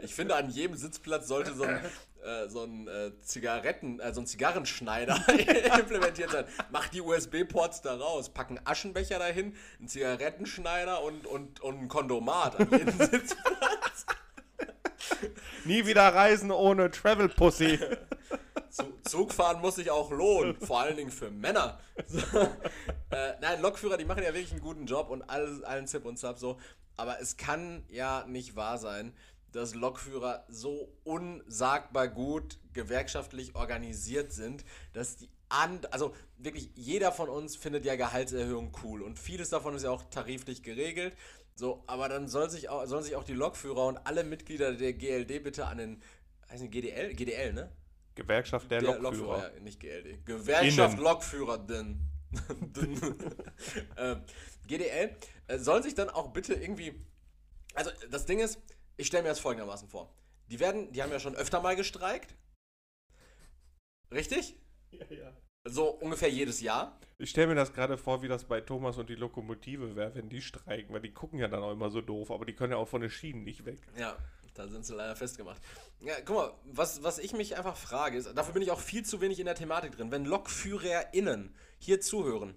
Ich 0.00 0.14
finde, 0.14 0.36
an 0.36 0.48
jedem 0.48 0.76
Sitzplatz 0.76 1.26
sollte 1.26 1.54
so 1.54 1.64
ein, 1.64 1.80
äh, 2.24 2.48
so 2.48 2.64
ein 2.64 2.88
äh, 2.88 3.12
Zigaretten, 3.22 4.00
äh, 4.00 4.12
so 4.12 4.20
ein 4.20 4.26
Zigarrenschneider 4.26 5.16
implementiert 5.78 6.30
sein. 6.30 6.44
Mach 6.70 6.88
die 6.88 7.00
USB-Ports 7.00 7.82
da 7.82 7.96
raus, 7.96 8.28
pack 8.30 8.48
einen 8.48 8.60
Aschenbecher 8.64 9.18
dahin, 9.18 9.54
einen 9.78 9.88
Zigarettenschneider 9.88 11.02
und, 11.02 11.26
und, 11.26 11.60
und 11.60 11.78
ein 11.82 11.88
Kondomat 11.88 12.58
an 12.60 12.68
jeden 12.70 12.90
Sitzplatz. 12.98 14.06
Nie 15.64 15.86
wieder 15.86 16.14
reisen 16.14 16.50
ohne 16.50 16.90
Travel 16.90 17.28
Pussy. 17.28 17.78
Zu- 18.70 18.92
Zugfahren 19.02 19.60
muss 19.60 19.76
sich 19.76 19.90
auch 19.90 20.10
lohnen, 20.10 20.56
vor 20.60 20.80
allen 20.80 20.96
Dingen 20.96 21.10
für 21.10 21.30
Männer. 21.30 21.80
So. 22.06 22.18
Äh, 23.10 23.32
nein, 23.40 23.60
Lokführer, 23.62 23.96
die 23.96 24.04
machen 24.04 24.22
ja 24.22 24.34
wirklich 24.34 24.52
einen 24.52 24.60
guten 24.60 24.86
Job 24.86 25.08
und 25.10 25.22
alles, 25.30 25.62
allen 25.62 25.86
Zip 25.86 26.04
und 26.04 26.18
Zap 26.18 26.38
so. 26.38 26.58
Aber 26.96 27.20
es 27.20 27.36
kann 27.36 27.84
ja 27.88 28.24
nicht 28.26 28.56
wahr 28.56 28.76
sein, 28.78 29.14
dass 29.52 29.74
Lokführer 29.74 30.44
so 30.48 30.92
unsagbar 31.04 32.08
gut 32.08 32.58
gewerkschaftlich 32.72 33.54
organisiert 33.54 34.32
sind, 34.32 34.64
dass 34.92 35.16
die 35.16 35.28
an, 35.48 35.80
also 35.90 36.14
wirklich 36.36 36.70
jeder 36.74 37.10
von 37.12 37.28
uns 37.28 37.56
findet 37.56 37.84
ja 37.84 37.96
Gehaltserhöhung 37.96 38.76
cool 38.82 39.02
und 39.02 39.18
vieles 39.18 39.48
davon 39.48 39.74
ist 39.74 39.82
ja 39.82 39.90
auch 39.90 40.04
tariflich 40.10 40.62
geregelt. 40.62 41.16
So, 41.54 41.82
aber 41.86 42.08
dann 42.08 42.28
soll 42.28 42.48
sich 42.50 42.68
auch, 42.68 42.86
sollen 42.86 43.02
sich 43.02 43.16
auch 43.16 43.24
die 43.24 43.32
Lokführer 43.32 43.86
und 43.86 43.98
alle 43.98 44.22
Mitglieder 44.22 44.74
der 44.74 44.92
GLD 44.92 45.42
bitte 45.42 45.66
an 45.66 45.78
den, 45.78 46.02
heißt 46.50 46.62
die 46.62 46.70
GDL? 46.70 47.14
GDL, 47.14 47.52
ne? 47.52 47.72
Gewerkschaft 48.14 48.70
der, 48.70 48.82
Lokführer. 48.82 49.52
ja, 49.54 49.60
nicht 49.60 49.80
GLD. 49.80 50.24
Gewerkschaft 50.24 50.94
Innen. 50.94 51.04
Lokführer, 51.04 51.58
denn. 51.58 52.00
ähm, 53.96 54.20
GDL 54.66 55.16
äh, 55.46 55.58
soll 55.58 55.82
sich 55.82 55.94
dann 55.94 56.10
auch 56.10 56.32
bitte 56.32 56.54
irgendwie. 56.54 56.94
Also, 57.74 57.90
das 58.10 58.26
Ding 58.26 58.38
ist, 58.38 58.60
ich 58.98 59.06
stelle 59.06 59.22
mir 59.22 59.30
das 59.30 59.40
folgendermaßen 59.40 59.88
vor. 59.88 60.12
Die 60.50 60.60
werden, 60.60 60.92
die 60.92 61.02
haben 61.02 61.12
ja 61.12 61.20
schon 61.20 61.34
öfter 61.34 61.60
mal 61.60 61.76
gestreikt. 61.76 62.34
Richtig? 64.10 64.56
Ja, 64.90 65.06
ja. 65.10 65.32
So 65.64 65.88
ungefähr 65.88 66.30
jedes 66.30 66.60
Jahr. 66.60 66.98
Ich 67.18 67.30
stelle 67.30 67.48
mir 67.48 67.54
das 67.54 67.72
gerade 67.72 67.98
vor, 67.98 68.22
wie 68.22 68.28
das 68.28 68.44
bei 68.44 68.60
Thomas 68.60 68.96
und 68.96 69.08
die 69.08 69.14
Lokomotive 69.14 69.96
wäre, 69.96 70.14
wenn 70.14 70.28
die 70.28 70.40
streiken, 70.40 70.94
weil 70.94 71.02
die 71.02 71.12
gucken 71.12 71.38
ja 71.38 71.48
dann 71.48 71.62
auch 71.62 71.72
immer 71.72 71.90
so 71.90 72.00
doof, 72.00 72.30
aber 72.30 72.44
die 72.44 72.54
können 72.54 72.72
ja 72.72 72.78
auch 72.78 72.88
von 72.88 73.00
den 73.00 73.10
Schienen 73.10 73.44
nicht 73.44 73.64
weg. 73.66 73.80
Ja, 73.96 74.16
da 74.54 74.66
sind 74.66 74.86
sie 74.86 74.94
leider 74.94 75.14
festgemacht. 75.14 75.60
Ja, 76.00 76.14
guck 76.24 76.36
mal, 76.36 76.54
was, 76.64 77.02
was 77.02 77.18
ich 77.18 77.32
mich 77.32 77.56
einfach 77.56 77.76
frage, 77.76 78.16
ist, 78.16 78.32
dafür 78.34 78.54
bin 78.54 78.62
ich 78.62 78.70
auch 78.70 78.80
viel 78.80 79.04
zu 79.04 79.20
wenig 79.20 79.38
in 79.38 79.46
der 79.46 79.54
Thematik 79.54 79.92
drin. 79.92 80.10
Wenn 80.10 80.24
LokführerInnen 80.24 81.54
hier 81.78 82.00
zuhören, 82.00 82.56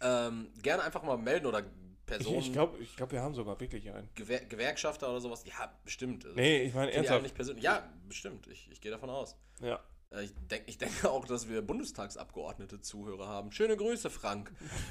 ähm, 0.00 0.52
gerne 0.62 0.82
einfach 0.82 1.02
mal 1.02 1.18
melden 1.18 1.46
oder 1.46 1.62
Personen, 2.10 2.38
ich 2.38 2.52
glaube, 2.52 2.78
ich 2.78 2.96
glaub, 2.96 3.12
wir 3.12 3.22
haben 3.22 3.34
sogar 3.34 3.58
wirklich 3.60 3.90
einen. 3.90 4.08
Gewer 4.14 4.40
Gewerkschafter 4.40 5.08
oder 5.10 5.20
sowas. 5.20 5.44
Ja, 5.46 5.72
bestimmt. 5.84 6.24
Also, 6.24 6.36
Nee, 6.36 6.62
ich 6.64 6.74
meine 6.74 6.92
ernsthaft. 6.92 7.22
nicht 7.22 7.34
persönlich. 7.34 7.64
Ja, 7.64 7.88
bestimmt. 8.08 8.46
Ich, 8.48 8.68
ich 8.70 8.80
gehe 8.80 8.90
davon 8.90 9.10
aus. 9.10 9.36
Ja. 9.60 9.80
Äh, 10.10 10.24
Ich, 10.24 10.32
denk, 10.50 10.64
ich 10.66 10.78
denke 10.78 11.10
auch, 11.10 11.24
dass 11.24 11.48
wir 11.48 11.62
Bundestagsabgeordnete 11.62 12.80
Zuhörer 12.80 13.26
haben. 13.28 13.52
Schöne 13.52 13.76
Grüße, 13.76 14.10
Frank. 14.10 14.52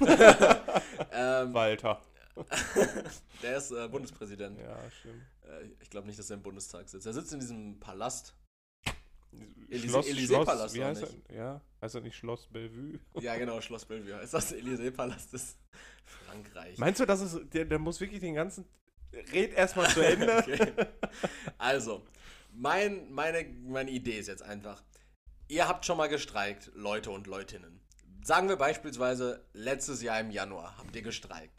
ähm, 1.12 1.54
Walter. 1.54 2.00
der 3.42 3.56
ist 3.56 3.70
äh, 3.70 3.88
Bundespräsident. 3.88 4.58
Ja, 4.58 4.78
stimmt. 5.00 5.22
Äh, 5.42 5.66
ich 5.80 5.90
glaube 5.90 6.06
nicht, 6.06 6.18
dass 6.18 6.30
er 6.30 6.36
im 6.36 6.42
Bundestag 6.42 6.88
sitzt. 6.88 7.06
Er 7.06 7.12
sitzt 7.12 7.32
in 7.32 7.40
diesem 7.40 7.78
Palast. 7.80 8.34
Elysée- 9.70 9.88
Schloss, 9.88 10.06
Schloss, 10.48 10.74
wie 10.74 10.84
heißt 10.84 11.02
nicht. 11.02 11.30
er? 11.30 11.36
Ja, 11.36 11.60
heißt 11.80 11.94
er 11.94 12.00
nicht 12.00 12.16
Schloss 12.16 12.46
Bellevue? 12.48 12.98
Ja, 13.20 13.36
genau, 13.36 13.60
Schloss 13.60 13.84
Bellevue 13.84 14.16
heißt 14.16 14.34
das. 14.34 14.52
Élysée-Palast 14.52 15.32
ist 15.34 15.56
Frankreich. 16.26 16.76
Meinst 16.78 17.00
du, 17.00 17.06
das 17.06 17.20
ist, 17.20 17.38
der, 17.54 17.64
der 17.64 17.78
muss 17.78 18.00
wirklich 18.00 18.20
den 18.20 18.34
ganzen, 18.34 18.64
red 19.32 19.54
erstmal 19.54 19.88
zu 19.88 20.00
Ende. 20.04 20.38
Okay. 20.38 20.72
Also, 21.58 22.04
mein, 22.52 23.10
meine, 23.12 23.44
meine 23.66 23.90
Idee 23.90 24.18
ist 24.18 24.26
jetzt 24.26 24.42
einfach, 24.42 24.82
ihr 25.48 25.68
habt 25.68 25.84
schon 25.86 25.96
mal 25.98 26.08
gestreikt, 26.08 26.70
Leute 26.74 27.10
und 27.12 27.26
Leutinnen. 27.28 27.80
Sagen 28.22 28.48
wir 28.48 28.56
beispielsweise, 28.56 29.46
letztes 29.52 30.02
Jahr 30.02 30.20
im 30.20 30.30
Januar 30.30 30.76
habt 30.78 30.94
ihr 30.96 31.02
gestreikt. 31.02 31.54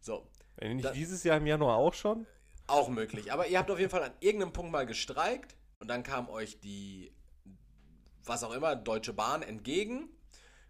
So, 0.00 0.28
Wenn 0.56 0.76
nicht 0.76 0.84
Da- 0.84 0.92
dieses 0.92 1.22
Jahr 1.22 1.36
im 1.38 1.46
Januar 1.46 1.76
auch 1.76 1.94
schon? 1.94 2.26
auch 2.66 2.88
möglich. 2.88 3.32
Aber 3.32 3.46
ihr 3.48 3.58
habt 3.58 3.70
auf 3.70 3.78
jeden 3.78 3.90
Fall 3.90 4.02
an 4.04 4.12
irgendeinem 4.20 4.52
Punkt 4.52 4.72
mal 4.72 4.86
gestreikt 4.86 5.56
und 5.82 5.88
dann 5.88 6.04
kam 6.04 6.28
euch 6.28 6.60
die, 6.60 7.12
was 8.24 8.44
auch 8.44 8.52
immer, 8.52 8.76
Deutsche 8.76 9.12
Bahn 9.12 9.42
entgegen 9.42 10.08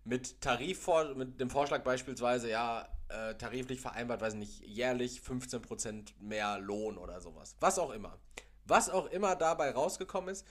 mit 0.04 0.40
Tarifvor 0.40 1.14
mit 1.14 1.38
dem 1.38 1.50
Vorschlag 1.50 1.84
beispielsweise, 1.84 2.48
ja, 2.48 2.88
äh, 3.10 3.34
tariflich 3.34 3.82
vereinbart, 3.82 4.22
weiß 4.22 4.34
nicht, 4.34 4.60
jährlich 4.60 5.20
15% 5.20 6.14
mehr 6.18 6.58
Lohn 6.60 6.96
oder 6.96 7.20
sowas. 7.20 7.56
Was 7.60 7.78
auch 7.78 7.90
immer. 7.90 8.18
Was 8.64 8.88
auch 8.88 9.04
immer 9.10 9.36
dabei 9.36 9.72
rausgekommen 9.72 10.30
ist, 10.30 10.46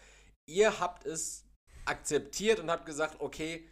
ihr 0.46 0.80
habt 0.80 1.08
es 1.08 1.48
akzeptiert 1.86 2.60
und 2.60 2.70
habt 2.70 2.86
gesagt, 2.86 3.16
okay, 3.20 3.68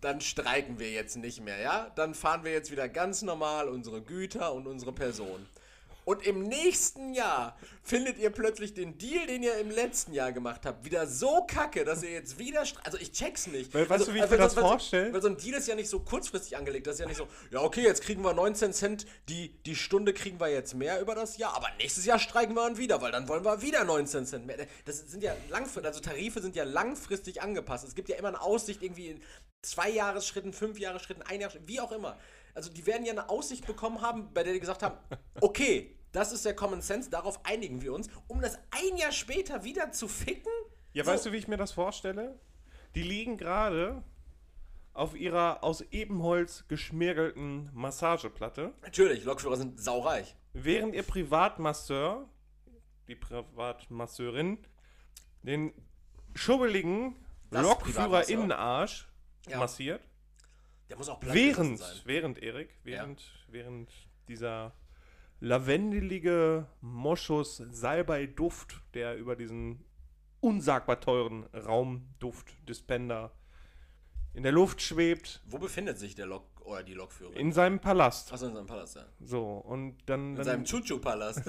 dann 0.00 0.20
streiken 0.20 0.80
wir 0.80 0.90
jetzt 0.90 1.14
nicht 1.16 1.42
mehr, 1.42 1.60
ja? 1.60 1.90
Dann 1.94 2.12
fahren 2.12 2.42
wir 2.42 2.50
jetzt 2.50 2.72
wieder 2.72 2.88
ganz 2.88 3.22
normal 3.22 3.68
unsere 3.68 4.02
Güter 4.02 4.52
und 4.52 4.66
unsere 4.66 4.92
Person. 4.92 5.46
Und 6.04 6.26
im 6.26 6.42
nächsten 6.42 7.14
Jahr 7.14 7.56
findet 7.82 8.18
ihr 8.18 8.30
plötzlich 8.30 8.74
den 8.74 8.98
Deal, 8.98 9.26
den 9.26 9.42
ihr 9.42 9.56
im 9.58 9.70
letzten 9.70 10.12
Jahr 10.12 10.32
gemacht 10.32 10.66
habt, 10.66 10.84
wieder 10.84 11.06
so 11.06 11.44
kacke, 11.46 11.84
dass 11.84 12.02
ihr 12.02 12.10
jetzt 12.10 12.38
wieder. 12.38 12.62
Also 12.84 12.98
ich 12.98 13.12
check's 13.12 13.46
nicht. 13.46 13.72
Weil, 13.74 13.82
weißt 13.88 13.92
also, 13.92 14.04
du, 14.06 14.14
wie 14.14 14.18
ich 14.18 14.24
äh, 14.24 14.28
mir 14.28 14.36
das 14.36 14.52
so- 14.52 14.56
weil 14.56 14.62
so- 14.64 14.68
vorstell? 14.68 15.12
Weil 15.12 15.22
so 15.22 15.28
ein 15.28 15.36
Deal 15.36 15.54
ist 15.58 15.66
ja 15.68 15.74
nicht 15.74 15.88
so 15.88 16.00
kurzfristig 16.00 16.56
angelegt. 16.56 16.86
Das 16.86 16.94
ist 16.94 17.00
ja 17.00 17.06
nicht 17.06 17.16
so, 17.16 17.26
ja, 17.50 17.60
okay, 17.60 17.82
jetzt 17.82 18.02
kriegen 18.02 18.22
wir 18.22 18.32
19 18.34 18.72
Cent, 18.72 19.06
die, 19.28 19.50
die 19.64 19.76
Stunde 19.76 20.12
kriegen 20.12 20.38
wir 20.40 20.48
jetzt 20.48 20.74
mehr 20.74 21.00
über 21.00 21.14
das 21.14 21.36
Jahr, 21.38 21.54
aber 21.56 21.68
nächstes 21.78 22.04
Jahr 22.04 22.18
streiken 22.18 22.54
wir 22.54 22.62
dann 22.66 22.76
wieder, 22.76 23.00
weil 23.00 23.12
dann 23.12 23.28
wollen 23.28 23.44
wir 23.44 23.62
wieder 23.62 23.84
19 23.84 24.26
Cent 24.26 24.46
mehr. 24.46 24.56
Das 24.84 24.98
sind 24.98 25.22
ja 25.22 25.34
langfristig, 25.48 25.86
also 25.86 26.00
Tarife 26.00 26.40
sind 26.42 26.56
ja 26.56 26.64
langfristig 26.64 27.42
angepasst. 27.42 27.86
Es 27.86 27.94
gibt 27.94 28.08
ja 28.08 28.16
immer 28.16 28.28
eine 28.28 28.40
Aussicht 28.40 28.82
irgendwie 28.82 29.08
in 29.08 29.22
zwei 29.62 29.88
Jahresschritten, 29.90 30.52
fünf 30.52 30.78
Jahresschritten, 30.78 31.22
ein 31.22 31.40
Jahr, 31.40 31.50
wie 31.66 31.80
auch 31.80 31.92
immer. 31.92 32.18
Also 32.54 32.72
die 32.72 32.86
werden 32.86 33.04
ja 33.04 33.12
eine 33.12 33.28
Aussicht 33.28 33.66
bekommen 33.66 34.00
haben, 34.00 34.32
bei 34.32 34.42
der 34.42 34.52
die 34.52 34.60
gesagt 34.60 34.82
haben, 34.82 34.96
okay, 35.40 35.96
das 36.12 36.30
ist 36.32 36.44
der 36.44 36.54
Common 36.54 36.80
Sense, 36.80 37.10
darauf 37.10 37.44
einigen 37.44 37.82
wir 37.82 37.92
uns, 37.92 38.08
um 38.28 38.40
das 38.40 38.56
ein 38.70 38.96
Jahr 38.96 39.10
später 39.12 39.64
wieder 39.64 39.90
zu 39.90 40.06
ficken. 40.08 40.52
Ja, 40.92 41.04
So. 41.04 41.10
weißt 41.10 41.26
du, 41.26 41.32
wie 41.32 41.36
ich 41.38 41.48
mir 41.48 41.56
das 41.56 41.72
vorstelle? 41.72 42.38
Die 42.94 43.02
liegen 43.02 43.36
gerade 43.36 44.04
auf 44.92 45.16
ihrer 45.16 45.64
aus 45.64 45.80
Ebenholz 45.90 46.64
geschmirgelten 46.68 47.68
Massageplatte, 47.74 48.72
Natürlich, 48.82 49.24
Lokführer 49.24 49.56
sind 49.56 49.80
saureich. 49.80 50.36
während 50.52 50.94
ihr 50.94 51.02
Privatmasseur, 51.02 52.28
die 53.08 53.16
Privatmasseurin, 53.16 54.58
den 55.42 55.72
schubbeligen 56.36 57.16
Lokführerinnenarsch 57.50 59.08
Ja. 59.48 59.58
massiert. 59.58 60.06
Der 60.94 60.98
muss 61.00 61.08
auch 61.08 61.18
platt 61.18 61.34
Während, 61.34 61.78
sein. 61.80 61.96
während 62.04 62.40
Erik, 62.40 62.68
während, 62.84 63.20
während 63.48 63.90
dieser 64.28 64.72
lavendelige 65.40 66.68
Moschus 66.82 67.56
Salbei-Duft, 67.56 68.80
der 68.94 69.16
über 69.16 69.34
diesen 69.34 69.84
unsagbar 70.38 71.00
teuren 71.00 71.46
Raumduft-Dispender 71.52 73.32
in 74.34 74.44
der 74.44 74.52
Luft 74.52 74.82
schwebt, 74.82 75.42
Wo 75.46 75.58
befindet 75.58 75.98
sich 75.98 76.14
der 76.14 76.26
Lok 76.26 76.44
oder 76.60 76.84
die 76.84 76.94
Lokführerin? 76.94 77.38
in 77.38 77.50
seinem 77.50 77.80
Palast. 77.80 78.32
Achso, 78.32 78.46
in 78.46 78.54
seinem 78.54 78.68
Palast, 78.68 78.94
ja. 78.94 79.04
So, 79.18 79.42
und 79.66 79.96
dann, 80.06 80.30
In 80.30 80.36
dann, 80.36 80.44
seinem 80.44 80.64
Chuchu-Palast. 80.64 81.42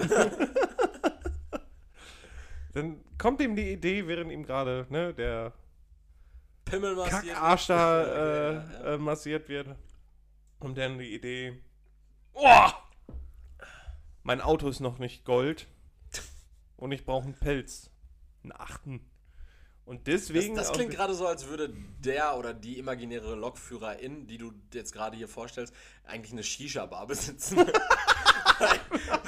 dann 2.74 3.00
kommt 3.16 3.40
ihm 3.40 3.54
die 3.54 3.70
Idee, 3.70 4.08
während 4.08 4.32
ihm 4.32 4.44
gerade 4.44 4.88
ne, 4.90 5.14
der 5.14 5.52
Pimmel 6.66 6.94
massiert. 6.96 7.34
Kackarsch 7.34 7.66
da 7.68 8.02
äh, 8.02 8.54
ja, 8.54 8.62
ja. 8.82 8.94
Äh, 8.94 8.98
massiert 8.98 9.48
wird, 9.48 9.68
kommt 10.58 10.76
dann 10.78 10.98
die 10.98 11.14
Idee, 11.14 11.62
oh, 12.34 12.68
mein 14.24 14.40
Auto 14.40 14.68
ist 14.68 14.80
noch 14.80 14.98
nicht 14.98 15.24
Gold 15.24 15.66
und 16.76 16.92
ich 16.92 17.04
brauche 17.04 17.24
einen 17.24 17.34
Pelz, 17.38 17.90
einen 18.42 18.52
achten. 18.52 19.08
Und 19.84 20.08
Das, 20.08 20.26
deswegen... 20.26 20.56
das 20.56 20.70
auch- 20.70 20.72
klingt 20.72 20.92
gerade 20.92 21.14
so, 21.14 21.28
als 21.28 21.46
würde 21.46 21.72
der 22.00 22.36
oder 22.36 22.52
die 22.52 22.78
imaginäre 22.78 23.36
Lokführerin, 23.36 24.26
die 24.26 24.36
du 24.36 24.52
jetzt 24.74 24.92
gerade 24.92 25.16
hier 25.16 25.28
vorstellst, 25.28 25.72
eigentlich 26.04 26.32
eine 26.32 26.42
Shisha-Bar 26.42 27.06
besitzen. 27.06 27.58
weil, 27.58 28.80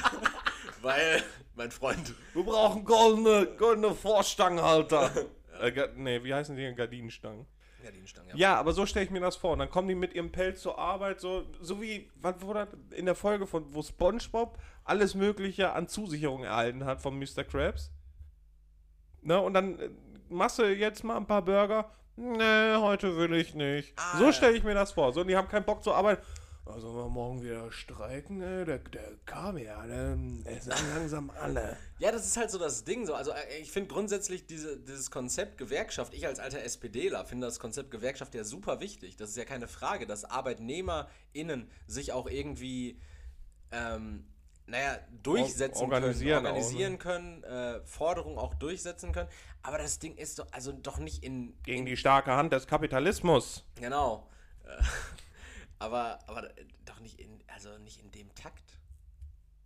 weil, 0.82 1.22
mein 1.54 1.70
Freund, 1.70 2.12
Wir 2.34 2.42
brauchen 2.42 2.84
goldene, 2.84 3.46
goldene 3.56 3.94
Vorstangenhalter. 3.94 5.12
Äh, 5.60 5.88
nee, 5.96 6.22
wie 6.24 6.34
heißen 6.34 6.56
die? 6.56 6.74
Gardinenstangen. 6.74 7.46
ja, 7.84 7.90
die 7.90 8.06
Stange, 8.06 8.30
Ja, 8.34 8.56
aber 8.56 8.72
so 8.72 8.86
stelle 8.86 9.04
ich 9.04 9.10
mir 9.10 9.20
das 9.20 9.36
vor. 9.36 9.52
Und 9.52 9.60
dann 9.60 9.70
kommen 9.70 9.88
die 9.88 9.94
mit 9.94 10.14
ihrem 10.14 10.32
Pelz 10.32 10.62
zur 10.62 10.78
Arbeit, 10.78 11.20
so, 11.20 11.44
so 11.60 11.80
wie, 11.80 12.10
was 12.16 12.40
wurde 12.42 12.68
in 12.90 13.06
der 13.06 13.14
Folge 13.14 13.46
von, 13.46 13.72
wo 13.74 13.82
Spongebob 13.82 14.58
alles 14.84 15.14
Mögliche 15.14 15.72
an 15.72 15.88
Zusicherung 15.88 16.44
erhalten 16.44 16.84
hat 16.84 17.00
von 17.00 17.18
Mr. 17.18 17.44
Krabs. 17.44 17.90
Ne, 19.22 19.40
und 19.40 19.54
dann 19.54 19.78
äh, 19.78 19.90
machst 20.28 20.58
du 20.58 20.62
jetzt 20.64 21.04
mal 21.04 21.16
ein 21.16 21.26
paar 21.26 21.42
Burger. 21.42 21.90
Nee, 22.16 22.74
heute 22.76 23.16
will 23.16 23.34
ich 23.34 23.54
nicht. 23.54 23.92
Ah, 23.96 24.18
so 24.18 24.24
ja. 24.24 24.32
stelle 24.32 24.56
ich 24.56 24.64
mir 24.64 24.74
das 24.74 24.92
vor. 24.92 25.12
So, 25.12 25.20
und 25.20 25.28
die 25.28 25.36
haben 25.36 25.48
keinen 25.48 25.64
Bock 25.64 25.84
zur 25.84 25.94
Arbeit. 25.94 26.20
Also 26.68 26.94
wir 26.94 27.08
morgen 27.08 27.42
wieder 27.42 27.72
streiken, 27.72 28.42
ey. 28.42 28.64
Der, 28.64 28.78
der 28.78 29.12
Kaviar, 29.24 29.86
der, 29.86 30.16
der 30.16 30.60
sind 30.60 30.74
langsam 30.94 31.30
alle. 31.30 31.76
Ja, 31.98 32.12
das 32.12 32.26
ist 32.26 32.36
halt 32.36 32.48
so 32.50 32.58
das 32.58 32.84
Ding. 32.84 33.06
So. 33.06 33.14
Also 33.14 33.32
äh, 33.32 33.58
ich 33.60 33.72
finde 33.72 33.88
grundsätzlich 33.92 34.46
diese, 34.46 34.78
dieses 34.78 35.10
Konzept 35.10 35.58
Gewerkschaft, 35.58 36.14
ich 36.14 36.26
als 36.26 36.38
alter 36.38 36.62
SPDler 36.62 37.24
finde 37.24 37.46
das 37.48 37.58
Konzept 37.58 37.90
Gewerkschaft 37.90 38.34
ja 38.36 38.44
super 38.44 38.78
wichtig. 38.80 39.16
Das 39.16 39.30
ist 39.30 39.36
ja 39.36 39.44
keine 39.44 39.66
Frage, 39.66 40.06
dass 40.06 40.24
ArbeitnehmerInnen 40.24 41.68
sich 41.88 42.12
auch 42.12 42.28
irgendwie, 42.28 43.00
ähm, 43.72 44.26
naja, 44.66 44.98
durchsetzen 45.24 45.82
organisieren 45.82 46.44
können, 46.44 46.46
auch, 46.46 46.50
organisieren 46.50 46.98
können, 46.98 47.44
äh, 47.44 47.80
Forderungen 47.84 48.38
auch 48.38 48.54
durchsetzen 48.54 49.10
können. 49.10 49.28
Aber 49.62 49.78
das 49.78 49.98
Ding 49.98 50.14
ist 50.16 50.38
doch, 50.38 50.46
also 50.52 50.70
doch 50.70 50.98
nicht 50.98 51.24
in, 51.24 51.60
Gegen 51.64 51.86
die 51.86 51.96
starke 51.96 52.32
Hand 52.32 52.52
des 52.52 52.68
Kapitalismus. 52.68 53.64
Genau. 53.74 54.28
Aber, 55.78 56.18
aber 56.26 56.48
doch 56.84 57.00
nicht 57.00 57.20
in, 57.20 57.42
also 57.46 57.76
nicht 57.78 58.00
in 58.00 58.10
dem 58.10 58.34
Takt. 58.34 58.78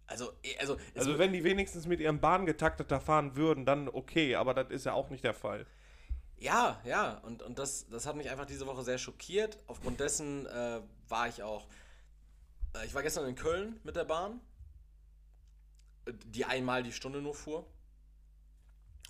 Also, 0.07 0.33
eh, 0.43 0.59
also, 0.59 0.77
Also 0.95 1.19
wenn 1.19 1.33
die 1.33 1.43
wenigstens 1.43 1.87
mit 1.87 2.01
ihrem 2.01 2.21
Bahngetakteter 2.21 3.01
fahren 3.01 3.35
würden, 3.37 3.65
dann 3.65 3.89
okay, 3.89 4.35
aber 4.35 4.53
das 4.53 4.71
ist 4.71 4.85
ja 4.85 4.93
auch 4.93 5.09
nicht 5.11 5.25
der 5.25 5.35
Fall. 5.35 5.67
ja, 6.39 6.81
ja, 6.85 7.19
und, 7.25 7.43
und 7.43 7.59
das, 7.59 7.87
das 7.89 8.05
hat 8.07 8.17
mich 8.17 8.29
einfach 8.31 8.47
diese 8.47 8.67
Woche 8.67 8.83
sehr 8.83 8.99
schockiert. 8.99 9.59
Aufgrund 9.69 10.01
dessen 10.01 10.47
äh, 10.47 10.81
war 11.09 11.29
ich 11.29 11.43
auch, 11.43 11.67
äh, 12.75 12.85
ich 12.85 12.95
war 12.95 13.03
gestern 13.03 13.27
in 13.29 13.37
Köln 13.37 13.81
mit 13.85 13.97
der 13.97 14.05
Bahn, 14.05 14.41
die 16.27 16.45
einmal 16.45 16.83
die 16.83 16.93
Stunde 16.93 17.23
nur 17.23 17.35
fuhr. 17.35 17.65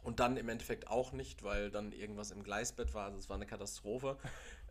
Und 0.03 0.19
dann 0.19 0.37
im 0.37 0.49
Endeffekt 0.49 0.89
auch 0.89 1.13
nicht, 1.13 1.45
weil 1.45 1.71
dann 1.71 1.93
irgendwas 1.93 2.33
im 2.33 2.43
Gleisbett 2.43 2.93
war. 2.93 3.07
Also 3.07 3.19
es 3.19 3.29
war 3.29 3.37
eine 3.37 3.47
Katastrophe. 3.47 4.19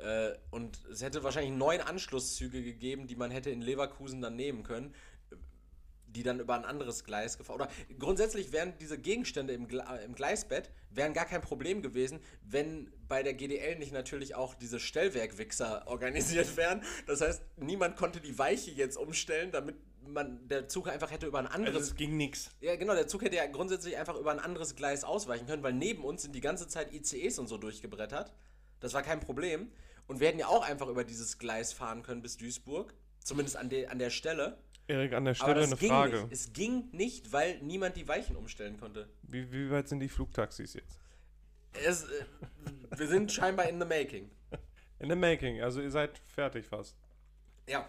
Äh, 0.02 0.38
und 0.50 0.80
es 0.92 1.02
hätte 1.02 1.24
wahrscheinlich 1.24 1.54
neun 1.54 1.82
Anschlusszüge 1.82 2.64
gegeben, 2.64 3.08
die 3.08 3.16
man 3.16 3.32
hätte 3.32 3.50
in 3.50 3.62
Leverkusen 3.62 4.22
dann 4.22 4.36
nehmen 4.36 4.64
können, 4.64 4.94
die 6.08 6.24
dann 6.24 6.40
über 6.40 6.56
ein 6.56 6.66
anderes 6.66 7.04
Gleis 7.04 7.38
gefahren. 7.38 7.62
Oder 7.62 7.70
grundsätzlich 7.98 8.52
wären 8.52 8.74
diese 8.80 8.98
Gegenstände 8.98 9.54
im, 9.54 9.68
Gle 9.68 9.84
im 10.06 10.14
Gleisbett 10.14 10.70
wären 10.90 11.14
gar 11.14 11.26
kein 11.26 11.42
Problem 11.42 11.82
gewesen, 11.82 12.20
wenn 12.44 12.92
bei 13.08 13.24
der 13.24 13.34
GDL 13.34 13.78
nicht 13.78 13.94
natürlich 13.94 14.36
auch 14.36 14.56
diese 14.56 14.80
Stellwerkwichser 14.80 15.84
organisiert 15.88 16.58
wären. 16.58 16.84
Das 17.08 17.22
heißt, 17.22 17.42
niemand 17.58 17.96
konnte 17.96 18.20
die 18.20 18.38
Weiche 18.38 18.72
jetzt 18.72 18.98
umstellen, 18.98 19.52
damit 19.52 19.76
man 20.06 20.48
der 20.48 20.68
Zug 20.68 20.90
einfach 20.90 21.12
hätte 21.12 21.28
über 21.28 21.40
ein 21.40 21.48
anderes 21.48 21.76
Also 21.76 21.92
es 21.92 21.96
ging 21.96 22.18
nix. 22.18 22.50
ja, 22.60 22.76
genau, 22.76 22.94
der 22.94 23.08
Zug 23.08 23.22
hätte 23.22 23.36
ja 23.36 23.46
grundsätzlich 23.46 23.96
einfach 23.98 24.18
über 24.18 24.32
ein 24.32 24.40
anderes 24.40 24.76
Gleis 24.76 25.04
ausweichen 25.04 25.46
können, 25.46 25.64
weil 25.64 25.74
neben 25.74 26.04
uns 26.04 26.24
sind 26.24 26.34
die 26.34 26.42
ganze 26.42 26.68
Zeit 26.68 26.92
ICEs 26.92 27.40
und 27.40 27.48
so 27.48 27.58
durchgebrettert. 27.58 28.34
Das 28.80 28.94
war 28.94 29.04
kein 29.04 29.20
Problem. 29.20 29.72
Und 30.08 30.20
wir 30.20 30.28
hätten 30.28 30.40
ja 30.40 30.48
auch 30.48 30.64
einfach 30.68 30.88
über 30.88 31.04
dieses 31.04 31.38
Gleis 31.38 31.74
fahren 31.74 32.04
können 32.04 32.22
bis 32.22 32.38
Duisburg. 32.38 32.94
Zumindest 33.24 33.58
an, 33.58 33.70
de 33.70 33.86
an 33.88 34.00
der 34.00 34.10
Stelle. 34.10 34.58
Erik, 34.88 35.14
an 35.14 35.26
der 35.26 35.36
Aber 35.40 35.52
Stelle 35.52 35.62
das 35.62 35.80
eine 35.80 35.90
Frage. 35.90 36.22
nicht. 36.24 36.34
Es 36.34 36.54
ging 36.54 36.90
nicht, 36.92 37.32
weil 37.32 37.60
niemand 37.62 37.96
die 37.96 38.08
Weichen 38.08 38.36
umstellen 38.36 38.78
konnte. 38.80 39.10
Wie, 39.24 39.52
wie 39.52 39.70
weit 39.70 39.88
sind 39.88 40.00
die 40.00 40.10
Flugtaxis 40.10 40.74
jetzt? 40.74 41.00
Es, 41.74 42.04
äh, 42.04 42.26
wir 42.98 43.08
sind 43.08 43.32
scheinbar 43.32 43.70
in 43.70 43.80
the 43.80 43.86
making. 43.86 44.30
In 45.00 45.10
the 45.10 45.16
making, 45.16 45.62
also 45.62 45.82
ihr 45.82 45.92
seid 45.92 46.20
fertig 46.20 46.66
fast. 46.66 46.96
Ja. 47.68 47.88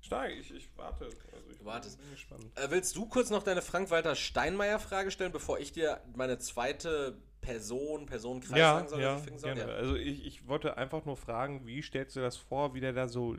Stark, 0.00 0.30
ich, 0.30 0.54
ich 0.54 0.68
warte. 0.76 1.04
Also 1.04 1.50
ich 1.50 1.64
wartest. 1.64 2.00
bin 2.00 2.10
gespannt. 2.10 2.44
Äh, 2.54 2.70
willst 2.70 2.96
du 2.96 3.06
kurz 3.06 3.28
noch 3.30 3.42
deine 3.42 3.60
Frank-Walter 3.60 4.14
Steinmeier-Frage 4.14 5.10
stellen, 5.10 5.32
bevor 5.32 5.58
ich 5.58 5.72
dir 5.72 6.00
meine 6.14 6.38
zweite 6.38 7.18
Person, 7.46 8.06
Personenkreis 8.06 8.58
Ja, 8.58 8.74
sagen 8.74 8.88
soll? 8.88 9.00
ja, 9.00 9.22
ich 9.32 9.40
soll? 9.40 9.54
gerne. 9.54 9.72
Also 9.72 9.94
ich, 9.94 10.26
ich 10.26 10.48
wollte 10.48 10.76
einfach 10.76 11.04
nur 11.04 11.16
fragen, 11.16 11.64
wie 11.66 11.80
stellst 11.80 12.16
du 12.16 12.20
das 12.20 12.36
vor, 12.36 12.74
wie 12.74 12.80
der 12.80 12.92
da 12.92 13.06
so 13.08 13.36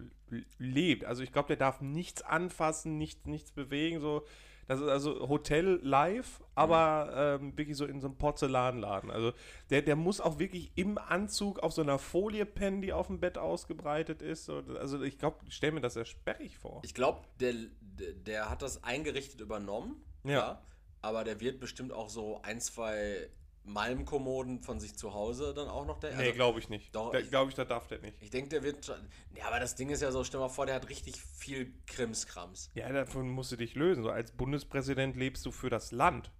lebt? 0.57 1.03
Also 1.05 1.23
ich 1.23 1.31
glaube, 1.33 1.47
der 1.49 1.57
darf 1.57 1.81
nichts 1.81 2.21
anfassen, 2.21 2.97
nichts, 2.97 3.25
nichts 3.25 3.51
bewegen, 3.51 3.99
so. 3.99 4.23
Das 4.69 4.81
ist 4.81 4.87
also 4.89 5.29
Hotel 5.29 5.79
live, 5.81 6.41
aber 6.53 7.37
ähm, 7.39 7.57
wirklich 7.57 7.77
so 7.77 7.85
in 7.85 8.01
so 8.01 8.07
einem 8.07 8.17
Porzellanladen. 8.17 9.09
Also 9.11 9.31
der, 9.69 9.81
der 9.81 9.95
muss 9.95 10.19
auch 10.19 10.39
wirklich 10.39 10.71
im 10.75 10.97
Anzug 10.97 11.59
auf 11.59 11.71
so 11.71 11.81
einer 11.81 11.97
Folie 11.99 12.45
pennen, 12.45 12.81
die 12.81 12.91
auf 12.91 13.07
dem 13.07 13.21
Bett 13.21 13.37
ausgebreitet 13.37 14.21
ist. 14.21 14.43
So, 14.43 14.61
Also 14.77 15.01
ich 15.03 15.17
glaube, 15.19 15.37
ich 15.47 15.53
stelle 15.55 15.71
mir 15.71 15.79
das 15.81 15.93
sehr 15.93 16.03
sperrig 16.03 16.57
vor. 16.57 16.81
Ich 16.83 16.93
glaube, 16.93 17.21
der, 17.39 17.53
der, 17.79 18.11
der 18.13 18.49
hat 18.49 18.61
das 18.61 18.83
eingerichtet 18.83 19.39
übernommen. 19.39 20.01
Ja. 20.25 20.31
Ja. 20.31 20.61
Aber 21.01 21.23
der 21.23 21.39
wird 21.39 21.61
bestimmt 21.61 21.93
auch 21.93 22.09
so 22.09 22.41
ein, 22.41 22.59
zwei 22.59 23.29
Malmkommoden 23.67 24.61
von 24.61 24.79
sich 24.79 24.95
zu 24.97 25.13
Hause 25.13 25.53
dann 25.53 25.67
auch 25.67 25.85
noch 25.85 25.99
der. 25.99 26.15
nee, 26.15 26.23
also, 26.23 26.33
glaube 26.33 26.59
ich 26.59 26.69
nicht. 26.69 26.95
doch, 26.95 27.13
ich- 27.13 27.29
glaube 27.29 27.49
ich, 27.49 27.55
da 27.55 27.65
darf 27.65 27.87
der 27.87 27.99
nicht. 27.99 28.17
ich 28.21 28.29
denke, 28.29 28.49
der 28.49 28.63
wird. 28.63 28.85
schon- 28.85 28.95
Ja, 29.35 29.45
aber 29.47 29.59
das 29.59 29.75
Ding 29.75 29.89
ist 29.89 30.01
ja 30.01 30.11
so, 30.11 30.23
stell 30.23 30.39
mal 30.39 30.49
vor, 30.49 30.65
der 30.65 30.75
hat 30.75 30.89
richtig 30.89 31.21
viel 31.21 31.73
Krimskrams. 31.85 32.71
Ja, 32.73 32.89
davon 32.91 33.29
musst 33.29 33.51
du 33.51 33.55
dich 33.57 33.75
lösen. 33.75 34.03
So 34.03 34.09
als 34.09 34.31
Bundespräsident 34.31 35.15
lebst 35.15 35.45
du 35.45 35.51
für 35.51 35.69
das 35.69 35.91
Land. 35.91 36.31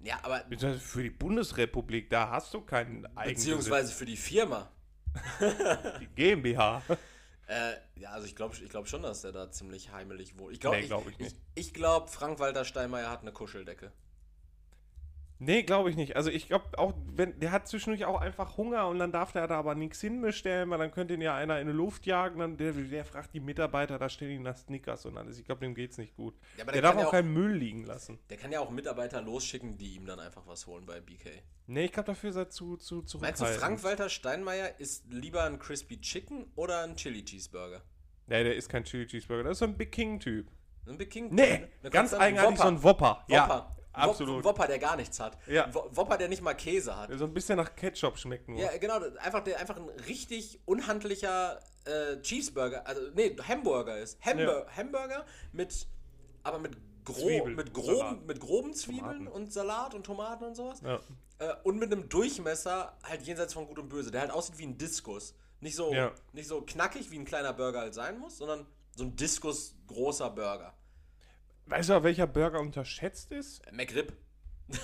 Ja, 0.00 0.18
aber. 0.24 0.44
Für 0.78 1.02
die 1.02 1.10
Bundesrepublik, 1.10 2.10
da 2.10 2.30
hast 2.30 2.52
du 2.54 2.60
keinen 2.60 3.06
eigenen 3.16 3.36
Beziehungsweise 3.36 3.92
für 3.92 4.04
die 4.06 4.16
Firma. 4.16 4.70
die 6.00 6.06
GmbH. 6.16 6.82
Äh, 7.46 7.74
ja, 7.96 8.10
also 8.10 8.26
ich 8.26 8.34
glaube 8.34 8.54
ich 8.60 8.68
glaub 8.70 8.88
schon, 8.88 9.02
dass 9.02 9.22
der 9.22 9.32
da 9.32 9.50
ziemlich 9.50 9.92
heimelig 9.92 10.38
wohnt. 10.38 10.54
Ich 10.54 10.60
glaube 10.60 10.78
Nee, 10.78 10.86
glaub 10.86 11.08
ich 11.08 11.18
nicht. 11.18 11.36
Ich, 11.54 11.66
ich 11.68 11.74
glaube, 11.74 12.08
Frank-Walter 12.08 12.64
Steinmeier 12.64 13.10
hat 13.10 13.20
eine 13.22 13.32
Kuscheldecke. 13.32 13.92
Nee, 15.44 15.64
glaube 15.64 15.90
ich 15.90 15.96
nicht. 15.96 16.14
Also 16.14 16.30
ich 16.30 16.46
glaube 16.46 16.78
auch, 16.78 16.94
wenn 17.16 17.36
der 17.40 17.50
hat 17.50 17.66
zwischendurch 17.66 18.04
auch 18.04 18.20
einfach 18.20 18.56
Hunger 18.56 18.86
und 18.86 19.00
dann 19.00 19.10
darf 19.10 19.32
der 19.32 19.48
da 19.48 19.58
aber 19.58 19.74
nichts 19.74 20.00
hinbestellen, 20.00 20.70
weil 20.70 20.78
dann 20.78 20.92
könnte 20.92 21.14
ihn 21.14 21.20
ja 21.20 21.34
einer 21.34 21.58
in 21.58 21.66
die 21.66 21.72
Luft 21.72 22.06
jagen, 22.06 22.38
dann 22.38 22.56
der, 22.56 22.72
der 22.72 23.04
fragt 23.04 23.34
die 23.34 23.40
Mitarbeiter, 23.40 23.98
da 23.98 24.08
stehen 24.08 24.30
ihn 24.30 24.42
nach 24.42 24.56
Snickers 24.56 25.04
und 25.04 25.18
alles. 25.18 25.38
Ich 25.38 25.44
glaube, 25.44 25.60
dem 25.62 25.74
geht's 25.74 25.98
nicht 25.98 26.14
gut. 26.14 26.34
Ja, 26.56 26.62
aber 26.62 26.70
der 26.72 26.80
der 26.82 26.92
darf 26.92 27.00
auch 27.02 27.06
auch- 27.08 27.10
keinen 27.10 27.32
Müll 27.32 27.54
liegen 27.56 27.84
lassen. 27.84 28.20
Der 28.30 28.36
kann 28.36 28.52
ja 28.52 28.60
auch 28.60 28.70
Mitarbeiter 28.70 29.20
losschicken, 29.20 29.76
die 29.78 29.96
ihm 29.96 30.06
dann 30.06 30.20
einfach 30.20 30.46
was 30.46 30.66
holen 30.68 30.86
bei 30.86 31.00
BK. 31.00 31.30
Nee, 31.66 31.86
ich 31.86 31.92
glaube, 31.92 32.06
dafür 32.06 32.30
ist 32.30 32.36
er 32.36 32.48
zu, 32.48 32.76
zu 32.76 33.02
zurückhaltend. 33.02 33.40
Meinst 33.40 33.56
du, 33.56 33.60
Frank-Walter 33.66 34.08
Steinmeier 34.10 34.78
ist 34.78 35.12
lieber 35.12 35.42
ein 35.42 35.58
Crispy 35.58 36.00
Chicken 36.00 36.52
oder 36.54 36.82
ein 36.84 36.94
Chili 36.94 37.24
Cheeseburger? 37.24 37.82
Nee, 38.28 38.44
der 38.44 38.54
ist 38.54 38.68
kein 38.68 38.84
Chili 38.84 39.06
Cheeseburger, 39.08 39.42
das 39.42 39.52
ist 39.52 39.58
so 39.58 39.64
ein 39.64 39.76
Big 39.76 39.90
King-Typ. 39.90 40.46
Ein 40.86 40.98
Big 40.98 41.10
King? 41.10 41.34
Nee, 41.34 41.66
Eine 41.80 41.90
ganz 41.90 42.14
eigenartig 42.14 42.58
so 42.60 42.68
ein 42.68 42.82
Whopper. 42.82 43.24
Ja. 43.28 43.74
Absolut. 43.92 44.38
Ein 44.38 44.44
Whopper, 44.44 44.66
der 44.66 44.78
gar 44.78 44.96
nichts 44.96 45.18
hat. 45.20 45.36
Ja. 45.46 45.64
Ein 45.64 45.74
Wo- 45.74 45.88
Whopper, 45.90 46.16
der 46.18 46.28
nicht 46.28 46.42
mal 46.42 46.54
Käse 46.54 46.96
hat. 46.96 47.10
So 47.12 47.24
ein 47.24 47.34
bisschen 47.34 47.56
nach 47.56 47.74
Ketchup 47.76 48.18
schmeckt 48.18 48.48
nur. 48.48 48.58
Ja, 48.58 48.76
genau, 48.78 48.98
einfach, 49.20 49.42
der 49.44 49.58
einfach 49.60 49.76
ein 49.76 49.88
richtig 50.06 50.60
unhandlicher 50.64 51.60
äh, 51.84 52.20
Cheeseburger, 52.22 52.86
also 52.86 53.02
nee, 53.14 53.36
Hamburger 53.48 53.98
ist. 53.98 54.20
Hamburger, 54.24 54.66
Hamburger 54.76 55.24
mit, 55.52 55.86
aber 56.42 56.58
mit, 56.58 56.76
grob, 57.04 57.46
mit, 57.48 57.74
groben, 57.74 58.26
mit 58.26 58.40
groben 58.40 58.72
Zwiebeln 58.74 59.24
Tomaten. 59.24 59.28
und 59.28 59.52
Salat 59.52 59.94
und 59.94 60.04
Tomaten 60.04 60.44
und 60.44 60.54
sowas. 60.54 60.80
Ja. 60.82 61.00
Äh, 61.38 61.54
und 61.64 61.78
mit 61.78 61.92
einem 61.92 62.08
Durchmesser 62.08 62.96
halt 63.02 63.22
jenseits 63.22 63.54
von 63.54 63.66
Gut 63.66 63.78
und 63.80 63.88
Böse, 63.88 64.10
der 64.10 64.20
halt 64.22 64.30
aussieht 64.30 64.58
wie 64.58 64.64
ein 64.66 64.78
Diskus. 64.78 65.34
Nicht 65.60 65.74
so, 65.76 65.92
Ja. 65.92 66.12
nicht 66.32 66.48
so 66.48 66.60
knackig, 66.62 67.10
wie 67.10 67.18
ein 67.18 67.24
kleiner 67.24 67.52
Burger 67.52 67.80
halt 67.80 67.94
sein 67.94 68.18
muss, 68.18 68.38
sondern 68.38 68.66
so 68.96 69.04
ein 69.04 69.16
Diskus 69.16 69.74
großer 69.88 70.30
Burger. 70.30 70.72
Weißt 71.72 71.88
du, 71.88 72.02
welcher 72.02 72.26
Burger 72.26 72.60
unterschätzt 72.60 73.32
ist? 73.32 73.66
Äh, 73.66 73.72
McRib. 73.72 74.12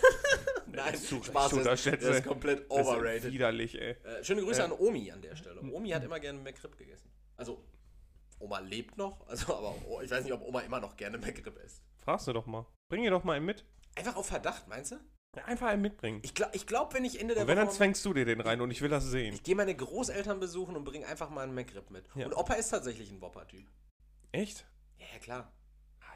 Nein, 0.66 0.94
ist 0.94 1.08
zu 1.08 1.22
Spaß, 1.22 1.52
ist, 1.52 1.84
der 1.86 2.00
ist 2.00 2.24
komplett 2.24 2.60
Das 2.70 2.78
ist 2.78 2.86
overrated. 2.86 3.30
widerlich, 3.32 3.78
ey. 3.78 3.90
Äh, 3.90 4.24
schöne 4.24 4.42
Grüße 4.42 4.60
Ja. 4.60 4.64
an 4.64 4.72
Omi 4.72 5.10
an 5.12 5.20
der 5.20 5.36
Stelle. 5.36 5.60
Omi 5.60 5.90
hat 5.90 6.02
immer 6.04 6.18
gerne 6.18 6.38
McRib 6.38 6.78
gegessen. 6.78 7.10
Also, 7.36 7.62
Oma 8.38 8.60
lebt 8.60 8.96
noch, 8.96 9.26
also 9.28 9.54
aber 9.54 9.74
oh, 9.86 10.00
ich 10.00 10.10
weiß 10.10 10.24
nicht, 10.24 10.32
ob 10.32 10.40
Oma 10.40 10.60
immer 10.60 10.80
noch 10.80 10.96
gerne 10.96 11.18
McRib 11.18 11.58
isst. 11.62 11.82
Fragst 11.98 12.26
du 12.26 12.32
doch 12.32 12.46
mal. 12.46 12.64
Bring 12.88 13.04
ihr 13.04 13.10
doch 13.10 13.22
mal 13.22 13.34
einen 13.34 13.44
mit. 13.44 13.66
Einfach 13.94 14.16
auf 14.16 14.26
Verdacht, 14.26 14.66
meinst 14.66 14.92
du? 14.92 14.96
Ja, 15.36 15.44
Einfach 15.44 15.66
einen 15.68 15.82
mitbringen. 15.82 16.20
Ich 16.22 16.34
glaube, 16.34 16.52
ich 16.56 16.66
glaub, 16.66 16.94
wenn 16.94 17.04
ich 17.04 17.20
Ende 17.20 17.34
der 17.34 17.42
Und 17.42 17.48
wenn, 17.48 17.56
dann 17.58 17.66
Woche... 17.66 17.76
zwängst 17.76 18.02
du 18.06 18.14
dir 18.14 18.24
den 18.24 18.40
rein 18.40 18.62
und 18.62 18.70
ich 18.70 18.80
will 18.80 18.88
das 18.88 19.04
sehen. 19.04 19.34
Ich 19.34 19.42
gehe 19.42 19.54
meine 19.54 19.74
Großeltern 19.74 20.40
besuchen 20.40 20.74
und 20.74 20.84
bringe 20.84 21.06
einfach 21.06 21.28
mal 21.28 21.42
einen 21.42 21.54
McRib 21.54 21.90
mit. 21.90 22.06
Ja. 22.14 22.24
Und 22.24 22.32
Opa 22.34 22.54
ist 22.54 22.70
tatsächlich 22.70 23.10
ein 23.10 23.20
Whopper-Typ. 23.20 23.66
Echt? 24.32 24.64
Ja, 24.98 25.04
ja, 25.12 25.18
klar. 25.18 25.52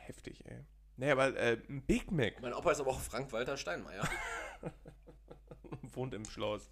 Heftig, 0.06 0.44
ey. 0.46 0.64
Nee, 0.96 1.10
aber 1.10 1.34
äh, 1.36 1.58
ein 1.68 1.82
Big 1.86 2.10
Mac 2.12 2.40
Mein 2.42 2.52
Opa 2.52 2.72
ist 2.72 2.80
aber 2.80 2.90
auch 2.90 3.00
Frank-Walter 3.00 3.56
Steinmeier. 3.56 4.06
wohnt 5.94 6.14
im 6.14 6.24
Schloss. 6.24 6.70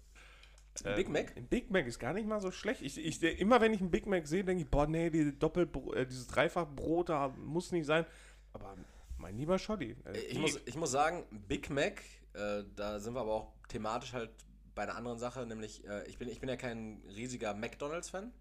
Ein 0.83 0.95
Big 0.95 1.09
Mac? 1.09 1.35
Ein 1.35 1.47
Big 1.47 1.69
Mac 1.69 1.85
ist 1.85 1.99
gar 1.99 2.13
nicht 2.13 2.27
mal 2.27 2.39
so 2.39 2.49
schlecht. 2.51 2.81
Ich, 2.81 2.97
ich, 2.97 3.21
immer 3.39 3.59
wenn 3.61 3.73
ich 3.73 3.81
einen 3.81 3.91
Big 3.91 4.05
Mac 4.05 4.25
sehe, 4.27 4.43
denke 4.43 4.63
ich, 4.63 4.69
boah, 4.69 4.87
nee, 4.87 5.09
die 5.09 5.37
Doppel 5.37 5.69
äh, 5.93 6.05
dieses 6.05 6.27
Dreifachbrot 6.27 7.09
da 7.09 7.27
muss 7.29 7.71
nicht 7.71 7.85
sein. 7.85 8.05
Aber 8.53 8.77
mein 9.17 9.35
lieber 9.37 9.59
Scholli. 9.59 9.95
äh, 10.05 10.17
Ich 10.17 10.29
die- 10.33 10.39
muss, 10.39 10.59
ich 10.65 10.75
muss 10.75 10.91
sagen, 10.91 11.25
Big 11.47 11.69
Mac, 11.69 12.01
äh, 12.33 12.63
da 12.75 12.99
sind 12.99 13.13
wir 13.13 13.21
aber 13.21 13.33
auch 13.33 13.53
thematisch 13.67 14.13
halt 14.13 14.31
bei 14.73 14.83
einer 14.83 14.95
anderen 14.95 15.19
Sache, 15.19 15.45
nämlich 15.45 15.85
äh, 15.87 16.07
ich, 16.07 16.17
bin, 16.17 16.29
ich 16.29 16.39
bin 16.39 16.47
ja 16.47 16.55
kein 16.55 17.01
riesiger 17.15 17.53
McDonalds-Fan. 17.53 18.31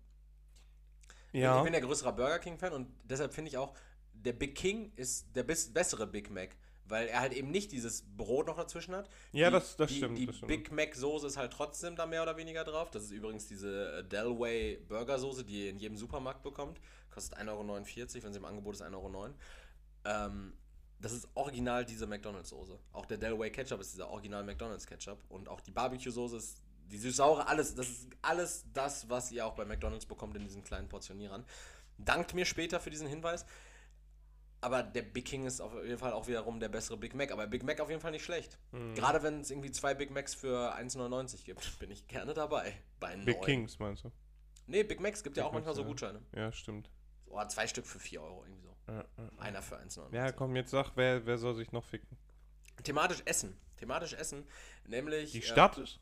ja. 1.33 1.59
Ich 1.59 1.65
bin 1.65 1.75
ja 1.75 1.81
größerer 1.81 2.13
Burger 2.13 2.39
King-Fan 2.39 2.73
und 2.73 2.87
deshalb 3.05 3.35
finde 3.35 3.49
ich 3.51 3.59
auch, 3.59 3.75
der 4.25 4.33
Big 4.33 4.55
King 4.55 4.93
ist 4.97 5.35
der 5.35 5.43
bessere 5.45 6.07
Big 6.07 6.31
Mac, 6.31 6.57
weil 6.85 7.09
er 7.09 7.21
halt 7.21 7.33
eben 7.33 7.51
nicht 7.51 7.73
dieses 7.73 8.03
Brot 8.17 8.47
noch 8.47 8.57
dazwischen 8.57 8.95
hat. 8.95 9.09
Ja, 9.33 9.49
die, 9.49 9.55
das- 9.55 9.77
das 9.77 9.89
die, 9.91 9.97
stimmt, 9.99 10.19
Die 10.19 10.27
das 10.27 10.37
stimmt. 10.37 10.49
Big 10.49 10.73
Mac-Soße 10.73 11.27
ist 11.27 11.37
halt 11.37 11.53
trotzdem 11.53 11.97
da 11.97 12.07
mehr 12.07 12.23
oder 12.23 12.37
weniger 12.37 12.65
drauf. 12.65 12.91
Das 12.91 13.05
ist 13.05 13.11
übrigens 13.13 13.47
diese 13.47 13.99
äh, 13.99 14.05
Delway 14.05 14.77
Burger-Soße, 14.89 15.45
die 15.45 15.65
ihr 15.65 15.71
in 15.71 15.79
jedem 15.79 15.97
Supermarkt 15.97 16.43
bekommt. 16.43 16.81
Kostet 17.11 17.39
1,49 17.39 17.49
Euro, 17.49 18.25
wenn 18.25 18.33
sie 18.33 18.39
im 18.39 18.45
Angebot 18.45 18.75
ist 18.75 18.83
1,09 18.83 18.95
Euro. 18.95 19.31
Ähm, 20.05 20.53
das 21.01 21.13
ist 21.13 21.29
original 21.35 21.85
diese 21.85 22.07
McDonalds-Soße. 22.07 22.79
Auch 22.93 23.07
der 23.07 23.17
Delway 23.19 23.51
Ketchup 23.51 23.81
ist 23.81 23.93
dieser 23.95 24.09
original 24.11 24.45
McDonalds-Ketchup. 24.45 25.19
Und 25.29 25.49
auch 25.49 25.61
die 25.61 25.71
Barbecue-Soße 25.71 26.37
ist 26.37 26.63
die 26.91 26.99
süß-saure, 26.99 27.47
alles. 27.47 27.75
Das 27.75 27.89
ist 27.89 28.09
alles 28.21 28.65
das, 28.75 29.09
was 29.09 29.31
ihr 29.33 29.47
auch 29.47 29.55
bei 29.55 29.65
McDonalds 29.65 30.07
bekommt 30.07 30.37
in 30.37 30.43
diesen 30.45 30.63
kleinen 30.63 30.89
Portionierern. 30.89 31.45
Dankt 31.99 32.35
mir 32.35 32.45
später 32.45 32.81
für 32.81 32.91
diesen 32.91 33.07
Hinweis. 33.07 33.47
Aber 34.63 34.83
der 34.83 35.03
Big 35.03 35.25
King 35.25 35.47
ist 35.47 35.61
auf 35.61 35.73
jeden 35.83 35.99
Fall 35.99 36.13
auch 36.13 36.27
wiederum 36.27 36.61
der 36.61 36.69
bessere 36.69 36.97
Big 36.99 37.15
Mac. 37.15 37.33
Aber 37.33 37.47
Big 37.47 37.63
Mac 37.63 37.81
auf 37.81 37.89
jeden 37.89 38.01
Fall 38.01 38.11
nicht 38.11 38.25
schlecht. 38.25 38.59
Mhm. 38.73 38.95
Gerade 38.95 39.23
wenn 39.23 39.41
es 39.41 39.51
irgendwie 39.51 39.71
zwei 39.71 39.95
Big 39.95 40.11
Macs 40.11 40.35
für 40.35 40.75
1,99 40.77 41.45
gibt, 41.45 41.79
bin 41.79 41.91
ich 41.91 42.07
gerne 42.09 42.35
dabei. 42.35 42.75
Bei 42.99 43.17
Big 43.17 43.37
neuen. 43.37 43.45
Kings, 43.47 43.79
meinst 43.79 44.05
du? 44.05 44.13
Nee, 44.67 44.83
Big 44.83 45.01
Macs 45.01 45.23
gibt 45.23 45.37
ja 45.37 45.45
Big 45.45 45.49
auch 45.49 45.53
manchmal 45.55 45.73
Macs, 45.75 45.77
so 45.77 45.83
ja. 45.83 45.89
Gutscheine. 45.89 46.23
Ja, 46.37 46.53
stimmt. 46.53 46.91
Oder 47.27 47.49
zwei 47.49 47.67
Stück 47.67 47.87
für 47.87 47.99
4 47.99 48.23
Euro 48.23 48.45
irgendwie 48.45 48.63
so. 48.63 48.77
Ja, 48.89 49.05
ja. 49.17 49.39
Einer 49.39 49.63
für 49.63 49.79
1,99. 49.79 50.15
ja, 50.15 50.33
komm, 50.33 50.57
jetzt 50.57 50.71
sag, 50.71 50.93
wer, 50.97 51.25
wer 51.25 51.39
soll 51.39 51.55
sich 51.55 51.71
noch 51.73 51.85
ficken? 51.85 52.19
Thematisch 52.83 53.23
Essen. 53.25 53.57
Thematisch 53.79 54.13
Essen, 54.15 54.47
nämlich 54.87 55.33
Die 55.33 55.39
äh, 55.39 55.43
Stadt 55.43 55.79
ist. 55.79 56.01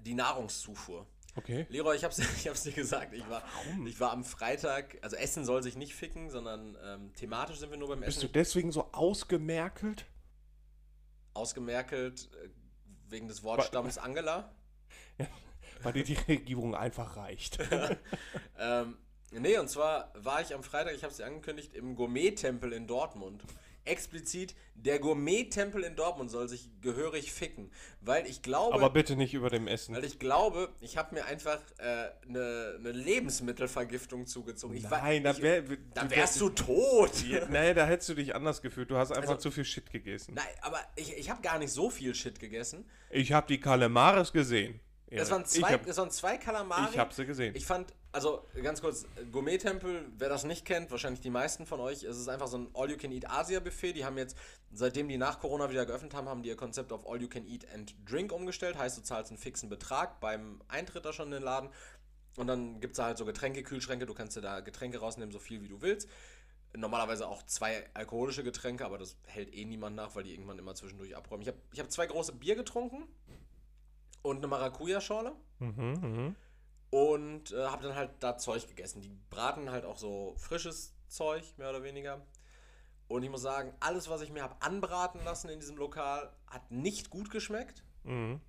die 0.00 0.14
Nahrungszufuhr. 0.14 1.06
Okay. 1.38 1.66
Leroy, 1.68 1.94
ich 1.94 2.02
hab's, 2.02 2.18
ich 2.36 2.48
hab's 2.48 2.64
dir 2.64 2.72
gesagt. 2.72 3.14
Ich 3.14 3.28
war, 3.30 3.42
Warum? 3.64 3.86
ich 3.86 4.00
war 4.00 4.10
am 4.10 4.24
Freitag, 4.24 4.98
also 5.02 5.14
Essen 5.14 5.44
soll 5.44 5.62
sich 5.62 5.76
nicht 5.76 5.94
ficken, 5.94 6.30
sondern 6.30 6.76
ähm, 6.84 7.14
thematisch 7.14 7.58
sind 7.58 7.70
wir 7.70 7.78
nur 7.78 7.88
beim 7.88 8.00
Bist 8.00 8.18
du 8.18 8.26
Essen 8.26 8.32
deswegen 8.32 8.72
so 8.72 8.88
ausgemerkelt? 8.92 10.04
ausgemerkelt 11.34 12.28
äh, 12.42 12.48
wegen 13.08 13.28
des 13.28 13.44
Wortstamms 13.44 13.98
Angela. 13.98 14.50
Weil 15.84 15.92
dir 15.92 16.02
die 16.02 16.14
Regierung 16.14 16.74
einfach 16.74 17.16
reicht. 17.16 17.58
Ähm, 18.60 18.96
nee, 19.30 19.56
und 19.58 19.68
zwar 19.68 20.12
war 20.16 20.40
ich 20.40 20.52
am 20.52 20.64
Freitag, 20.64 20.92
ich 20.96 21.04
habe 21.04 21.12
es 21.12 21.18
dir 21.18 21.26
angekündigt, 21.26 21.74
im 21.74 21.94
Gourmet-Tempel 21.94 22.72
in 22.72 22.88
Dortmund. 22.88 23.44
Explizit, 23.88 24.54
der 24.74 24.98
Gourmet-Tempel 25.00 25.82
in 25.82 25.96
Dortmund 25.96 26.30
soll 26.30 26.48
sich 26.48 26.68
gehörig 26.80 27.32
ficken. 27.32 27.70
Weil 28.00 28.26
ich 28.26 28.42
glaube, 28.42 28.74
Aber 28.74 28.90
bitte 28.90 29.16
nicht 29.16 29.34
über 29.34 29.50
dem 29.50 29.66
Essen. 29.66 29.94
weil 29.94 30.04
ich 30.04 30.18
glaube, 30.18 30.68
ich 30.80 30.96
habe 30.96 31.14
mir 31.16 31.24
einfach 31.24 31.60
eine 31.78 32.38
äh, 32.38 32.78
ne 32.78 32.92
Lebensmittelvergiftung 32.92 34.26
zugezogen. 34.26 34.76
Ich 34.76 34.90
war- 34.90 35.02
Nein, 35.02 35.24
da, 35.24 35.30
ich, 35.32 35.42
wär, 35.42 35.62
dann 35.94 36.10
wärst 36.10 36.40
du 36.40 36.48
tot. 36.50 37.10
Ja, 37.28 37.46
nee, 37.48 37.74
da 37.74 37.86
hättest 37.86 38.08
du 38.10 38.14
dich 38.14 38.34
anders 38.34 38.62
gefühlt. 38.62 38.90
Du 38.90 38.96
hast 38.96 39.10
einfach 39.12 39.30
Also- 39.30 39.42
zu 39.42 39.50
viel 39.50 39.64
Shit 39.64 39.90
gegessen. 39.90 40.34
Nein, 40.34 40.46
aber 40.62 40.78
ich, 40.96 41.16
ich 41.16 41.30
habe 41.30 41.42
gar 41.42 41.58
nicht 41.58 41.72
so 41.72 41.90
viel 41.90 42.14
Shit 42.14 42.38
gegessen. 42.40 42.88
Ich 43.10 43.32
habe 43.32 43.46
die 43.48 43.60
Kalamares 43.60 44.32
gesehen. 44.32 44.80
Das 45.10 45.28
Ja, 45.28 45.34
waren 45.34 45.42
ich 45.42 45.48
zwei, 45.48 45.72
hab, 45.72 45.86
das 45.86 45.96
waren 45.96 46.10
zwei 46.10 46.36
Kalamari. 46.36 46.90
ich 46.92 46.98
hab 46.98 47.12
sie 47.14 47.24
gesehen. 47.24 47.54
Ich 47.56 47.64
fand, 47.64 47.94
also 48.12 48.44
ganz 48.62 48.80
kurz, 48.80 49.06
Gourmet-Tempel, 49.32 50.06
wer 50.16 50.28
das 50.28 50.44
nicht 50.44 50.64
kennt, 50.64 50.90
wahrscheinlich 50.90 51.20
die 51.20 51.30
meisten 51.30 51.66
von 51.66 51.80
euch, 51.80 52.02
es 52.04 52.16
ist 52.16 52.28
einfach 52.28 52.48
so 52.48 52.58
ein 52.58 52.68
All-You-Can-Eat-Asia-Buffet. 52.74 53.92
Die 53.92 54.04
haben 54.04 54.16
jetzt, 54.16 54.36
seitdem 54.72 55.08
die 55.08 55.18
nach 55.18 55.40
Corona 55.40 55.70
wieder 55.70 55.84
geöffnet 55.84 56.14
haben, 56.14 56.28
haben 56.28 56.42
die 56.42 56.48
ihr 56.48 56.56
Konzept 56.56 56.92
auf 56.92 57.06
All-You-Can-Eat 57.06 57.72
and 57.74 57.94
Drink 58.08 58.32
umgestellt. 58.32 58.78
Heißt, 58.78 58.96
du 58.96 59.02
zahlst 59.02 59.30
einen 59.30 59.38
fixen 59.38 59.68
Betrag 59.68 60.20
beim 60.20 60.62
Eintritt 60.68 61.04
da 61.04 61.12
schon 61.12 61.26
in 61.26 61.32
den 61.32 61.42
Laden. 61.42 61.70
Und 62.36 62.46
dann 62.46 62.80
gibt 62.80 62.92
es 62.92 62.96
da 62.96 63.04
halt 63.04 63.18
so 63.18 63.24
Getränke, 63.24 63.62
Kühlschränke, 63.62 64.06
du 64.06 64.14
kannst 64.14 64.36
dir 64.36 64.40
da 64.40 64.60
Getränke 64.60 64.98
rausnehmen, 64.98 65.32
so 65.32 65.38
viel 65.38 65.60
wie 65.62 65.68
du 65.68 65.82
willst. 65.82 66.08
Normalerweise 66.74 67.26
auch 67.26 67.42
zwei 67.44 67.88
alkoholische 67.94 68.44
Getränke, 68.44 68.84
aber 68.84 68.98
das 68.98 69.16
hält 69.26 69.52
eh 69.54 69.64
niemand 69.64 69.96
nach, 69.96 70.14
weil 70.14 70.22
die 70.22 70.32
irgendwann 70.32 70.58
immer 70.58 70.74
zwischendurch 70.74 71.16
abräumen. 71.16 71.42
Ich 71.42 71.48
habe 71.48 71.58
ich 71.72 71.80
hab 71.80 71.90
zwei 71.90 72.06
große 72.06 72.32
Bier 72.32 72.54
getrunken 72.54 73.04
und 74.22 74.38
eine 74.38 74.46
Maracuja-Schorle. 74.46 75.32
Mhm, 75.58 75.94
mhm. 76.00 76.36
Und 76.90 77.52
äh, 77.52 77.66
habe 77.66 77.82
dann 77.82 77.94
halt 77.94 78.10
da 78.20 78.38
Zeug 78.38 78.66
gegessen. 78.66 79.00
Die 79.02 79.10
braten 79.30 79.70
halt 79.70 79.84
auch 79.84 79.98
so 79.98 80.34
frisches 80.38 80.94
Zeug, 81.08 81.44
mehr 81.58 81.70
oder 81.70 81.82
weniger. 81.82 82.22
Und 83.08 83.22
ich 83.22 83.30
muss 83.30 83.42
sagen, 83.42 83.72
alles, 83.80 84.08
was 84.08 84.20
ich 84.20 84.30
mir 84.30 84.42
habe 84.42 84.56
anbraten 84.60 85.22
lassen 85.24 85.48
in 85.48 85.60
diesem 85.60 85.76
Lokal, 85.76 86.32
hat 86.46 86.70
nicht 86.70 87.10
gut 87.10 87.30
geschmeckt. 87.30 87.82
Mhm. 88.04 88.40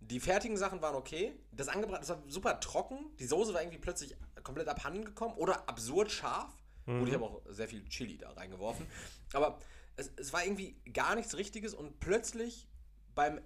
Die 0.00 0.20
fertigen 0.20 0.56
Sachen 0.56 0.82
waren 0.82 0.94
okay. 0.94 1.34
Das 1.50 1.68
angebraten, 1.68 2.06
das 2.06 2.10
war 2.10 2.22
super 2.28 2.60
trocken. 2.60 3.10
Die 3.18 3.26
Soße 3.26 3.52
war 3.54 3.62
irgendwie 3.62 3.78
plötzlich 3.78 4.16
komplett 4.42 4.68
abhanden 4.68 5.04
gekommen 5.04 5.34
oder 5.34 5.68
absurd 5.68 6.10
scharf. 6.10 6.52
Gut, 6.86 7.08
ich 7.08 7.14
habe 7.14 7.24
auch 7.24 7.42
sehr 7.48 7.66
viel 7.66 7.84
Chili 7.88 8.16
da 8.16 8.30
reingeworfen. 8.30 8.86
Aber 9.32 9.58
es, 9.96 10.12
es 10.16 10.32
war 10.32 10.44
irgendwie 10.44 10.76
gar 10.92 11.16
nichts 11.16 11.36
Richtiges 11.36 11.74
und 11.74 11.98
plötzlich 11.98 12.68
beim 13.16 13.40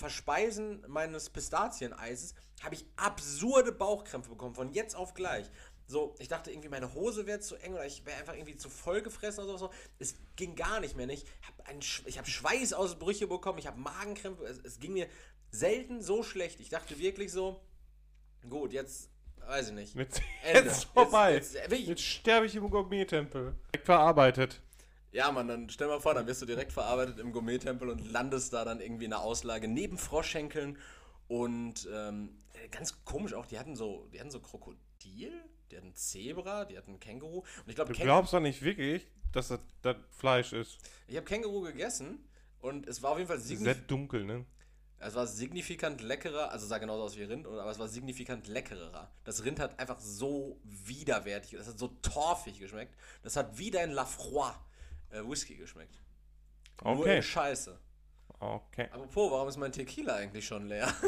Verspeisen 0.00 0.82
meines 0.88 1.28
Pistazieneises 1.28 2.34
habe 2.62 2.74
ich 2.74 2.86
absurde 2.96 3.70
Bauchkrämpfe 3.70 4.30
bekommen, 4.30 4.54
von 4.54 4.72
jetzt 4.72 4.96
auf 4.96 5.14
gleich. 5.14 5.46
So, 5.86 6.14
ich 6.18 6.28
dachte 6.28 6.50
irgendwie, 6.50 6.68
meine 6.68 6.94
Hose 6.94 7.26
wäre 7.26 7.40
zu 7.40 7.56
eng 7.56 7.74
oder 7.74 7.84
ich 7.84 8.06
wäre 8.06 8.18
einfach 8.18 8.34
irgendwie 8.34 8.56
zu 8.56 8.70
voll 8.70 9.02
gefressen 9.02 9.44
oder 9.44 9.58
so. 9.58 9.70
Es 9.98 10.14
ging 10.36 10.54
gar 10.54 10.80
nicht 10.80 10.96
mehr 10.96 11.06
nicht. 11.06 11.26
Hab 11.46 11.74
Ich 12.06 12.16
habe 12.16 12.30
Schweißausbrüche 12.30 13.26
bekommen, 13.26 13.58
ich 13.58 13.66
habe 13.66 13.78
Magenkrämpfe. 13.78 14.44
Es, 14.44 14.58
es 14.58 14.80
ging 14.80 14.94
mir 14.94 15.08
selten 15.50 16.00
so 16.00 16.22
schlecht. 16.22 16.60
Ich 16.60 16.70
dachte 16.70 16.98
wirklich 16.98 17.32
so, 17.32 17.60
gut, 18.48 18.72
jetzt 18.72 19.10
weiß 19.46 19.68
ich 19.68 19.74
nicht. 19.74 19.94
Jetzt, 19.96 20.22
Ende. 20.44 20.70
jetzt 20.70 20.84
vorbei. 20.84 21.34
Jetzt, 21.34 21.54
jetzt, 21.54 21.72
Jetzt 21.72 22.02
sterbe 22.02 22.46
ich 22.46 22.54
im 22.54 22.70
Gourmet-Tempel. 22.70 23.54
Verarbeitet. 23.84 24.62
Ja, 25.12 25.32
Mann, 25.32 25.48
dann 25.48 25.68
stell 25.70 25.88
mal 25.88 26.00
vor, 26.00 26.14
dann 26.14 26.26
wirst 26.26 26.40
du 26.42 26.46
direkt 26.46 26.72
verarbeitet 26.72 27.18
im 27.18 27.32
Gourmet-Tempel 27.32 27.88
und 27.88 28.12
landest 28.12 28.52
da 28.52 28.64
dann 28.64 28.80
irgendwie 28.80 29.04
in 29.04 29.10
der 29.10 29.20
Auslage 29.20 29.66
neben 29.66 29.98
Froschschenkeln 29.98 30.78
und 31.26 31.88
ähm, 31.92 32.38
ganz 32.70 33.04
komisch 33.04 33.34
auch, 33.34 33.46
die 33.46 33.58
hatten 33.58 33.74
so, 33.74 34.08
die 34.12 34.20
hatten 34.20 34.30
so 34.30 34.40
Krokodil, 34.40 35.32
die 35.70 35.76
hatten 35.76 35.94
Zebra, 35.94 36.64
die 36.64 36.76
hatten 36.78 37.00
Känguru 37.00 37.38
und 37.38 37.68
ich 37.68 37.74
glaube, 37.74 37.92
Du 37.92 38.00
glaubst 38.00 38.32
doch 38.32 38.40
nicht 38.40 38.62
wirklich, 38.62 39.06
dass 39.32 39.48
das, 39.48 39.60
das 39.82 39.96
Fleisch 40.10 40.52
ist. 40.52 40.78
ich 41.08 41.16
habe 41.16 41.26
Känguru 41.26 41.62
gegessen 41.62 42.24
und 42.60 42.86
es 42.86 43.02
war 43.02 43.12
auf 43.12 43.18
jeden 43.18 43.28
Fall 43.28 43.38
Sehr 43.40 43.56
signifikant, 43.56 43.90
dunkel, 43.90 44.24
ne? 44.24 44.44
es 45.00 45.14
war 45.14 45.26
signifikant 45.26 46.02
leckerer, 46.02 46.50
also 46.52 46.66
sah 46.66 46.78
genauso 46.78 47.02
aus 47.04 47.16
wie 47.16 47.22
Rind, 47.24 47.46
aber 47.46 47.70
es 47.70 47.78
war 47.78 47.88
signifikant 47.88 48.46
leckerer. 48.48 49.10
Das 49.24 49.44
Rind 49.44 49.58
hat 49.58 49.78
einfach 49.80 49.98
so 49.98 50.60
widerwärtig, 50.62 51.52
das 51.58 51.68
hat 51.68 51.78
so 51.78 51.88
torfig 52.02 52.58
geschmeckt, 52.60 52.94
das 53.22 53.34
hat 53.34 53.58
wie 53.58 53.70
dein 53.70 53.90
Lafroy 53.90 54.52
äh, 55.10 55.20
Whisky 55.22 55.56
geschmeckt. 55.56 55.98
Nur 56.82 57.00
Okay. 57.00 57.16
in 57.16 57.22
Scheiße. 57.22 57.78
Okay. 58.38 58.88
Apropos, 58.90 59.30
warum 59.30 59.48
ist 59.48 59.56
mein 59.58 59.72
Tequila 59.72 60.14
eigentlich 60.16 60.46
schon 60.46 60.66
leer? 60.66 60.92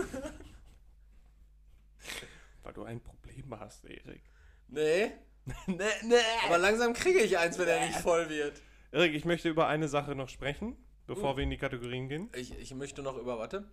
Weil 2.63 2.73
du 2.75 2.85
ein 2.85 3.01
Problem 3.01 3.59
hast, 3.59 3.85
Erik. 3.85 4.23
nee. 4.69 5.11
nee, 5.67 5.77
nee. 6.05 6.15
Aber 6.47 6.57
langsam 6.59 6.93
kriege 6.93 7.19
ich 7.19 7.37
eins, 7.37 7.59
wenn 7.59 7.67
er 7.67 7.85
nicht 7.85 7.99
voll 7.99 8.29
wird. 8.29 8.63
Erik, 8.93 9.13
ich 9.15 9.25
möchte 9.25 9.49
über 9.49 9.67
eine 9.67 9.89
Sache 9.89 10.15
noch 10.15 10.29
sprechen, 10.29 10.77
bevor 11.09 11.33
Uh. 11.33 11.37
wir 11.39 11.43
in 11.43 11.51
die 11.51 11.57
Kategorien 11.57 12.09
gehen. 12.09 12.31
Ich, 12.37 12.57
ich 12.57 12.73
möchte 12.75 13.03
noch 13.03 13.17
über, 13.17 13.39
warte, 13.39 13.69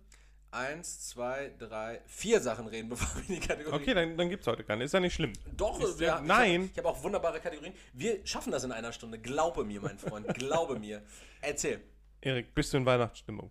eins, 0.52 1.08
zwei, 1.08 1.52
drei, 1.58 2.00
vier 2.06 2.40
Sachen 2.40 2.66
reden, 2.66 2.88
bevor 2.90 3.14
wir 3.22 3.28
in 3.34 3.40
die 3.40 3.46
Kategorie 3.46 3.74
Okay, 3.76 3.94
dann, 3.94 4.16
dann 4.16 4.28
gibt's 4.28 4.46
heute 4.46 4.64
keine. 4.64 4.84
Ist 4.84 4.92
ja 4.92 5.00
nicht 5.00 5.14
schlimm. 5.14 5.32
Doch, 5.56 5.80
Ist 5.80 5.98
wir, 6.00 6.06
ja- 6.08 6.20
nein. 6.20 6.62
hab- 6.64 6.70
Ich 6.72 6.78
habe 6.78 6.88
auch 6.88 7.02
wunderbare 7.02 7.40
Kategorien. 7.40 7.74
Wir 7.92 8.24
schaffen 8.26 8.50
das 8.52 8.64
in 8.64 8.72
einer 8.72 8.92
Stunde. 8.92 9.18
Glaube 9.18 9.64
mir, 9.64 9.80
mein 9.80 9.98
Freund. 9.98 10.26
Glaube 10.34 10.78
mir. 10.78 11.02
Erzähl. 11.40 11.80
Erik, 12.20 12.54
bist 12.54 12.72
du 12.72 12.76
in 12.78 12.86
Weihnachtsstimmung? 12.86 13.50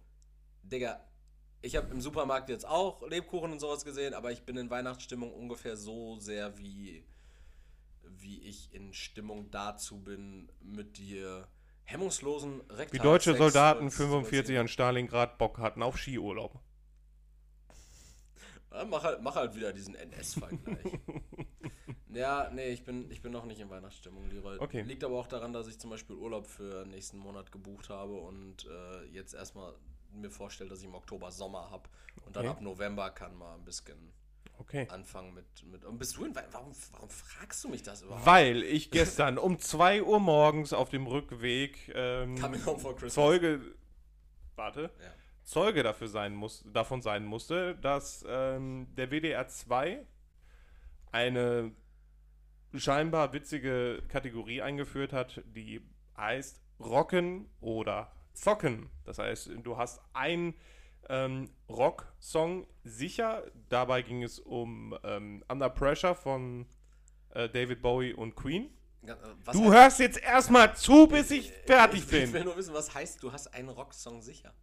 Digga, 0.64 1.00
ich 1.62 1.76
habe 1.76 1.90
im 1.92 2.02
Supermarkt 2.02 2.50
jetzt 2.50 2.68
auch 2.68 3.02
Lebkuchen 3.08 3.52
und 3.52 3.60
sowas 3.60 3.84
gesehen, 3.84 4.14
aber 4.14 4.32
ich 4.32 4.44
bin 4.44 4.56
in 4.58 4.70
Weihnachtsstimmung 4.70 5.34
ungefähr 5.34 5.76
so 5.76 6.20
sehr, 6.20 6.58
wie, 6.60 7.04
wie 8.04 8.42
ich 8.48 8.74
in 8.74 8.94
Stimmung 8.94 9.50
dazu 9.52 9.98
bin, 10.00 10.50
mit 10.62 10.98
dir 10.98 11.48
hemmungslosen 11.86 12.62
Rektal 12.70 13.00
Wie 13.00 13.04
deutsche 13.04 13.36
Soldaten 13.36 13.90
zu 13.90 13.98
45 14.04 14.60
an 14.60 14.68
Stalingrad 14.68 15.38
Bock 15.40 15.58
hatten 15.58 15.82
auf 15.82 15.98
Skiurlaub. 15.98 16.60
Ja, 18.71 18.86
mach, 18.86 19.03
halt, 19.03 19.21
mach 19.21 19.36
halt 19.36 19.55
wieder 19.55 19.73
diesen 19.73 19.95
NS-Vergleich. 19.95 20.99
ja, 22.13 22.49
nee, 22.53 22.69
ich 22.69 22.84
bin, 22.84 23.10
ich 23.10 23.21
bin 23.21 23.32
noch 23.32 23.45
nicht 23.45 23.60
in 23.60 23.69
Weihnachtsstimmung, 23.69 24.29
Leroy. 24.29 24.58
Okay. 24.60 24.82
Liegt 24.84 25.03
aber 25.03 25.19
auch 25.19 25.27
daran, 25.27 25.53
dass 25.53 25.67
ich 25.67 25.79
zum 25.79 25.89
Beispiel 25.89 26.15
Urlaub 26.15 26.45
für 26.47 26.86
nächsten 26.86 27.17
Monat 27.17 27.51
gebucht 27.51 27.89
habe 27.89 28.13
und 28.13 28.65
äh, 28.65 29.05
jetzt 29.05 29.34
erstmal 29.34 29.73
mir 30.12 30.29
vorstelle, 30.29 30.69
dass 30.69 30.79
ich 30.79 30.86
im 30.86 30.95
Oktober 30.95 31.32
Sommer 31.32 31.69
habe. 31.71 31.89
Und 32.25 32.36
dann 32.36 32.45
Okay. 32.45 32.55
ab 32.55 32.62
November 32.62 33.10
kann 33.12 33.36
mal 33.36 33.55
ein 33.55 33.63
bisschen 33.65 33.97
Okay. 34.60 34.88
anfangen 34.89 35.34
mit. 35.34 35.45
mit 35.63 35.86
und 35.86 35.97
bist 35.97 36.17
du 36.17 36.25
in 36.25 36.36
warum, 36.36 36.73
warum 36.91 37.10
fragst 37.10 37.63
du 37.63 37.69
mich 37.69 37.82
das 37.82 38.01
überhaupt? 38.01 38.25
Weil 38.25 38.62
ich 38.63 38.91
gestern 38.91 39.38
um 39.38 39.58
2 39.58 40.03
Uhr 40.03 40.19
morgens 40.19 40.73
auf 40.73 40.89
dem 40.89 41.08
Rückweg 41.08 41.89
ähm. 41.95 42.36
Zeuge, 43.08 43.62
warte, 44.55 44.91
Ja. 45.01 45.13
Zeuge 45.50 45.82
dafür 45.82 46.08
sein 46.08 46.36
muss, 46.36 46.64
davon 46.72 47.02
sein 47.02 47.26
musste, 47.26 47.76
dass 47.78 48.24
ähm, 48.30 48.88
der 48.96 49.10
WDR 49.10 49.48
2 49.48 50.06
eine 51.12 51.72
scheinbar 52.76 53.34
witzige 53.34 54.04
Kategorie 54.10 54.62
eingeführt 54.62 55.12
hat, 55.12 55.42
die 55.46 55.82
heißt 56.16 56.62
Rocken 56.80 57.50
oder 57.62 58.12
Zocken. 58.34 58.92
Das 59.06 59.18
heißt, 59.18 59.50
du 59.64 59.76
hast 59.76 60.02
einen 60.14 60.54
ähm, 61.10 61.50
Rock-Song 61.68 62.68
sicher. 62.84 63.44
Dabei 63.70 64.04
ging 64.04 64.22
es 64.22 64.38
um 64.38 64.96
ähm, 65.04 65.44
Under 65.50 65.70
Pressure 65.72 66.14
von 66.14 66.68
äh, 67.32 67.50
David 67.50 67.82
Bowie 67.82 68.14
und 68.14 68.36
Queen. 68.36 68.70
Äh, 69.02 69.16
was 69.46 69.56
Du 69.56 69.74
hörst 69.74 70.00
jetzt 70.00 70.22
erstmal 70.22 70.76
zu, 70.76 71.08
bis 71.08 71.32
ich 71.32 71.52
fertig 71.66 72.02
ich, 72.02 72.06
Ich 72.06 72.12
will 72.12 72.28
bin. 72.28 72.44
nur 72.44 72.56
wissen, 72.56 72.76
was 72.76 72.94
heißt, 72.94 73.24
du 73.24 73.32
hast 73.32 73.48
einen 73.48 73.70
Rocksong 73.70 74.22
sicher. 74.22 74.54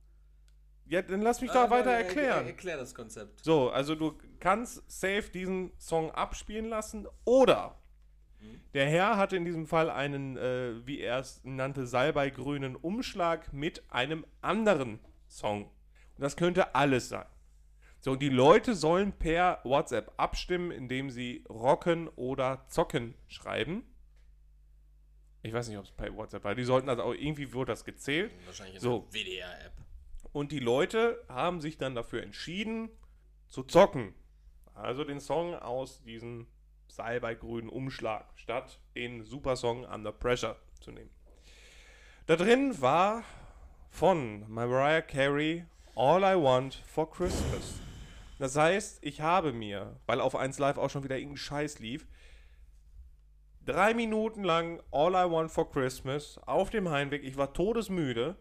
Ja, 0.89 1.03
dann 1.03 1.21
lass 1.23 1.41
mich 1.41 1.51
Ah, 1.51 1.55
da 1.65 1.71
weiter 1.71 1.87
warte, 1.87 1.91
er- 1.91 1.99
erklären. 2.07 2.47
Erklär 2.47 2.77
das 2.77 2.95
Konzept. 2.95 3.45
So, 3.45 3.71
also 3.71 3.95
du 3.95 4.17
kannst 4.39 4.83
safe 4.91 5.31
diesen 5.33 5.73
Song 5.79 6.11
abspielen 6.13 6.67
lassen 6.67 7.07
oder 7.25 7.79
der 8.75 8.87
Herr 8.89 9.17
hatte 9.17 9.37
in 9.37 9.45
diesem 9.45 9.67
Fall 9.67 9.91
einen, 9.91 10.37
äh, 10.37 10.87
wie 10.87 11.01
er 11.01 11.19
es 11.19 11.41
nannte, 11.43 11.87
salbeigrünen 11.87 12.77
Umschlag 12.77 13.53
mit 13.53 13.83
einem 13.91 14.25
anderen 14.43 15.01
Song. 15.27 15.65
Und 15.65 15.73
das 16.23 16.37
könnte 16.37 16.75
alles 16.77 17.09
sein. 17.09 17.27
So, 17.99 18.13
und 18.13 18.23
die 18.23 18.29
Leute 18.29 18.75
sollen 18.77 19.13
per 19.13 19.61
WhatsApp 19.65 20.13
abstimmen, 20.19 20.71
indem 20.71 21.11
sie 21.11 21.45
rocken 21.49 22.09
oder 22.11 22.65
zocken 22.69 23.15
schreiben. 23.27 23.85
Ich 25.43 25.53
weiß 25.53 25.69
nicht, 25.69 25.79
ob 25.79 25.85
es 25.85 25.93
bei 25.93 26.15
WhatsApp 26.15 26.45
war. 26.45 26.55
Die 26.55 26.63
sollten 26.65 26.89
also 26.89 27.03
auch 27.03 27.15
irgendwie 27.15 27.53
wurde 27.53 27.73
das 27.73 27.85
gezählt. 27.85 28.33
Wahrscheinlich 28.45 28.77
in 28.77 28.81
So. 28.81 29.09
der 29.13 29.21
WDR-App. 29.21 29.73
Und 30.37 30.53
die 30.53 30.59
Leute 30.59 31.25
haben 31.31 31.63
sich 31.63 31.79
dann 31.79 31.95
dafür 31.95 32.23
entschieden, 32.23 32.91
zu 33.49 33.63
zocken. 33.63 34.13
Also 34.75 35.03
den 35.03 35.19
Song 35.19 35.55
aus 35.55 36.03
diesem 36.03 36.47
salbeigrünen 36.89 37.71
Umschlag, 37.71 38.27
statt 38.35 38.79
den 38.95 39.25
Supersong 39.25 39.87
Under 39.87 40.13
Pressure 40.13 40.57
zu 40.79 40.91
nehmen. 40.93 41.09
Da 42.27 42.37
drin 42.37 42.79
war 42.83 43.25
von 43.89 44.45
Mariah 44.47 45.01
Carey 45.01 45.65
All 45.95 46.23
I 46.23 46.39
Want 46.39 46.75
for 46.87 47.11
Christmas. 47.11 47.81
Das 48.39 48.57
heißt, 48.57 48.99
ich 49.01 49.23
habe 49.23 49.55
mir, 49.55 49.99
weil 50.05 50.21
auf 50.21 50.37
1 50.37 50.59
Live 50.59 50.77
auch 50.77 50.91
schon 50.91 51.03
wieder 51.03 51.17
irgendein 51.17 51.39
Scheiß 51.39 51.79
lief, 51.79 52.07
drei 53.65 53.95
Minuten 53.95 54.45
lang 54.45 54.83
All 54.91 55.13
I 55.13 55.33
Want 55.33 55.51
for 55.51 55.71
Christmas 55.71 56.39
auf 56.45 56.69
dem 56.69 56.91
Heimweg, 56.91 57.25
ich 57.25 57.39
war 57.39 57.55
todesmüde, 57.55 58.37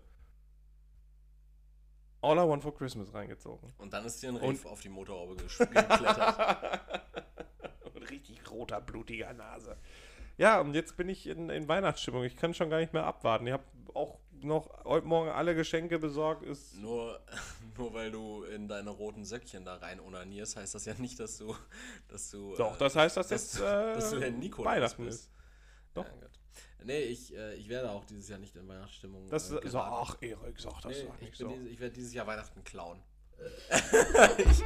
All 2.25 2.37
I 2.37 2.49
Want 2.49 2.63
for 2.63 2.73
Christmas 2.75 3.13
reingezogen. 3.13 3.73
Und 3.77 3.93
dann 3.93 4.05
ist 4.05 4.21
dir 4.21 4.29
ein 4.29 4.35
Riff 4.37 4.65
auf 4.65 4.81
die 4.81 4.89
Motorhaube 4.89 5.35
geklettert. 5.35 6.81
Und 7.93 8.09
richtig 8.09 8.49
roter, 8.49 8.81
blutiger 8.81 9.33
Nase. 9.33 9.77
Ja, 10.37 10.59
und 10.59 10.73
jetzt 10.73 10.97
bin 10.97 11.07
ich 11.07 11.27
in, 11.27 11.49
in 11.49 11.67
Weihnachtsstimmung. 11.69 12.23
Ich 12.25 12.35
kann 12.35 12.53
schon 12.53 12.69
gar 12.69 12.79
nicht 12.79 12.91
mehr 12.91 13.05
abwarten. 13.05 13.47
Ich 13.47 13.53
habe 13.53 13.63
auch 13.93 14.19
noch 14.41 14.83
heute 14.83 15.07
Morgen 15.07 15.29
alle 15.29 15.55
Geschenke 15.55 15.97
besorgt. 15.97 16.43
Ist 16.43 16.75
nur, 16.75 17.21
nur 17.77 17.93
weil 17.93 18.11
du 18.11 18.43
in 18.43 18.67
deine 18.67 18.89
roten 18.89 19.23
Söckchen 19.23 19.63
da 19.63 19.75
rein 19.75 20.01
onanierst, 20.01 20.57
heißt 20.57 20.75
das 20.75 20.83
ja 20.85 20.93
nicht, 20.97 21.19
dass 21.21 21.37
du. 21.37 21.55
Dass 22.09 22.31
du 22.31 22.53
doch, 22.57 22.75
äh, 22.75 22.79
das 22.79 22.95
heißt, 22.97 23.15
dass 23.17 23.29
dass- 23.29 23.53
jetzt 23.53 23.61
äh, 23.61 23.93
dass 23.93 24.09
du 24.11 24.19
der 24.19 24.31
Nikolaus 24.31 24.73
Weihnachten 24.75 25.05
bist. 25.05 25.19
ist. 25.25 25.31
Doch. 25.93 26.05
Ja. 26.05 26.11
Nee, 26.83 27.01
ich, 27.03 27.35
äh, 27.35 27.55
ich 27.55 27.69
werde 27.69 27.89
auch 27.89 28.05
dieses 28.05 28.29
Jahr 28.29 28.39
nicht 28.39 28.55
in 28.55 28.67
Weihnachtsstimmung. 28.67 29.27
Das 29.29 29.51
äh, 29.51 29.59
ist 29.63 29.75
ach, 29.75 30.17
Erik, 30.21 30.59
sag 30.59 30.81
das 30.81 30.97
Nee, 30.97 31.03
doch 31.03 31.15
ich, 31.15 31.21
nicht 31.21 31.37
bin 31.37 31.47
so. 31.47 31.53
dieses, 31.55 31.71
ich 31.71 31.79
werde 31.79 31.95
dieses 31.95 32.13
Jahr 32.13 32.27
Weihnachten 32.27 32.63
klauen. 32.63 33.01
ich 34.37 34.63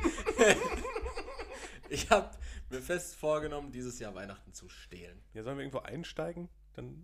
ich 1.89 2.10
habe 2.10 2.30
mir 2.69 2.82
fest 2.82 3.15
vorgenommen, 3.15 3.72
dieses 3.72 4.00
Jahr 4.00 4.13
Weihnachten 4.15 4.54
zu 4.54 4.69
stehlen. 4.69 5.22
Ja, 5.34 5.43
sollen 5.43 5.58
wir 5.58 5.63
irgendwo 5.63 5.80
einsteigen? 5.80 6.50
Dann. 6.74 7.04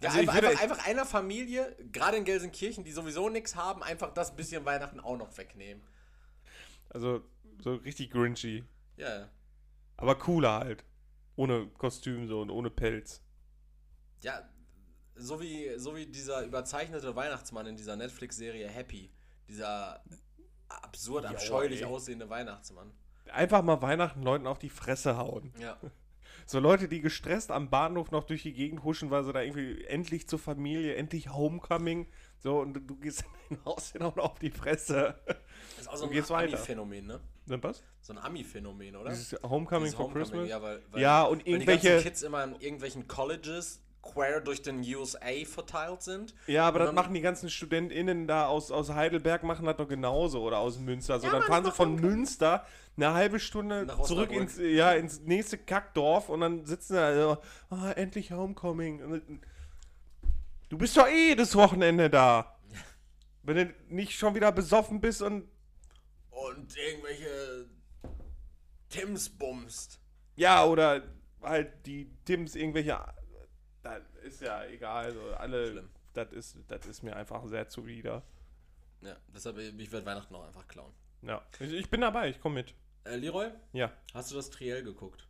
Ja, 0.00 0.08
Also 0.10 0.20
ich 0.20 0.28
einfach, 0.28 0.48
einfach, 0.48 0.62
einfach 0.62 0.86
einer 0.86 1.06
Familie, 1.06 1.76
gerade 1.92 2.16
in 2.16 2.24
Gelsenkirchen, 2.24 2.82
die 2.84 2.92
sowieso 2.92 3.28
nichts 3.28 3.54
haben, 3.54 3.82
einfach 3.82 4.12
das 4.14 4.34
bisschen 4.34 4.64
Weihnachten 4.64 5.00
auch 5.00 5.16
noch 5.16 5.36
wegnehmen. 5.36 5.82
Also, 6.88 7.22
so 7.62 7.74
richtig 7.76 8.10
grinchy. 8.10 8.64
Ja, 8.96 9.20
ja. 9.20 9.30
Aber 9.96 10.18
cooler 10.18 10.58
halt. 10.60 10.84
Ohne 11.36 11.66
Kostüm 11.78 12.26
so 12.26 12.40
und 12.40 12.50
ohne 12.50 12.70
Pelz. 12.70 13.22
Ja, 14.22 14.48
so 15.14 15.40
wie, 15.40 15.78
so 15.78 15.94
wie 15.96 16.06
dieser 16.06 16.42
überzeichnete 16.44 17.14
Weihnachtsmann 17.14 17.66
in 17.66 17.76
dieser 17.76 17.96
Netflix-Serie 17.96 18.68
Happy. 18.68 19.10
Dieser 19.48 20.02
absurd, 20.68 21.24
Jo, 21.24 21.30
abscheulich 21.30 21.80
ey. 21.82 21.86
aussehende 21.86 22.28
Weihnachtsmann. 22.30 22.92
Einfach 23.30 23.62
mal 23.62 23.80
Weihnachten 23.82 24.22
Leuten 24.22 24.46
auf 24.46 24.58
die 24.58 24.70
Fresse 24.70 25.16
hauen. 25.16 25.52
Ja. 25.58 25.78
So 26.44 26.58
Leute, 26.58 26.88
die 26.88 27.00
gestresst 27.00 27.52
am 27.52 27.70
Bahnhof 27.70 28.10
noch 28.10 28.24
durch 28.24 28.42
die 28.42 28.52
Gegend 28.52 28.82
huschen, 28.82 29.12
weil 29.12 29.22
sie 29.22 29.32
da 29.32 29.42
irgendwie 29.42 29.84
endlich 29.84 30.28
zur 30.28 30.40
Familie, 30.40 30.96
endlich 30.96 31.32
Homecoming. 31.32 32.08
So, 32.40 32.58
und 32.58 32.74
du, 32.74 32.80
du 32.80 32.96
gehst 32.96 33.24
in 33.48 33.64
Haus 33.64 33.92
hin 33.92 34.02
und 34.02 34.18
auf 34.18 34.40
die 34.40 34.50
Fresse. 34.50 35.14
Das 35.24 35.36
ist 35.82 35.88
auch 35.88 35.96
so 35.96 36.34
ein. 36.34 36.48
Ami-Phänomen, 36.48 37.06
ne? 37.06 37.20
Dann 37.46 37.62
was? 37.62 37.84
So 38.00 38.12
ein 38.12 38.18
Ami-Phänomen, 38.18 38.96
oder? 38.96 39.10
Dieses 39.10 39.40
Homecoming 39.44 39.84
Dieses 39.84 39.94
for 39.94 40.06
Homecoming, 40.06 40.24
Christmas? 40.30 40.48
Ja, 40.48 40.60
weil, 40.60 40.82
weil, 40.90 41.00
Ja, 41.00 41.22
und 41.22 41.46
irgendwelche- 41.46 41.88
ganzen 41.90 42.02
Kids 42.02 42.22
immer 42.22 42.42
in 42.42 42.54
irgendwelchen 42.56 43.06
Colleges 43.06 43.80
quer 44.02 44.40
durch 44.40 44.62
den 44.62 44.80
USA 44.80 45.44
verteilt 45.46 46.02
sind. 46.02 46.34
Ja, 46.48 46.66
aber 46.66 46.80
das 46.80 46.88
dann- 46.88 46.94
machen 46.96 47.14
die 47.14 47.20
ganzen 47.20 47.48
StudentInnen 47.48 48.26
da 48.26 48.46
aus, 48.46 48.70
aus 48.72 48.90
Heidelberg, 48.90 49.44
machen 49.44 49.64
das 49.64 49.76
doch 49.76 49.88
genauso 49.88 50.42
oder 50.42 50.58
aus 50.58 50.78
Münster. 50.78 51.20
So, 51.20 51.26
Ja, 51.28 51.32
dann 51.34 51.42
fahren 51.44 51.64
sie 51.64 51.70
von. 51.70 51.94
Münster 51.96 52.66
eine 52.96 53.14
halbe 53.14 53.38
Stunde 53.40 53.86
zurück 54.04 54.32
ins, 54.32 54.58
ja, 54.58 54.92
ins 54.92 55.20
nächste 55.20 55.56
Kackdorf 55.56 56.28
und 56.28 56.40
dann 56.40 56.66
sitzen 56.66 56.94
da 56.94 57.14
so, 57.14 57.38
ah, 57.70 57.92
endlich 57.92 58.32
Homecoming. 58.32 59.40
Du 60.68 60.76
bist 60.78 60.96
doch 60.96 61.06
eh 61.08 61.34
das 61.34 61.54
Wochenende 61.54 62.10
da. 62.10 62.58
Wenn 63.42 63.56
du 63.56 63.74
nicht 63.88 64.12
schon 64.18 64.34
wieder 64.34 64.52
besoffen 64.52 65.00
bist 65.00 65.22
und 65.22 65.48
Und 66.30 66.76
irgendwelche 66.76 67.66
Tims 68.88 69.28
bumst. 69.30 70.00
ja, 70.36 70.64
oder 70.64 71.02
halt 71.42 71.86
die 71.86 72.10
Tims 72.24 72.54
irgendwelche, 72.54 72.98
das 73.82 74.02
ist 74.24 74.40
ja 74.42 74.64
egal, 74.66 75.12
so 75.12 75.20
alle, 75.34 75.70
Schlimm. 75.70 75.88
das 76.14 76.32
ist, 76.32 76.56
das 76.68 76.86
ist 76.86 77.02
mir 77.02 77.16
einfach 77.16 77.44
sehr 77.46 77.68
zuwider. 77.68 78.22
Ja, 79.00 79.16
deshalb, 79.34 79.58
ich 79.58 79.90
werde 79.92 80.06
Weihnachten 80.06 80.34
auch 80.34 80.46
einfach 80.46 80.66
klauen. 80.68 80.92
Ja, 81.22 81.42
ich, 81.60 81.72
ich 81.72 81.90
bin 81.90 82.00
dabei, 82.00 82.28
ich 82.30 82.40
komme 82.40 82.56
mit. 82.56 82.74
Äh, 83.04 83.16
Leroy, 83.16 83.48
Ja, 83.72 83.92
hast 84.14 84.30
du 84.30 84.36
das 84.36 84.50
Triell 84.50 84.82
geguckt? 84.82 85.26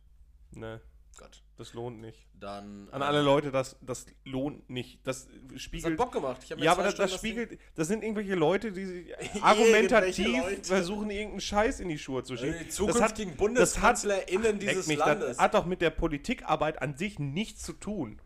ne. 0.51 0.81
Gott. 1.15 1.43
Das 1.57 1.75
lohnt 1.75 2.01
nicht. 2.01 2.25
Dann. 2.33 2.89
An 2.89 3.03
äh, 3.03 3.05
alle 3.05 3.21
Leute, 3.21 3.51
das, 3.51 3.75
das 3.81 4.07
lohnt 4.25 4.67
nicht. 4.67 5.05
Das 5.05 5.27
Das 5.27 5.35
hat 5.53 5.61
spiegelt. 5.61 5.95
Bock 5.95 6.11
gemacht. 6.11 6.41
Ich 6.43 6.49
Ja, 6.49 6.71
aber 6.71 6.81
das, 6.81 6.95
das 6.95 7.11
Stunden 7.13 7.19
spiegelt. 7.19 7.59
Das 7.75 7.87
sind 7.87 8.01
irgendwelche 8.03 8.33
Leute, 8.33 8.71
die 8.71 9.13
argumentativ 9.43 10.25
Leute. 10.27 10.63
versuchen, 10.63 11.11
irgendeinen 11.11 11.41
Scheiß 11.41 11.81
in 11.81 11.89
die 11.89 11.99
Schuhe 11.99 12.23
zu 12.23 12.35
schieben. 12.35 12.55
Die 12.59 12.65
Das 12.65 12.73
zukünftigen 12.75 13.33
hat- 13.33 13.37
BundeskanzlerInnen 13.37 14.59
Leck 14.59 14.59
dieses 14.59 14.87
mich, 14.87 14.97
Landes. 14.97 15.27
Das 15.27 15.37
hat 15.37 15.53
doch 15.53 15.67
mit 15.67 15.81
der 15.81 15.91
Politikarbeit 15.91 16.81
an 16.81 16.97
sich 16.97 17.19
nichts 17.19 17.61
zu 17.61 17.73
tun. 17.73 18.19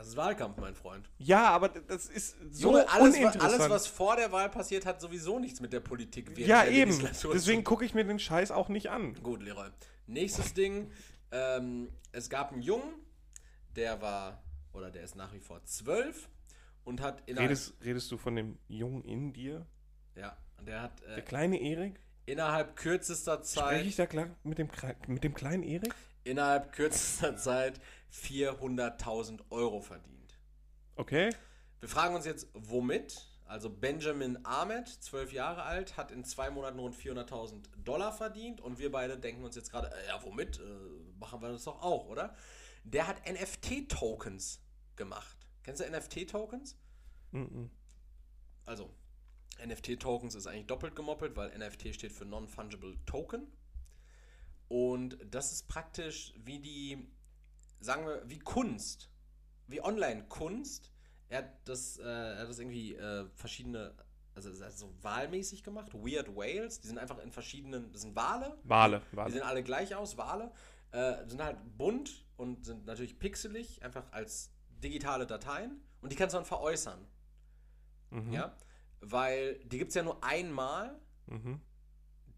Das 0.00 0.08
ist 0.08 0.16
Wahlkampf, 0.16 0.56
mein 0.56 0.74
Freund. 0.74 1.10
Ja, 1.18 1.50
aber 1.50 1.68
das 1.68 2.06
ist 2.06 2.34
so 2.52 2.70
Junge, 2.70 2.88
alles, 2.88 3.16
alles, 3.38 3.68
was 3.68 3.86
vor 3.86 4.16
der 4.16 4.32
Wahl 4.32 4.48
passiert, 4.48 4.86
hat 4.86 4.98
sowieso 4.98 5.38
nichts 5.38 5.60
mit 5.60 5.74
der 5.74 5.80
Politik 5.80 6.30
während 6.30 6.46
ja, 6.46 6.62
der 6.62 6.72
eben. 6.72 6.98
Deswegen 7.34 7.64
gucke 7.64 7.84
ich 7.84 7.92
mir 7.92 8.02
den 8.04 8.18
Scheiß 8.18 8.50
auch 8.50 8.70
nicht 8.70 8.88
an. 8.88 9.12
Gut, 9.22 9.42
Leroy. 9.42 9.68
Nächstes 10.06 10.54
Ding. 10.54 10.90
Ähm, 11.32 11.90
es 12.12 12.30
gab 12.30 12.50
einen 12.50 12.62
Jungen, 12.62 12.94
der 13.76 14.00
war, 14.00 14.42
oder 14.72 14.90
der 14.90 15.02
ist 15.02 15.16
nach 15.16 15.34
wie 15.34 15.38
vor 15.38 15.62
zwölf 15.64 16.30
und 16.84 17.02
hat 17.02 17.22
innerhalb, 17.26 17.50
Redest, 17.50 17.74
redest 17.84 18.10
du 18.10 18.16
von 18.16 18.34
dem 18.36 18.58
Jungen 18.68 19.04
in 19.04 19.34
dir? 19.34 19.66
ja, 20.14 20.34
der 20.66 20.80
hat 20.80 21.02
Der 21.02 21.18
äh, 21.18 21.20
kleine 21.20 21.60
Erik? 21.60 22.00
innerhalb 22.24 22.74
kürzester 22.74 23.34
Spreche 23.34 23.44
Zeit, 23.44 23.84
ich 23.84 23.96
da 23.96 24.06
klar 24.06 24.30
mit 24.44 24.56
dem, 24.56 24.70
mit 25.08 25.24
dem 25.24 25.34
kleinen 25.34 25.62
Erik? 25.62 25.94
innerhalb 26.24 26.72
kürzester 26.72 27.36
Zeit 27.36 27.80
400.000 28.12 29.40
Euro 29.50 29.80
verdient. 29.80 30.38
Okay. 30.96 31.30
Wir 31.80 31.88
fragen 31.88 32.14
uns 32.14 32.26
jetzt, 32.26 32.48
womit? 32.54 33.26
Also 33.46 33.68
Benjamin 33.68 34.38
Ahmed, 34.44 34.86
zwölf 34.86 35.32
Jahre 35.32 35.64
alt, 35.64 35.96
hat 35.96 36.12
in 36.12 36.24
zwei 36.24 36.50
Monaten 36.50 36.78
rund 36.78 36.94
400.000 36.94 37.64
Dollar 37.84 38.12
verdient 38.12 38.60
und 38.60 38.78
wir 38.78 38.92
beide 38.92 39.18
denken 39.18 39.42
uns 39.42 39.56
jetzt 39.56 39.72
gerade, 39.72 39.88
äh, 39.88 40.08
ja, 40.08 40.22
womit? 40.22 40.60
Äh, 40.60 40.62
machen 41.18 41.42
wir 41.42 41.48
das 41.48 41.64
doch 41.64 41.82
auch, 41.82 42.06
oder? 42.06 42.36
Der 42.84 43.08
hat 43.08 43.28
NFT-Tokens 43.28 44.60
gemacht. 44.94 45.36
Kennst 45.64 45.80
du 45.80 45.90
NFT-Tokens? 45.90 46.76
Mhm. 47.32 47.70
Also, 48.66 48.90
NFT-Tokens 49.66 50.34
ist 50.34 50.46
eigentlich 50.46 50.66
doppelt 50.66 50.94
gemoppelt, 50.94 51.36
weil 51.36 51.56
NFT 51.58 51.94
steht 51.94 52.12
für 52.12 52.24
Non-Fungible 52.24 52.96
Token. 53.04 53.46
Und 54.68 55.18
das 55.28 55.50
ist 55.50 55.66
praktisch 55.66 56.32
wie 56.44 56.60
die, 56.60 57.10
sagen 57.80 58.06
wir, 58.06 58.22
wie 58.28 58.38
Kunst, 58.38 59.10
wie 59.66 59.82
Online-Kunst. 59.82 60.92
Er 61.28 61.38
hat 61.38 61.68
das, 61.68 61.96
äh, 61.98 62.02
er 62.02 62.38
hat 62.42 62.48
das 62.48 62.58
irgendwie 62.58 62.94
äh, 62.94 63.26
verschiedene, 63.34 63.94
also 64.34 64.50
es 64.50 64.60
ist 64.60 64.78
so 64.78 64.92
wahlmäßig 65.02 65.62
gemacht. 65.62 65.92
Weird 65.94 66.34
Whales, 66.34 66.80
die 66.80 66.88
sind 66.88 66.98
einfach 66.98 67.18
in 67.18 67.30
verschiedenen, 67.32 67.92
das 67.92 68.02
sind 68.02 68.16
Wale, 68.16 68.56
Wale. 68.64 69.02
die 69.12 69.16
Wale. 69.16 69.32
sehen 69.32 69.42
alle 69.42 69.62
gleich 69.62 69.94
aus, 69.94 70.16
Wale. 70.16 70.52
Äh, 70.92 71.28
sind 71.28 71.40
halt 71.42 71.56
bunt 71.78 72.26
und 72.36 72.64
sind 72.64 72.84
natürlich 72.86 73.18
pixelig, 73.18 73.82
einfach 73.84 74.10
als 74.12 74.50
digitale 74.82 75.26
Dateien. 75.26 75.80
Und 76.00 76.10
die 76.10 76.16
kannst 76.16 76.34
du 76.34 76.38
dann 76.38 76.46
veräußern. 76.46 77.06
Mhm. 78.10 78.32
Ja? 78.32 78.56
Weil 79.00 79.58
die 79.66 79.78
gibt 79.78 79.90
es 79.90 79.94
ja 79.94 80.02
nur 80.02 80.22
einmal, 80.24 80.98
Mhm. 81.26 81.60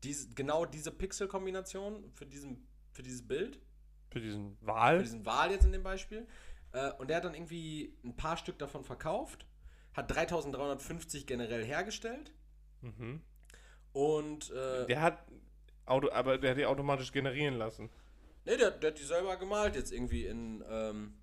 diese, 0.03 0.29
genau 0.35 0.67
diese 0.67 0.91
Pixel-Kombination 0.91 2.11
für, 2.13 2.27
diesen, 2.27 2.69
für 2.93 3.03
dieses 3.03 3.27
Bild, 3.27 3.59
Für 4.13 4.21
diesen 4.21 4.57
für 4.59 4.67
Wal. 4.67 4.99
diesen 5.01 5.25
Wal 5.27 5.51
jetzt 5.51 5.65
in 5.65 5.73
dem 5.73 5.83
Beispiel. 5.83 6.27
Äh, 6.73 6.91
und 6.99 7.09
der 7.09 7.17
hat 7.19 7.25
dann 7.25 7.35
irgendwie 7.35 7.95
ein 8.05 8.15
paar 8.17 8.37
Stück 8.37 8.59
davon 8.59 8.85
verkauft, 8.85 9.47
hat 9.95 10.11
3350 10.11 11.27
generell 11.27 11.65
hergestellt 11.65 12.33
Mhm. 12.83 13.21
und 13.93 14.51
äh, 14.51 14.87
Der 14.87 15.01
hat 15.01 15.25
Auto, 15.87 16.11
aber 16.11 16.39
der 16.39 16.51
hat 16.53 16.59
die 16.59 16.67
automatisch 16.67 17.13
generieren 17.13 17.55
lassen. 17.55 17.91
nee, 18.45 18.57
der, 18.57 18.71
der 18.73 18.91
hat 18.91 18.99
die 18.99 19.05
selber 19.05 19.37
gemalt 19.37 19.77
jetzt 19.77 19.93
irgendwie 19.93 20.27
in, 20.27 20.65
ähm, 20.69 21.15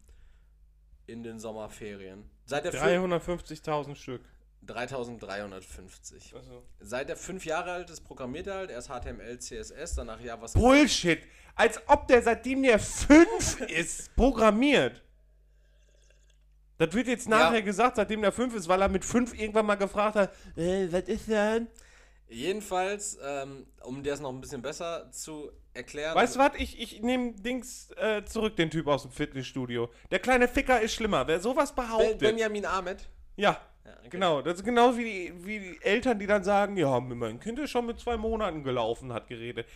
in 1.07 1.23
den 1.23 1.39
Sommerferien. 1.39 2.29
Seit 2.45 2.65
der 2.65 2.73
fün- 2.73 3.01
350.000 3.05 3.95
Stück. 3.95 4.21
3350. 4.65 6.35
Also. 6.35 6.63
Seit 6.79 7.09
er 7.09 7.15
fünf 7.15 7.45
Jahre 7.45 7.71
alt 7.71 7.89
ist, 7.89 8.01
programmiert 8.01 8.47
er 8.47 8.55
halt. 8.55 8.69
Erst 8.71 8.89
HTML, 8.89 9.39
CSS, 9.39 9.95
danach 9.95 10.19
JavaScript. 10.19 10.63
Bullshit! 10.63 11.19
Als 11.55 11.79
ob 11.87 12.07
der 12.07 12.21
seitdem 12.21 12.63
der 12.63 12.79
fünf 12.79 13.59
ist, 13.61 14.15
programmiert. 14.15 15.01
Das 16.77 16.93
wird 16.93 17.07
jetzt 17.07 17.27
nachher 17.27 17.61
gesagt, 17.61 17.97
seitdem 17.97 18.21
der 18.21 18.31
fünf 18.31 18.55
ist, 18.55 18.67
weil 18.69 18.81
er 18.81 18.87
mit 18.87 19.03
fünf 19.03 19.37
irgendwann 19.37 19.65
mal 19.65 19.75
gefragt 19.75 20.15
hat, 20.15 20.31
äh, 20.55 20.87
was 20.89 21.03
ist 21.09 21.27
denn? 21.27 21.67
Jedenfalls, 22.29 23.17
ähm, 23.21 23.65
um 23.83 24.01
dir 24.03 24.11
das 24.11 24.21
noch 24.21 24.29
ein 24.29 24.39
bisschen 24.39 24.61
besser 24.61 25.11
zu 25.11 25.51
erklären. 25.73 26.15
Weißt 26.15 26.35
du 26.35 26.39
was? 26.39 26.51
Ich, 26.57 26.79
ich 26.79 27.01
nehme 27.01 27.33
Dings 27.33 27.89
äh, 27.97 28.23
zurück, 28.23 28.55
den 28.55 28.69
Typ 28.69 28.87
aus 28.87 29.01
dem 29.01 29.11
Fitnessstudio. 29.11 29.89
Der 30.11 30.19
kleine 30.19 30.47
Ficker 30.47 30.79
ist 30.79 30.93
schlimmer. 30.93 31.27
Wer 31.27 31.39
sowas 31.41 31.73
Ben, 31.73 31.85
behauptet. 31.85 32.19
Benjamin 32.19 32.65
Ahmed. 32.65 33.09
ja, 33.35 33.59
Ja, 33.85 33.91
okay. 33.99 34.09
genau. 34.09 34.41
Das 34.41 34.55
ist 34.55 34.63
genauso 34.63 34.97
wie 34.97 35.03
die, 35.03 35.45
wie 35.45 35.59
die 35.59 35.81
Eltern, 35.81 36.19
die 36.19 36.27
dann 36.27 36.43
sagen, 36.43 36.77
ja, 36.77 36.99
mein 36.99 37.39
Kind 37.39 37.59
ist 37.59 37.71
schon 37.71 37.85
mit 37.85 37.99
zwei 37.99 38.17
Monaten 38.17 38.63
gelaufen, 38.63 39.13
hat 39.13 39.27
geredet. 39.27 39.67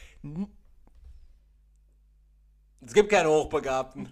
Es 2.82 2.94
gibt 2.94 3.10
keine 3.10 3.30
Hochbegabten. 3.30 4.12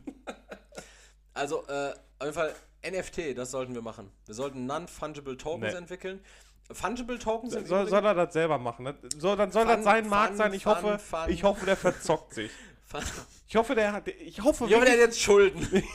also, 1.33 1.65
äh, 1.67 1.91
auf 2.19 2.25
jeden 2.25 2.33
Fall 2.33 2.55
NFT, 2.85 3.37
das 3.37 3.51
sollten 3.51 3.75
wir 3.75 3.81
machen. 3.81 4.11
Wir 4.25 4.35
sollten 4.35 4.65
Non-Fungible 4.65 5.37
Tokens 5.37 5.73
Nee. 5.73 5.77
entwickeln. 5.77 6.21
Fungible 6.73 7.19
Tokens 7.19 7.53
sind 7.53 7.67
Soll, 7.67 7.87
soll 7.87 8.05
er 8.05 8.13
das 8.13 8.33
selber 8.33 8.57
machen? 8.57 8.93
Soll, 9.17 9.35
dann 9.35 9.51
soll 9.51 9.65
Fun, 9.65 9.75
das 9.75 9.83
sein 9.83 10.07
Markt 10.07 10.37
sein. 10.37 10.53
Ich 10.53 10.63
fun, 10.63 10.75
hoffe, 10.75 10.99
fun. 10.99 11.19
ich 11.27 11.43
hoffe, 11.43 11.65
der 11.65 11.75
verzockt 11.77 12.33
sich. 12.33 12.51
Ich 13.47 13.55
hoffe, 13.55 13.75
der 13.75 13.91
hat. 13.93 14.07
Ich 14.07 14.41
hoffe, 14.41 14.65
Ich 14.65 14.73
hoffe, 14.73 14.85
der 14.85 14.93
hat 14.93 14.99
jetzt 14.99 15.19
Schulden. 15.19 15.83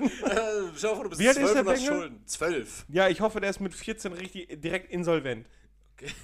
Äh, 0.00 0.38
Schau 0.76 0.94
vor, 0.94 1.04
du 1.04 1.10
bist 1.10 1.20
Wie 1.20 1.28
alt 1.28 1.36
ist 1.36 1.50
12 1.50 1.52
der 1.52 1.62
und 1.62 1.68
hast 1.68 1.80
Bengel? 1.84 2.00
Schulden. 2.00 2.26
12. 2.26 2.84
ja, 2.88 3.08
ich 3.08 3.20
hoffe, 3.20 3.40
der 3.40 3.50
ist 3.50 3.60
mit 3.60 3.74
14 3.74 4.12
richtig 4.12 4.60
direkt 4.60 4.90
insolvent. 4.92 5.46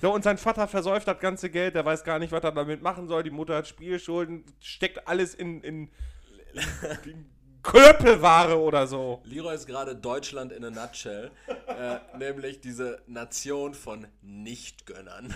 So, 0.01 0.13
und 0.15 0.23
sein 0.23 0.39
Vater 0.39 0.69
versäuft 0.69 1.09
das 1.09 1.19
ganze 1.19 1.51
Geld, 1.51 1.75
der 1.75 1.85
weiß 1.85 2.05
gar 2.05 2.19
nicht, 2.21 2.31
was 2.33 2.45
er 2.45 2.53
damit 2.53 2.83
machen 2.83 3.09
soll. 3.09 3.25
Die 3.25 3.31
Mutter 3.31 3.57
hat 3.57 3.67
Spielschulden, 3.67 4.45
steckt 4.61 5.09
alles 5.09 5.35
in, 5.35 5.61
in, 5.63 5.91
in 7.05 7.27
Klöppelware 7.65 8.59
oder 8.59 8.87
so. 8.87 9.21
Leroy 9.25 9.55
ist 9.55 9.67
gerade 9.67 9.97
Deutschland 9.97 10.53
in 10.53 10.65
a 10.65 10.71
nutshell, 10.71 11.31
äh, 11.67 11.97
nämlich 12.17 12.61
diese 12.61 13.03
Nation 13.07 13.75
von 13.75 14.07
Nichtgönnern. 14.23 15.35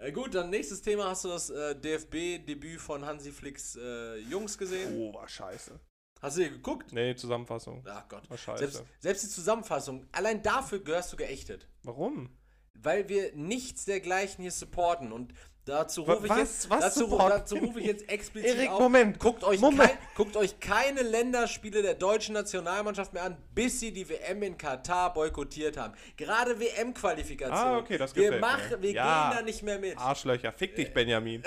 Äh, 0.00 0.12
gut, 0.12 0.34
dann 0.34 0.48
nächstes 0.48 0.80
Thema. 0.80 1.10
Hast 1.10 1.24
du 1.24 1.28
das 1.28 1.50
äh, 1.50 1.76
DFB-Debüt 1.76 2.80
von 2.80 3.04
Hansi 3.04 3.30
Flicks 3.30 3.76
äh, 3.76 4.16
Jungs 4.16 4.56
gesehen? 4.56 4.96
Oh, 4.96 5.12
war 5.12 5.28
scheiße. 5.28 5.78
Hast 6.22 6.36
du 6.38 6.42
dir 6.42 6.50
geguckt? 6.50 6.92
Nee, 6.92 7.14
Zusammenfassung. 7.14 7.84
Ach 7.86 8.08
Gott. 8.08 8.28
War 8.30 8.38
scheiße. 8.38 8.58
Selbst, 8.58 8.84
selbst 8.98 9.24
die 9.24 9.28
Zusammenfassung, 9.28 10.06
allein 10.12 10.42
dafür 10.42 10.80
gehörst 10.80 11.12
du 11.12 11.18
geächtet. 11.18 11.68
Warum? 11.82 12.30
Weil 12.74 13.10
wir 13.10 13.34
nichts 13.34 13.84
dergleichen 13.84 14.40
hier 14.40 14.52
supporten 14.52 15.12
und 15.12 15.34
dazu 15.64 16.02
rufe 16.02 16.26
ich 16.26 16.34
jetzt, 16.36 16.70
was 16.70 16.80
dazu, 16.80 17.06
dazu 17.16 17.56
rufe 17.56 17.80
ich 17.80 17.86
jetzt 17.86 18.08
explizit 18.08 18.56
Erik, 18.56 18.70
auf. 18.70 18.80
Moment. 18.80 19.18
Guckt 19.18 19.44
euch, 19.44 19.60
Moment. 19.60 19.90
Kein, 19.90 19.98
guckt 20.16 20.36
euch 20.36 20.58
keine 20.60 21.02
Länderspiele 21.02 21.82
der 21.82 21.94
deutschen 21.94 22.34
Nationalmannschaft 22.34 23.12
mehr 23.12 23.24
an, 23.24 23.36
bis 23.54 23.80
sie 23.80 23.92
die 23.92 24.08
WM 24.08 24.42
in 24.42 24.58
Katar 24.58 25.12
boykottiert 25.14 25.76
haben. 25.76 25.94
Gerade 26.16 26.58
WM-Qualifikation. 26.58 27.56
Ah, 27.58 27.78
okay, 27.78 27.98
das 27.98 28.14
wir 28.16 28.24
gefällt 28.24 28.40
machen, 28.40 28.70
mir. 28.80 28.82
Wir 28.82 28.92
Ja. 28.92 29.28
gehen 29.28 29.38
da 29.38 29.42
nicht 29.42 29.62
mehr 29.62 29.78
mit. 29.78 29.98
Arschlöcher, 29.98 30.52
fick 30.52 30.74
dich, 30.76 30.92
Benjamin. 30.92 31.42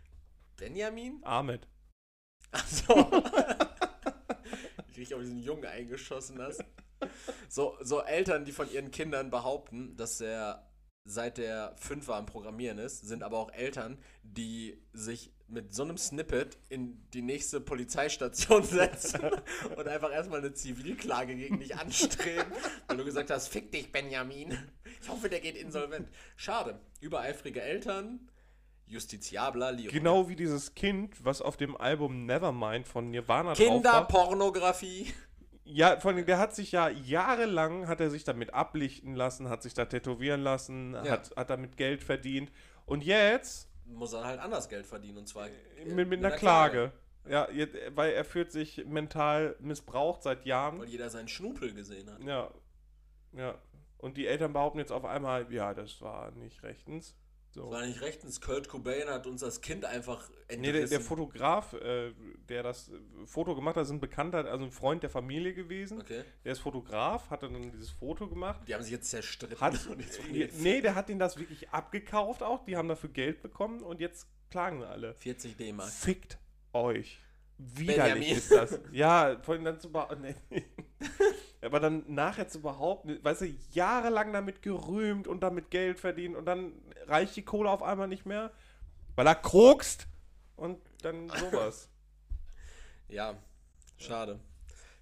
Benjamin? 0.56 1.20
Ahmed. 1.22 1.66
Achso. 2.52 2.94
ich 4.90 4.98
richtig 4.98 5.14
auf 5.14 5.20
diesen 5.22 5.42
Jungen 5.42 5.64
eingeschossen 5.66 6.40
hast. 6.40 6.62
So, 7.48 7.76
so 7.80 8.00
Eltern, 8.00 8.44
die 8.44 8.52
von 8.52 8.70
ihren 8.70 8.90
Kindern 8.90 9.30
behaupten, 9.30 9.96
dass 9.96 10.20
er 10.20 10.71
seit 11.04 11.38
der 11.38 11.74
5 11.76 12.06
war 12.08 12.16
am 12.16 12.26
Programmieren 12.26 12.78
ist, 12.78 13.06
sind 13.06 13.22
aber 13.22 13.38
auch 13.38 13.52
Eltern, 13.52 13.98
die 14.22 14.78
sich 14.92 15.32
mit 15.48 15.74
so 15.74 15.82
einem 15.82 15.98
Snippet 15.98 16.56
in 16.68 17.02
die 17.12 17.22
nächste 17.22 17.60
Polizeistation 17.60 18.62
setzen 18.64 19.20
und 19.76 19.88
einfach 19.88 20.10
erstmal 20.12 20.38
eine 20.38 20.54
Zivilklage 20.54 21.34
gegen 21.34 21.58
dich 21.60 21.76
anstreben, 21.76 22.50
weil 22.86 22.96
du 22.96 23.04
gesagt 23.04 23.30
hast, 23.30 23.48
fick 23.48 23.70
dich, 23.72 23.92
Benjamin. 23.92 24.56
Ich 25.00 25.08
hoffe, 25.08 25.28
der 25.28 25.40
geht 25.40 25.56
insolvent. 25.56 26.08
Schade. 26.36 26.80
Übereifrige 27.00 27.60
Eltern, 27.60 28.28
justiziabler 28.86 29.72
Leo. 29.72 29.90
Genau 29.90 30.28
wie 30.28 30.36
dieses 30.36 30.74
Kind, 30.74 31.22
was 31.24 31.42
auf 31.42 31.56
dem 31.56 31.76
Album 31.76 32.24
Nevermind 32.24 32.86
von 32.86 33.10
Nirvana 33.10 33.52
drauf 33.52 33.58
war. 33.58 33.74
Kinderpornografie. 33.74 35.12
Ja, 35.64 35.98
vor 36.00 36.10
allem, 36.10 36.26
der 36.26 36.38
hat 36.38 36.54
sich 36.54 36.72
ja 36.72 36.88
jahrelang, 36.88 37.86
hat 37.86 38.00
er 38.00 38.10
sich 38.10 38.24
damit 38.24 38.52
ablichten 38.52 39.14
lassen, 39.14 39.48
hat 39.48 39.62
sich 39.62 39.74
da 39.74 39.84
tätowieren 39.84 40.42
lassen, 40.42 40.94
Ja. 40.94 41.12
hat, 41.12 41.36
hat 41.36 41.50
damit 41.50 41.76
Geld 41.76 42.02
verdient. 42.02 42.50
Und 42.84 43.04
jetzt 43.04 43.68
muss 43.84 44.12
er 44.12 44.24
halt 44.24 44.40
anders 44.40 44.68
Geld 44.68 44.86
verdienen 44.86 45.18
und 45.18 45.28
zwar 45.28 45.46
äh, 45.48 45.84
mit, 45.86 46.08
mit 46.08 46.18
einer 46.18 46.34
Klage. 46.34 46.92
Ja, 47.28 47.48
jetzt, 47.50 47.76
weil 47.94 48.12
er 48.12 48.24
fühlt 48.24 48.50
sich 48.50 48.84
mental 48.86 49.54
missbraucht 49.60 50.24
seit 50.24 50.44
Jahren. 50.44 50.80
Weil 50.80 50.88
jeder 50.88 51.08
seinen 51.08 51.28
Schnupel 51.28 51.72
gesehen 51.72 52.10
hat. 52.10 52.20
Ja. 52.24 52.50
Ja. 53.32 53.54
Und 53.98 54.16
die 54.16 54.26
Eltern 54.26 54.52
behaupten 54.52 54.78
jetzt 54.80 54.90
auf 54.90 55.04
einmal, 55.04 55.52
ja, 55.52 55.72
das 55.74 56.00
war 56.02 56.32
nicht 56.32 56.64
rechtens. 56.64 57.14
Das 57.54 57.62
So. 57.64 57.70
war 57.70 57.84
nicht 57.84 58.00
rechtens. 58.00 58.40
Kurt 58.40 58.68
Cobain 58.68 59.08
hat 59.08 59.26
uns 59.26 59.42
als 59.42 59.60
Kind 59.60 59.84
einfach 59.84 60.30
Nee, 60.56 60.72
der, 60.72 60.86
der 60.86 61.00
Fotograf, 61.00 61.74
äh, 61.74 62.12
der 62.48 62.62
das 62.62 62.90
Foto 63.26 63.54
gemacht 63.54 63.76
hat, 63.76 63.84
ist 63.84 63.90
ein 63.90 64.00
Bekannter, 64.00 64.44
also 64.46 64.64
ein 64.64 64.70
Freund 64.70 65.02
der 65.02 65.10
Familie 65.10 65.52
gewesen. 65.54 66.00
Okay. 66.00 66.24
Der 66.44 66.52
ist 66.52 66.60
Fotograf, 66.60 67.28
hat 67.30 67.42
dann 67.42 67.70
dieses 67.72 67.90
Foto 67.90 68.26
gemacht. 68.28 68.60
Die 68.66 68.74
haben 68.74 68.82
sich 68.82 68.92
jetzt 68.92 69.10
zerstritten. 69.10 69.60
Hat, 69.60 69.74
jetzt 70.32 70.60
nee, 70.60 70.80
der 70.80 70.94
hat 70.94 71.10
ihn 71.10 71.18
das 71.18 71.38
wirklich 71.38 71.68
abgekauft 71.70 72.42
auch. 72.42 72.64
Die 72.64 72.76
haben 72.76 72.88
dafür 72.88 73.10
Geld 73.10 73.42
bekommen 73.42 73.80
und 73.82 74.00
jetzt 74.00 74.26
klagen 74.50 74.80
sie 74.80 74.88
alle. 74.88 75.14
40 75.14 75.56
D-Mark. 75.56 75.88
Fickt 75.90 76.38
euch. 76.72 77.18
Widerlich 77.58 77.96
Benjamin. 77.96 78.36
ist 78.36 78.50
das. 78.50 78.80
Ja, 78.92 79.38
vor 79.42 79.54
allem 79.54 79.64
dann 79.64 79.78
zu 79.78 79.92
behaupten. 79.92 80.34
Nee. 80.50 80.64
Aber 81.62 81.78
dann 81.80 82.02
nachher 82.08 82.48
zu 82.48 82.60
behaupten, 82.60 83.18
weißt 83.22 83.42
du, 83.42 83.54
jahrelang 83.70 84.32
damit 84.32 84.62
gerühmt 84.62 85.28
und 85.28 85.42
damit 85.42 85.70
Geld 85.70 86.00
verdient 86.00 86.34
und 86.34 86.44
dann 86.44 86.72
reicht 87.06 87.36
die 87.36 87.42
Kohle 87.44 87.70
auf 87.70 87.82
einmal 87.82 88.08
nicht 88.08 88.26
mehr, 88.26 88.50
weil 89.16 89.26
er 89.26 89.34
kokst 89.34 90.06
und 90.56 90.78
dann 91.02 91.28
sowas. 91.30 91.88
Ja, 93.08 93.34
schade. 93.98 94.40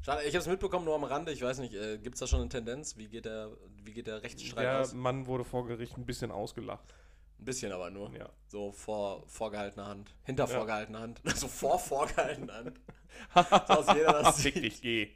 Schade, 0.03 0.23
ich 0.25 0.35
habe 0.35 0.39
es 0.39 0.49
mitbekommen, 0.49 0.85
nur 0.85 0.97
am 0.97 1.05
Rande. 1.05 1.31
Ich 1.31 1.43
weiß 1.43 1.59
nicht, 1.59 1.75
äh, 1.75 1.97
gibt 1.99 2.15
es 2.17 2.21
da 2.21 2.27
schon 2.27 2.41
eine 2.41 2.49
Tendenz? 2.49 2.97
Wie 2.97 3.07
geht 3.07 3.25
der, 3.25 3.51
wie 3.85 3.93
geht 3.93 4.09
der 4.09 4.23
Rechtsstreit 4.25 4.65
Der 4.65 4.81
aus? 4.81 4.95
Mann 4.95 5.27
wurde 5.29 5.45
vor 5.45 5.65
Gericht 5.69 5.97
ein 5.97 6.05
bisschen 6.07 6.33
ausgelacht. 6.33 6.93
Ein 7.39 7.45
bisschen 7.45 7.71
aber 7.71 7.89
nur. 7.91 8.11
Ja. 8.17 8.29
So 8.49 8.73
vor 8.73 9.23
vorgehaltener 9.29 9.87
Hand. 9.87 10.13
Hinter 10.25 10.49
Ja. 10.49 10.57
vorgehaltener 10.57 11.01
Hand. 11.01 11.21
Also 11.25 11.47
vor 11.47 11.79
vorgehaltener 11.79 12.55
Hand. 12.55 12.81
so 13.35 13.41
aus 13.75 13.95
jeder 13.95 14.23
das 14.23 14.43
Fick 14.43 14.55
dich, 14.55 14.83
geh. 14.83 15.11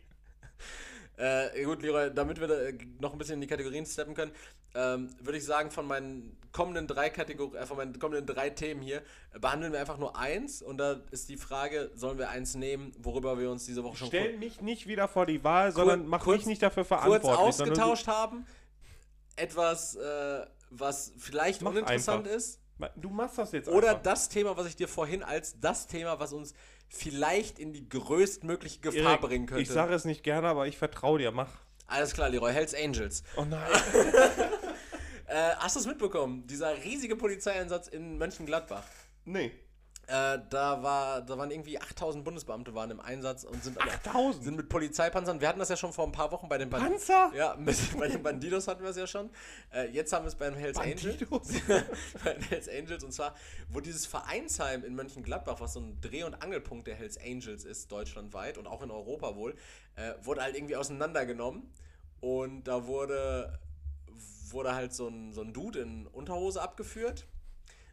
Äh, 1.17 1.63
gut, 1.65 1.83
Leroy, 1.83 2.13
damit 2.13 2.41
wir 2.41 2.49
da, 2.49 2.55
äh, 2.55 2.77
noch 3.01 3.13
ein 3.13 3.19
bisschen 3.19 3.35
in 3.35 3.41
die 3.41 3.47
Kategorien 3.47 3.87
steppen 3.87 4.15
können, 4.15 4.33
ähm, 4.75 5.09
würde 5.21 5.39
ich 5.39 5.45
sagen, 5.45 5.71
von 5.71 5.87
meinen 5.87 6.37
kommenden 6.51 6.89
drei 6.89 7.09
Kategorien, 7.11 7.63
äh, 7.63 7.67
von 7.67 7.77
meinen 7.77 7.97
kommenden 8.01 8.27
drei 8.27 8.51
Themen 8.51 8.83
hier, 8.83 9.03
äh, 9.33 9.39
behandeln 9.39 9.73
wir 9.73 9.79
einfach 9.81 9.99
nur 9.99 10.17
eins 10.17 10.61
und 10.63 10.79
da 10.79 11.01
ist 11.13 11.29
die 11.29 11.37
Frage, 11.37 11.93
sollen 11.95 12.19
wir 12.19 12.31
eins 12.31 12.57
nehmen, 12.57 12.93
worüber 12.99 13.39
wir 13.39 13.51
uns 13.51 13.65
diese 13.67 13.85
Woche 13.85 13.97
schon 13.97 14.09
Stell 14.09 14.37
mich 14.39 14.61
nicht 14.61 14.89
wieder 14.89 15.07
vor 15.07 15.27
die 15.27 15.45
Wahl, 15.45 15.71
sondern 15.71 16.07
mach 16.07 16.25
kurz- 16.25 16.39
mich 16.39 16.47
nicht 16.47 16.63
dafür 16.63 16.85
kurz 16.85 16.89
verantwortlich. 17.23 17.55
sondern 17.57 17.79
ausgetauscht 17.81 18.07
haben. 18.09 18.47
Etwas, 19.37 19.97
äh, 19.97 20.47
was 20.71 21.13
vielleicht 21.19 21.63
Mach 21.63 21.71
uninteressant 21.71 22.27
einfach. 22.27 22.37
ist. 22.37 22.61
Du, 22.79 22.87
du 23.03 23.11
machst 23.11 23.39
das 23.39 23.53
jetzt 23.53 23.69
Oder 23.69 23.91
einfach. 23.91 24.03
das 24.03 24.29
Thema, 24.29 24.57
was 24.57 24.67
ich 24.67 24.75
dir 24.77 24.89
vorhin 24.89 25.23
als 25.23 25.59
das 25.61 25.87
Thema, 25.87 26.19
was 26.19 26.33
uns 26.33 26.55
vielleicht 26.89 27.59
in 27.59 27.73
die 27.73 27.89
größtmögliche 27.89 28.81
Gefahr 28.81 29.13
Erik, 29.13 29.21
bringen 29.21 29.47
könnte. 29.47 29.63
Ich 29.63 29.69
sage 29.69 29.95
es 29.95 30.05
nicht 30.05 30.23
gerne, 30.23 30.49
aber 30.49 30.67
ich 30.67 30.79
vertraue 30.79 31.19
dir. 31.19 31.31
Mach. 31.33 31.51
Alles 31.87 32.15
klar, 32.15 32.29
Leroy, 32.29 32.53
Hells 32.53 32.75
Angels. 32.75 33.23
Oh 33.37 33.45
nein. 33.45 33.71
Äh, 35.27 35.57
hast 35.57 35.75
du 35.75 35.81
es 35.81 35.87
mitbekommen? 35.87 36.47
Dieser 36.47 36.77
riesige 36.85 37.17
Polizeieinsatz 37.17 37.89
in 37.89 38.19
Mönchengladbach. 38.19 38.85
nee. 39.25 39.53
Äh, 40.07 40.39
da, 40.51 40.83
war, 40.83 41.23
da 41.23 41.39
waren 41.39 41.51
irgendwie 41.51 41.81
8000 41.81 42.25
Bundesbeamte 42.25 42.75
waren 42.75 42.91
im 42.91 43.01
Einsatz 43.01 43.45
und 43.45 43.65
sind, 43.65 43.81
8000? 43.81 44.45
sind 44.45 44.57
mit 44.57 44.69
Polizeipanzern. 44.69 45.41
Wir 45.41 45.49
hatten 45.49 45.59
das 45.59 45.71
ja 45.71 45.77
schon 45.77 45.95
vor 45.95 46.05
ein 46.05 46.13
paar 46.13 46.31
Wochen 46.31 46.47
bei 46.47 46.59
den 46.59 46.69
Bandidos. 46.69 47.07
Panzer? 47.07 47.35
Ja, 47.35 47.57
mit, 47.57 47.77
bei 47.99 48.09
den 48.09 48.23
Bandidos 48.23 48.69
hatten 48.69 48.83
wir 48.83 48.91
es 48.91 48.97
ja 48.97 49.07
schon. 49.07 49.31
Äh, 49.73 49.89
jetzt 49.91 50.13
haben 50.13 50.25
wir 50.25 50.29
es 50.29 50.35
beim 50.35 50.55
Hells 50.55 50.79
Angels. 50.79 51.17
Bei 52.25 52.35
den 52.35 52.43
Hells 52.43 52.69
Angels. 52.69 53.03
Und 53.03 53.13
zwar, 53.13 53.35
wo 53.71 53.81
dieses 53.81 54.05
Vereinsheim 54.05 54.85
in 54.85 54.95
Mönchengladbach, 54.95 55.61
was 55.61 55.73
so 55.73 55.81
ein 55.81 55.99
Dreh- 56.01 56.25
und 56.25 56.35
Angelpunkt 56.35 56.87
der 56.87 56.97
Hells 56.97 57.17
Angels 57.19 57.65
ist, 57.65 57.91
deutschlandweit 57.91 58.59
und 58.59 58.67
auch 58.67 58.83
in 58.83 58.91
Europa 58.91 59.37
wohl, 59.37 59.55
äh, 59.97 60.13
wurde 60.23 60.43
halt 60.43 60.55
irgendwie 60.55 60.77
auseinandergenommen. 60.77 61.73
Und 62.21 62.65
da 62.65 62.87
wurde, 62.87 63.59
wurde 64.51 64.75
halt 64.75 64.93
so 64.93 65.09
ein, 65.09 65.33
so 65.33 65.41
ein 65.41 65.53
Dude 65.55 65.81
in 65.81 66.07
Unterhose 66.07 66.61
abgeführt. 66.61 67.27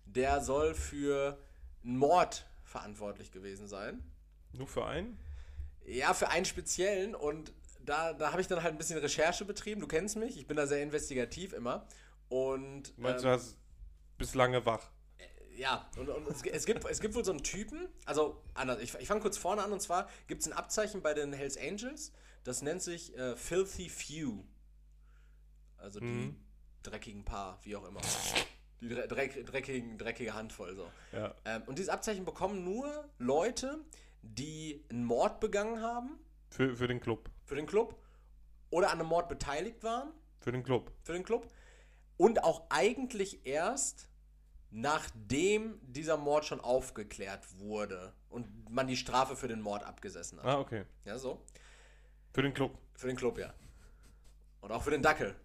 Der 0.05 0.41
soll 0.41 0.73
für 0.73 1.37
einen 1.83 1.97
Mord 1.97 2.45
verantwortlich 2.63 3.31
gewesen 3.31 3.67
sein. 3.67 4.03
Nur 4.53 4.67
für 4.67 4.85
einen? 4.85 5.17
Ja, 5.85 6.13
für 6.13 6.29
einen 6.29 6.45
speziellen 6.45 7.15
und 7.15 7.53
da, 7.83 8.13
da 8.13 8.31
habe 8.31 8.41
ich 8.41 8.47
dann 8.47 8.61
halt 8.61 8.73
ein 8.75 8.77
bisschen 8.77 8.99
Recherche 8.99 9.45
betrieben. 9.45 9.81
Du 9.81 9.87
kennst 9.87 10.15
mich, 10.15 10.37
ich 10.37 10.47
bin 10.47 10.55
da 10.57 10.67
sehr 10.67 10.83
investigativ 10.83 11.53
immer. 11.53 11.87
Und 12.29 12.97
Meinst 12.97 13.23
ähm, 13.25 13.29
du, 13.31 13.35
hast 13.35 13.57
bis 14.17 14.35
lange 14.35 14.65
wach? 14.65 14.91
ja, 15.57 15.89
und, 15.97 16.09
und 16.09 16.27
es, 16.27 16.43
es, 16.43 16.65
gibt, 16.65 16.85
es 16.85 16.99
gibt 17.01 17.13
wohl 17.13 17.25
so 17.25 17.31
einen 17.31 17.43
Typen, 17.43 17.87
also 18.05 18.41
anders, 18.53 18.79
ich, 18.79 18.93
ich 18.95 19.07
fange 19.07 19.21
kurz 19.21 19.37
vorne 19.37 19.63
an 19.63 19.71
und 19.73 19.81
zwar 19.81 20.09
gibt 20.27 20.41
es 20.41 20.47
ein 20.47 20.53
Abzeichen 20.53 21.01
bei 21.01 21.13
den 21.13 21.33
Hells 21.33 21.57
Angels, 21.57 22.13
das 22.43 22.61
nennt 22.61 22.81
sich 22.81 23.15
äh, 23.17 23.35
Filthy 23.35 23.89
Few. 23.89 24.43
Also 25.77 25.99
die 25.99 26.05
Mhm. 26.05 26.35
dreckigen 26.83 27.25
Paar, 27.25 27.59
wie 27.63 27.75
auch 27.75 27.85
immer. 27.85 28.01
Die 28.81 28.89
dre 28.89 29.07
dreck, 29.07 29.45
dreckigen, 29.45 29.97
dreckige 29.97 30.33
Handvoll 30.33 30.75
so. 30.75 30.89
Ja. 31.11 31.35
Ähm, 31.45 31.63
und 31.67 31.77
dieses 31.77 31.89
Abzeichen 31.89 32.25
bekommen 32.25 32.63
nur 32.63 33.07
Leute, 33.19 33.79
die 34.23 34.83
einen 34.89 35.05
Mord 35.05 35.39
begangen 35.39 35.81
haben 35.81 36.19
Für, 36.49 36.75
für 36.75 36.87
den 36.87 36.99
Club. 36.99 37.29
für 37.45 37.55
den 37.55 37.65
Club 37.67 37.95
oder 38.71 38.91
an 38.91 38.99
einem 38.99 39.07
Mord 39.07 39.29
beteiligt 39.29 39.83
waren 39.83 40.11
Für 40.39 40.51
den 40.51 40.63
Club. 40.63 40.91
für 41.03 41.13
den 41.13 41.23
Club 41.23 41.47
und 42.17 42.43
auch 42.43 42.65
eigentlich 42.69 43.45
erst 43.45 44.07
nachdem 44.71 45.79
dieser 45.83 46.17
Mord 46.17 46.45
schon 46.45 46.61
aufgeklärt 46.61 47.59
wurde 47.59 48.13
und 48.29 48.69
man 48.69 48.87
die 48.87 48.95
Strafe 48.95 49.35
für 49.35 49.47
den 49.49 49.59
Mord 49.61 49.83
abgesessen 49.83 50.39
hat. 50.39 50.45
Ah, 50.45 50.59
okay. 50.59 50.85
Ja, 51.03 51.17
so. 51.17 51.41
Für 52.33 52.41
den 52.41 52.53
Club. 52.53 52.77
Für 52.95 53.07
den 53.07 53.17
Club, 53.17 53.37
ja. 53.37 53.53
Und 54.61 54.71
auch 54.71 54.81
für 54.81 54.91
den 54.91 55.01
Dackel. 55.01 55.35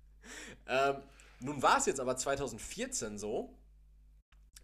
ähm, 0.66 0.96
nun 1.40 1.62
war 1.62 1.78
es 1.78 1.86
jetzt 1.86 2.00
aber 2.00 2.16
2014 2.16 3.18
so, 3.18 3.54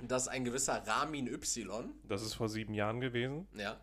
dass 0.01 0.29
ein 0.29 0.45
gewisser 0.45 0.83
Ramin 0.87 1.27
Y, 1.29 1.93
Das 2.09 2.23
ist 2.23 2.35
vor 2.35 2.49
sieben 2.49 2.75
Jahren 2.75 3.01
gewesen. 3.01 3.47
ja, 3.57 3.81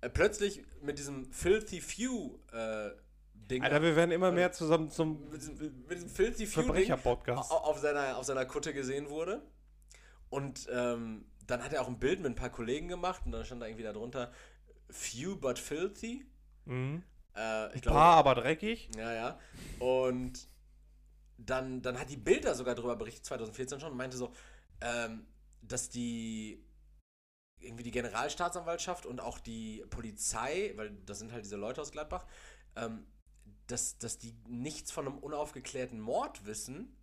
äh, 0.00 0.08
plötzlich 0.08 0.62
mit 0.82 0.98
diesem 0.98 1.30
Filthy 1.32 1.80
Few 1.80 2.38
äh, 2.52 2.90
Ding 3.34 3.62
Alter, 3.62 3.82
wir 3.82 3.96
werden 3.96 4.10
immer 4.12 4.30
mehr 4.32 4.52
zusammen 4.52 4.90
zum 4.90 5.28
mit 5.30 5.40
diesem, 5.42 5.56
mit 5.88 5.90
diesem 5.92 6.08
Filthy 6.08 6.46
Few 6.46 6.62
Verbrecher-Podcast. 6.62 7.50
au- 7.50 7.56
auf 7.56 7.78
seiner, 7.78 8.16
auf 8.16 8.24
seiner 8.24 8.44
Kutte 8.46 8.72
gesehen 8.72 9.08
wurde. 9.10 9.42
Und 10.30 10.66
ähm, 10.72 11.26
dann 11.46 11.62
hat 11.62 11.72
er 11.72 11.82
auch 11.82 11.88
ein 11.88 11.98
Bild 11.98 12.20
mit 12.20 12.30
ein 12.32 12.34
paar 12.36 12.50
Kollegen 12.50 12.88
gemacht 12.88 13.22
und 13.26 13.32
dann 13.32 13.44
stand 13.44 13.60
da 13.62 13.66
irgendwie 13.66 13.82
darunter 13.84 14.32
Few 14.90 15.36
but 15.36 15.58
filthy. 15.58 16.24
Mhm. 16.64 17.02
Äh, 17.36 17.74
ich 17.74 17.82
glaube, 17.82 17.98
Paar, 17.98 18.16
aber 18.16 18.34
dreckig. 18.36 18.88
ja, 18.96 19.12
ja. 19.12 19.38
Und 19.78 20.46
dann, 21.46 21.82
dann 21.82 21.98
hat 21.98 22.10
die 22.10 22.16
Bilder 22.16 22.54
sogar 22.54 22.74
darüber 22.74 22.96
berichtet, 22.96 23.24
2014 23.26 23.80
schon, 23.80 23.92
und 23.92 23.96
meinte 23.98 24.16
so, 24.16 24.32
ähm, 24.80 25.26
dass 25.62 25.88
die 25.88 26.64
irgendwie 27.60 27.84
die 27.84 27.90
Generalstaatsanwaltschaft 27.90 29.06
und 29.06 29.20
auch 29.20 29.38
die 29.38 29.84
Polizei, 29.90 30.72
weil 30.76 30.90
das 31.06 31.18
sind 31.18 31.32
halt 31.32 31.44
diese 31.44 31.56
Leute 31.56 31.80
aus 31.80 31.92
Gladbach, 31.92 32.26
ähm, 32.76 33.06
dass, 33.66 33.98
dass 33.98 34.18
die 34.18 34.34
nichts 34.48 34.90
von 34.90 35.06
einem 35.06 35.18
unaufgeklärten 35.18 36.00
Mord 36.00 36.44
wissen. 36.44 36.96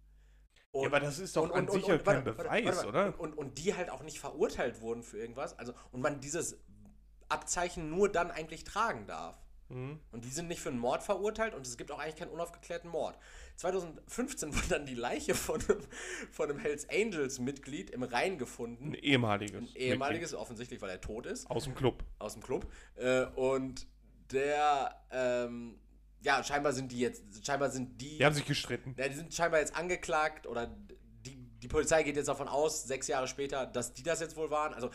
Ja, 0.74 0.86
aber 0.86 1.00
das 1.00 1.18
ist 1.18 1.36
doch 1.36 1.52
an 1.52 1.68
sich 1.68 1.88
ja 1.88 1.98
kein 1.98 2.26
warte, 2.26 2.34
Beweis, 2.34 2.66
warte, 2.66 2.78
warte, 2.78 2.88
oder? 2.88 3.06
Und, 3.06 3.32
und, 3.32 3.34
und 3.34 3.58
die 3.58 3.74
halt 3.74 3.90
auch 3.90 4.04
nicht 4.04 4.20
verurteilt 4.20 4.82
wurden 4.82 5.02
für 5.02 5.18
irgendwas. 5.18 5.58
Also, 5.58 5.74
und 5.92 6.02
man 6.02 6.20
dieses 6.20 6.60
Abzeichen 7.28 7.90
nur 7.90 8.10
dann 8.12 8.30
eigentlich 8.30 8.66
tragen 8.66 9.08
darf. 9.08 9.38
Mhm. 9.70 10.00
Und 10.12 10.26
die 10.26 10.30
sind 10.30 10.48
nicht 10.48 10.62
für 10.62 10.70
einen 10.70 10.80
Mord 10.80 11.04
verurteilt 11.04 11.54
und 11.54 11.66
es 11.66 11.78
gibt 11.78 11.92
auch 11.92 12.00
eigentlich 12.00 12.16
keinen 12.16 12.32
unaufgeklärten 12.32 12.90
Mord. 12.90 13.18
2015 13.56 14.54
wurde 14.56 14.68
dann 14.70 14.86
die 14.86 14.96
Leiche 14.96 15.36
von 15.36 15.62
einem, 15.62 15.80
von 16.32 16.50
einem 16.50 16.60
Hells 16.60 16.88
Angels 16.90 17.40
Mitglied 17.40 17.90
im 17.92 18.04
Rhein 18.04 18.38
gefunden. 18.38 18.90
Ein 18.92 18.94
ehemaliges. 18.96 19.62
Ein 19.62 19.76
ehemaliges, 19.76 20.34
offensichtlich, 20.34 20.82
weil 20.82 20.90
er 20.90 21.02
tot 21.02 21.26
ist, 21.26 21.44
Mitglied. 21.44 21.56
Aus 21.58 21.64
dem 21.66 21.76
Club. 21.76 22.04
aus 22.20 22.34
dem 22.34 22.44
Club. 22.44 22.72
Äh, 22.96 23.26
und 23.36 23.88
der, 24.32 24.96
ähm, 25.12 25.80
ja, 26.22 26.44
scheinbar 26.44 26.74
sind 26.74 26.92
die 26.92 27.00
jetzt, 27.00 27.46
scheinbar 27.46 27.70
sind 27.70 28.00
die, 28.02 28.18
Die 28.18 28.26
haben 28.26 28.36
sich 28.36 28.46
gestritten. 28.46 28.96
ja, 28.98 29.08
die 29.08 29.16
sind 29.16 29.34
scheinbar 29.34 29.60
jetzt 29.60 29.76
angeklagt 29.76 30.48
oder 30.48 30.76
die, 31.62 31.68
Polizei 31.68 32.04
geht 32.04 32.16
jetzt 32.16 32.28
davon 32.28 32.48
aus, 32.48 32.84
sechs 32.84 33.08
Jahre 33.08 33.28
später, 33.28 33.66
dass 33.66 33.94
die 33.94 34.04
das 34.04 34.20
jetzt 34.20 34.36
wohl 34.36 34.50
waren. 34.50 34.74
Also 34.74 34.90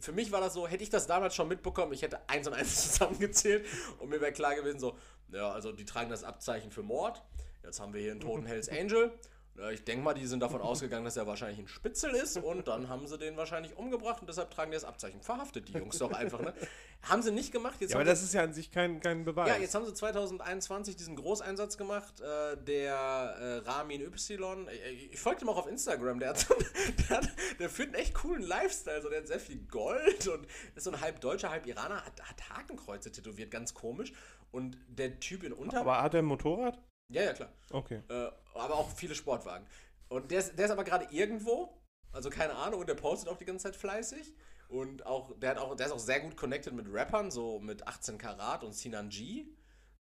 für 0.00 0.12
mich 0.12 0.32
war 0.32 0.40
das 0.40 0.54
so, 0.54 0.66
hätte 0.66 0.82
ich 0.82 0.90
das 0.90 1.06
damals 1.06 1.34
schon 1.34 1.48
mitbekommen, 1.48 1.92
ich 1.92 2.02
hätte 2.02 2.28
eins 2.28 2.46
und 2.46 2.54
eins 2.54 2.92
zusammengezählt 2.92 3.66
und 3.98 4.08
mir 4.08 4.20
wäre 4.20 4.32
klar 4.32 4.54
gewesen, 4.54 4.80
so, 4.80 4.96
ja, 5.32 5.50
also 5.50 5.72
die 5.72 5.84
tragen 5.84 6.10
das 6.10 6.24
Abzeichen 6.24 6.70
für 6.70 6.82
Mord. 6.82 7.22
Jetzt 7.62 7.80
haben 7.80 7.92
wir 7.92 8.00
hier 8.00 8.12
einen 8.12 8.20
toten 8.20 8.46
Hells 8.46 8.68
Angel. 8.68 9.12
Ja, 9.58 9.70
Ich 9.70 9.84
denke 9.84 10.04
mal, 10.04 10.14
die 10.14 10.26
sind 10.26 10.40
davon 10.40 10.60
ausgegangen, 10.62 11.04
dass 11.04 11.16
er 11.16 11.26
wahrscheinlich 11.26 11.58
ein 11.58 11.68
Spitzel 11.68 12.14
ist 12.14 12.36
und 12.36 12.68
dann 12.68 12.88
haben 12.88 13.06
sie 13.06 13.18
den 13.18 13.36
wahrscheinlich 13.36 13.76
umgebracht 13.76 14.20
und 14.20 14.28
deshalb 14.28 14.50
tragen 14.50 14.70
die 14.70 14.76
das 14.76 14.84
Abzeichen. 14.84 15.20
Verhaftet 15.22 15.68
die 15.68 15.72
Jungs 15.72 15.98
doch 15.98 16.12
einfach, 16.12 16.40
ne? 16.40 16.54
Haben 17.02 17.22
sie 17.22 17.30
nicht 17.30 17.52
gemacht. 17.52 17.76
Jetzt 17.80 17.90
Ja, 17.90 17.96
aber 17.96 18.04
das 18.04 18.22
ist 18.22 18.34
ja 18.34 18.42
an 18.42 18.52
sich 18.52 18.70
kein, 18.70 19.00
kein 19.00 19.24
Beweis. 19.24 19.48
ja, 19.48 19.56
jetzt 19.56 19.74
haben 19.74 19.84
sie 19.86 19.94
2021 19.94 20.96
diesen 20.96 21.14
Großeinsatz 21.16 21.76
gemacht, 21.76 22.20
äh, 22.20 22.56
der 22.56 22.94
äh, 22.94 23.56
Ramin 23.68 24.02
Y. 24.02 24.66
Ich, 24.92 25.12
ich 25.12 25.20
folge 25.20 25.42
ihm 25.42 25.48
auch 25.48 25.58
auf 25.58 25.68
Instagram, 25.68 26.18
der, 26.18 26.30
hat 26.30 26.38
so, 26.40 26.54
der, 27.08 27.16
hat, 27.18 27.28
der 27.58 27.70
führt 27.70 27.88
einen 27.88 28.02
echt 28.02 28.14
coolen 28.14 28.42
Lifestyle. 28.42 29.02
So, 29.02 29.08
der 29.08 29.20
hat 29.20 29.28
sehr 29.28 29.40
viel 29.40 29.58
Gold 29.68 30.26
und 30.28 30.46
ist 30.74 30.84
so 30.84 30.90
ein 30.90 31.00
halb 31.00 31.20
Deutscher, 31.20 31.50
halb 31.50 31.66
Iraner, 31.66 32.04
hat, 32.04 32.20
hat 32.20 32.50
Hakenkreuze 32.50 33.12
tätowiert, 33.12 33.50
ganz 33.50 33.74
komisch. 33.74 34.12
Und 34.50 34.78
der 34.88 35.20
Typ 35.20 35.42
in 35.42 35.52
Unter. 35.52 35.80
aber 35.80 36.02
hat 36.02 36.14
er 36.14 36.20
ein 36.20 36.24
Motorrad? 36.24 36.78
Ja, 37.08 37.22
ja, 37.22 37.32
klar. 37.32 37.52
Okay. 37.70 38.02
Äh, 38.08 38.30
aber 38.54 38.74
auch 38.74 38.90
viele 38.90 39.14
Sportwagen. 39.14 39.66
Und 40.08 40.30
der 40.30 40.40
ist, 40.40 40.58
der 40.58 40.66
ist 40.66 40.70
aber 40.70 40.84
gerade 40.84 41.06
irgendwo, 41.10 41.72
also 42.12 42.30
keine 42.30 42.54
Ahnung, 42.54 42.80
und 42.80 42.88
der 42.88 42.94
postet 42.94 43.28
auch 43.28 43.36
die 43.36 43.44
ganze 43.44 43.64
Zeit 43.64 43.76
fleißig. 43.76 44.34
Und 44.68 45.06
auch, 45.06 45.32
der 45.38 45.50
hat 45.50 45.58
auch, 45.58 45.76
der 45.76 45.86
ist 45.86 45.92
auch 45.92 45.98
sehr 45.98 46.20
gut 46.20 46.36
connected 46.36 46.72
mit 46.72 46.92
Rappern, 46.92 47.30
so 47.30 47.60
mit 47.60 47.86
18 47.86 48.18
Karat 48.18 48.64
und 48.64 48.74
Sinan 48.74 49.08
G. 49.10 49.46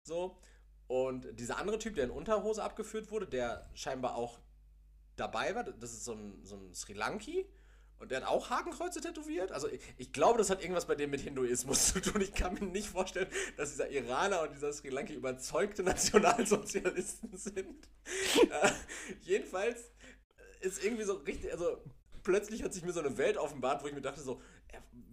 So. 0.04 0.38
Und 0.88 1.40
dieser 1.40 1.58
andere 1.58 1.80
Typ, 1.80 1.96
der 1.96 2.06
in 2.06 2.12
Unterhose 2.12 2.64
abgeführt 2.64 3.12
wurde, 3.12 3.28
der 3.28 3.70
scheinbar 3.74 4.16
auch 4.16 4.40
dabei 5.16 5.56
war, 5.56 5.64
das 5.64 5.94
ist 5.94 6.06
so 6.06 6.14
ein, 6.14 6.44
so 6.44 6.56
ein 6.56 6.74
Sri 6.74 6.94
Lanki. 6.94 7.48
Und 8.00 8.12
der 8.12 8.22
hat 8.22 8.28
auch 8.28 8.50
Hakenkreuze 8.50 9.02
tätowiert. 9.02 9.52
Also 9.52 9.70
ich, 9.70 9.82
ich, 9.98 10.12
glaube, 10.12 10.38
das 10.38 10.50
hat 10.50 10.62
irgendwas 10.62 10.86
bei 10.86 10.96
dem 10.96 11.10
mit 11.10 11.22
Hinduismus 11.22 11.88
zu 11.94 12.02
tun. 12.02 12.22
Ich 12.22 12.34
kann 12.34 12.54
mir 12.54 12.62
nicht 12.62 12.90
vorstellen, 12.90 13.28
dass 13.58 13.72
dieser 13.72 13.90
Iraner 13.90 14.42
und 14.42 14.54
dieser 14.54 14.72
Sri 14.74 14.90
Lanki 14.90 15.14
überzeugte 15.14 15.84
Nationalsozialisten 15.84 17.38
sind. 17.38 17.88
äh, 18.52 18.72
jedenfalls 19.22 19.92
ist 20.62 20.84
irgendwie 20.84 21.04
so 21.04 21.14
richtig, 21.14 21.52
also 21.52 21.78
plötzlich 22.24 22.64
hat 22.64 22.74
sich 22.74 22.84
mir 22.84 22.92
so 22.92 23.00
eine 23.00 23.18
Welt 23.18 23.38
offenbart, 23.38 23.84
wo 23.84 23.88
ich 23.88 23.94
mir 23.94 24.02
dachte 24.02 24.22
so, 24.22 24.42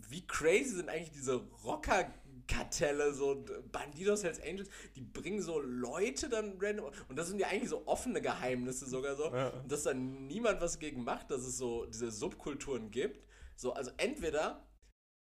wie 0.08 0.26
crazy 0.26 0.76
sind 0.76 0.88
eigentlich 0.88 1.12
diese 1.12 1.36
Rocker 1.64 2.12
Kartelle, 2.46 3.12
so 3.12 3.44
Bandidos, 3.70 4.24
Hells 4.24 4.40
Angels, 4.40 4.68
die 4.96 5.00
bringen 5.00 5.42
so 5.42 5.60
Leute 5.60 6.28
dann 6.28 6.58
random. 6.60 6.90
Und 7.08 7.18
das 7.18 7.28
sind 7.28 7.38
ja 7.38 7.48
eigentlich 7.48 7.70
so 7.70 7.86
offene 7.86 8.20
Geheimnisse 8.20 8.86
sogar 8.86 9.16
so. 9.16 9.32
Ja. 9.32 9.50
Dass 9.68 9.84
dann 9.84 10.26
niemand 10.26 10.60
was 10.60 10.78
gegen 10.78 11.04
macht, 11.04 11.30
dass 11.30 11.42
es 11.42 11.58
so 11.58 11.86
diese 11.86 12.10
Subkulturen 12.10 12.90
gibt. 12.90 13.24
So, 13.56 13.72
also 13.72 13.90
entweder, 13.96 14.66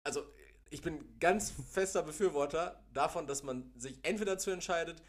also 0.05 0.23
ich 0.71 0.83
bin 0.83 1.19
ganz 1.21 1.53
fester 1.71 2.03
Befürworter 2.03 2.85
davon, 2.93 3.27
dass 3.27 3.43
man 3.43 3.73
sich 3.77 3.99
entweder 4.03 4.33
dazu 4.33 4.51
entscheidet, 4.51 5.03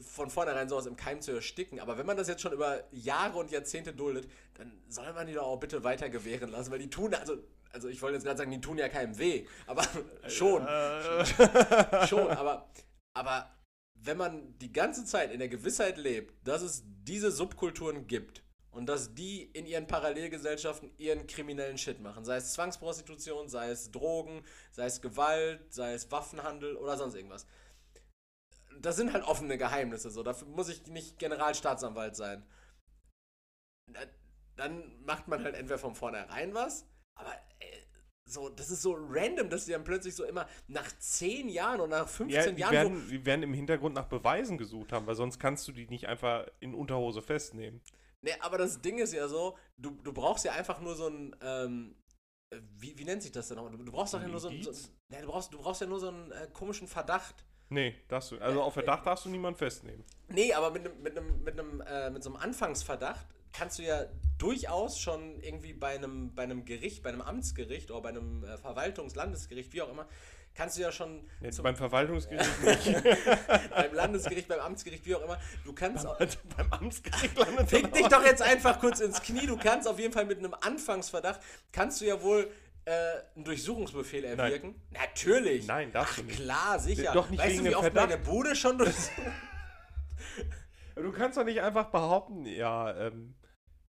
von 0.00 0.30
vornherein 0.30 0.68
sowas 0.68 0.86
im 0.86 0.96
Keim 0.96 1.20
zu 1.20 1.32
ersticken. 1.32 1.80
Aber 1.80 1.96
wenn 1.98 2.06
man 2.06 2.16
das 2.16 2.28
jetzt 2.28 2.42
schon 2.42 2.52
über 2.52 2.82
Jahre 2.92 3.38
und 3.38 3.50
Jahrzehnte 3.50 3.92
duldet, 3.94 4.28
dann 4.54 4.82
soll 4.88 5.12
man 5.12 5.26
die 5.26 5.34
doch 5.34 5.44
auch 5.44 5.60
bitte 5.60 5.84
weiter 5.84 6.08
gewähren 6.08 6.50
lassen, 6.50 6.70
weil 6.70 6.78
die 6.78 6.90
tun, 6.90 7.14
also 7.14 7.36
also 7.72 7.88
ich 7.88 8.00
wollte 8.02 8.14
jetzt 8.14 8.24
gerade 8.24 8.38
sagen, 8.38 8.50
die 8.50 8.60
tun 8.60 8.78
ja 8.78 8.88
keinem 8.88 9.18
weh, 9.18 9.46
aber 9.66 9.82
schon. 10.28 10.62
Schon, 12.08 12.28
aber, 12.28 12.70
aber 13.14 13.50
wenn 13.94 14.16
man 14.16 14.58
die 14.58 14.72
ganze 14.72 15.04
Zeit 15.04 15.32
in 15.32 15.38
der 15.38 15.48
Gewissheit 15.48 15.98
lebt, 15.98 16.46
dass 16.46 16.62
es 16.62 16.84
diese 16.86 17.30
Subkulturen 17.30 18.06
gibt 18.06 18.42
und 18.70 18.86
dass 18.86 19.14
die 19.14 19.42
in 19.42 19.66
ihren 19.66 19.86
Parallelgesellschaften 19.86 20.92
ihren 20.98 21.26
kriminellen 21.26 21.78
Shit 21.78 22.00
machen, 22.00 22.24
sei 22.24 22.36
es 22.36 22.52
Zwangsprostitution, 22.52 23.48
sei 23.48 23.70
es 23.70 23.90
Drogen, 23.90 24.44
sei 24.70 24.86
es 24.86 25.00
Gewalt, 25.00 25.72
sei 25.72 25.94
es 25.94 26.10
Waffenhandel 26.10 26.76
oder 26.76 26.96
sonst 26.96 27.14
irgendwas. 27.14 27.46
Das 28.78 28.96
sind 28.96 29.12
halt 29.12 29.24
offene 29.24 29.56
Geheimnisse, 29.56 30.10
so. 30.10 30.22
Dafür 30.22 30.48
muss 30.48 30.68
ich 30.68 30.86
nicht 30.86 31.18
Generalstaatsanwalt 31.18 32.14
sein. 32.14 32.46
Dann 34.56 35.02
macht 35.04 35.28
man 35.28 35.42
halt 35.42 35.54
entweder 35.54 35.78
von 35.78 35.94
vornherein 35.94 36.54
was 36.54 36.86
aber 37.16 37.32
so, 38.28 38.48
das 38.48 38.70
ist 38.70 38.82
so 38.82 38.96
random, 38.98 39.48
dass 39.48 39.66
die 39.66 39.72
dann 39.72 39.84
plötzlich 39.84 40.14
so 40.14 40.24
immer 40.24 40.46
nach 40.66 40.90
10 40.98 41.48
Jahren 41.48 41.80
oder 41.80 42.00
nach 42.00 42.08
15 42.08 42.34
ja, 42.34 42.52
die 42.52 42.60
Jahren. 42.60 42.72
Werden, 42.72 43.08
die 43.08 43.24
werden 43.24 43.42
im 43.44 43.54
Hintergrund 43.54 43.94
nach 43.94 44.06
Beweisen 44.06 44.58
gesucht 44.58 44.92
haben, 44.92 45.06
weil 45.06 45.14
sonst 45.14 45.38
kannst 45.38 45.66
du 45.68 45.72
die 45.72 45.86
nicht 45.86 46.08
einfach 46.08 46.46
in 46.58 46.74
Unterhose 46.74 47.22
festnehmen. 47.22 47.80
Ne, 48.22 48.32
aber 48.40 48.58
das 48.58 48.80
Ding 48.80 48.98
ist 48.98 49.12
ja 49.12 49.28
so, 49.28 49.56
du, 49.76 49.90
du 50.02 50.12
brauchst 50.12 50.44
ja 50.44 50.52
einfach 50.52 50.80
nur 50.80 50.96
so 50.96 51.06
ein, 51.06 51.36
ähm, 51.40 51.94
äh, 52.50 52.58
wie, 52.76 52.98
wie 52.98 53.04
nennt 53.04 53.22
sich 53.22 53.30
das 53.30 53.46
denn 53.46 53.58
noch? 53.58 53.70
Du, 53.70 53.76
du 53.76 53.92
brauchst 53.92 54.14
doch 54.14 54.20
ja 54.20 54.26
nur 54.26 54.40
so, 54.40 54.50
so 54.60 54.72
ne, 55.08 55.20
du 55.20 55.26
brauchst, 55.28 55.52
du 55.54 55.58
brauchst 55.58 55.80
ja 55.80 55.86
nur 55.86 56.00
so 56.00 56.08
einen 56.08 56.32
äh, 56.32 56.48
komischen 56.52 56.88
Verdacht. 56.88 57.44
Nee, 57.68 57.94
darfst 58.08 58.32
du. 58.32 58.38
Also 58.38 58.62
auf 58.62 58.74
Verdacht 58.74 59.06
darfst 59.06 59.24
du 59.24 59.28
niemanden 59.28 59.58
festnehmen. 59.58 60.04
Nee, 60.28 60.52
aber 60.52 60.70
mit 60.70 60.84
einem, 60.84 61.02
mit 61.02 61.16
einem, 61.16 61.42
mit 61.44 61.60
einem, 61.60 61.80
äh, 61.80 62.10
mit 62.10 62.22
so 62.24 62.30
einem 62.30 62.40
Anfangsverdacht 62.40 63.26
kannst 63.56 63.78
du 63.78 63.82
ja 63.82 64.06
durchaus 64.38 64.98
schon 64.98 65.40
irgendwie 65.40 65.72
bei 65.72 65.94
einem, 65.94 66.34
bei 66.34 66.42
einem 66.42 66.64
Gericht, 66.64 67.02
bei 67.02 67.08
einem 67.08 67.22
Amtsgericht 67.22 67.90
oder 67.90 68.02
bei 68.02 68.08
einem 68.10 68.44
äh, 68.44 68.58
Verwaltungslandesgericht, 68.58 69.72
wie 69.72 69.82
auch 69.82 69.90
immer, 69.90 70.06
kannst 70.54 70.76
du 70.76 70.82
ja 70.82 70.92
schon. 70.92 71.26
Ja, 71.40 71.50
beim 71.62 71.76
Verwaltungsgericht 71.76 72.62
nicht. 72.64 73.04
beim 73.70 73.94
Landesgericht, 73.94 74.48
beim 74.48 74.60
Amtsgericht, 74.60 75.06
wie 75.06 75.14
auch 75.14 75.22
immer. 75.22 75.38
Du 75.64 75.72
kannst 75.72 76.04
beim, 76.04 76.12
auch, 76.12 76.56
beim 76.56 76.72
Amtsgericht 76.72 77.38
landet 77.38 77.68
Fick 77.68 77.92
dich 77.92 78.06
doch 78.08 78.24
jetzt 78.24 78.42
einfach 78.42 78.78
kurz 78.78 79.00
ins 79.00 79.22
Knie. 79.22 79.46
Du 79.46 79.56
kannst 79.56 79.88
auf 79.88 79.98
jeden 79.98 80.12
Fall 80.12 80.26
mit 80.26 80.38
einem 80.38 80.54
Anfangsverdacht, 80.54 81.40
kannst 81.72 82.00
du 82.00 82.06
ja 82.06 82.20
wohl 82.22 82.50
äh, 82.84 82.90
einen 83.34 83.44
Durchsuchungsbefehl 83.44 84.24
erwirken. 84.24 84.74
Nein. 84.90 85.02
Natürlich. 85.02 85.66
Nein, 85.66 85.92
darfst 85.92 86.18
du 86.18 86.22
nicht. 86.24 86.36
Klar, 86.36 86.78
sicher. 86.78 87.12
Doch 87.12 87.30
nicht 87.30 87.42
weißt 87.42 87.58
du, 87.58 87.64
wie 87.64 87.74
oft 87.74 87.84
Verdacht? 87.84 88.10
meine 88.10 88.22
Bude 88.22 88.56
schon 88.56 88.78
durch. 88.78 88.94
Du 90.94 91.12
kannst 91.12 91.36
doch 91.36 91.44
nicht 91.44 91.60
einfach 91.60 91.90
behaupten, 91.90 92.46
ja, 92.46 92.96
ähm, 92.96 93.34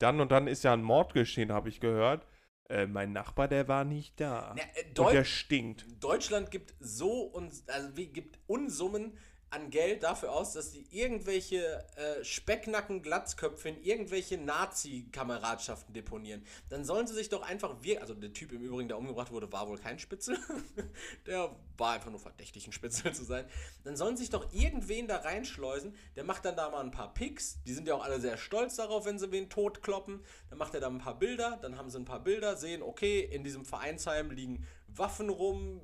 dann 0.04 0.20
und 0.20 0.32
dann 0.32 0.48
ist 0.48 0.64
ja 0.64 0.74
ein 0.74 0.84
Mord 0.84 1.14
geschehen, 1.14 1.52
habe 1.54 1.70
ich 1.70 1.80
gehört. 1.80 2.28
Äh, 2.70 2.88
mein 2.88 3.14
Nachbar, 3.14 3.48
der 3.48 3.68
war 3.70 3.86
nicht 3.86 4.20
da. 4.20 4.54
Na, 4.56 4.64
äh, 4.76 5.00
und 5.00 5.14
der 5.14 5.24
stinkt. 5.24 5.86
Deutschland 6.04 6.52
gibt 6.52 6.74
so 6.80 7.22
und 7.22 7.54
also 7.68 7.90
gibt 7.94 8.38
Unsummen 8.48 9.18
an 9.54 9.70
Geld 9.70 10.02
dafür 10.02 10.32
aus, 10.32 10.54
dass 10.54 10.72
sie 10.72 10.86
irgendwelche 10.90 11.86
äh, 11.96 12.24
Specknacken, 12.24 13.04
Glatzköpfe 13.04 13.70
in 13.70 13.82
irgendwelche 13.84 14.38
Nazi-Kameradschaften 14.38 15.94
deponieren. 15.94 16.44
Dann 16.70 16.84
sollen 16.84 17.06
sie 17.06 17.14
sich 17.14 17.30
doch 17.30 17.44
einfach 17.44 17.76
wir 17.82 18.02
also 18.02 18.16
der 18.16 18.34
Typ 18.34 18.52
im 18.52 18.62
Übrigen, 18.62 18.88
der 18.88 18.98
umgebracht 18.98 19.32
wurde, 19.32 19.52
war 19.52 19.68
wohl 19.68 19.78
kein 19.78 20.00
Spitzel. 20.00 20.38
der 21.28 21.56
war 21.78 21.94
einfach 21.94 22.10
nur 22.10 22.20
verdächtig, 22.20 22.66
ein 22.68 22.72
Spitzel 22.72 23.14
zu 23.14 23.24
sein. 23.24 23.46
Dann 23.84 23.96
sollen 23.96 24.18
sich 24.18 24.32
doch 24.32 24.52
irgendwen 24.54 25.08
da 25.08 25.18
reinschleusen. 25.18 25.96
Der 26.16 26.24
macht 26.24 26.46
dann 26.46 26.56
da 26.56 26.70
mal 26.70 26.82
ein 26.82 26.92
paar 26.92 27.14
Pics. 27.14 27.60
Die 27.68 27.74
sind 27.74 27.88
ja 27.88 27.94
auch 27.94 28.04
alle 28.04 28.20
sehr 28.20 28.38
stolz 28.38 28.76
darauf, 28.78 29.06
wenn 29.06 29.20
sie 29.20 29.32
wen 29.32 29.50
totkloppen. 29.50 30.24
Dann 30.50 30.58
macht 30.58 30.74
er 30.74 30.80
da 30.80 30.88
ein 30.88 30.98
paar 30.98 31.20
Bilder. 31.20 31.60
Dann 31.62 31.78
haben 31.78 31.92
sie 31.92 32.00
ein 32.00 32.06
paar 32.06 32.24
Bilder, 32.24 32.58
sehen, 32.58 32.82
okay, 32.82 33.22
in 33.22 33.44
diesem 33.44 33.66
Vereinsheim 33.66 34.32
liegen 34.32 34.66
Waffen 34.88 35.30
rum, 35.30 35.82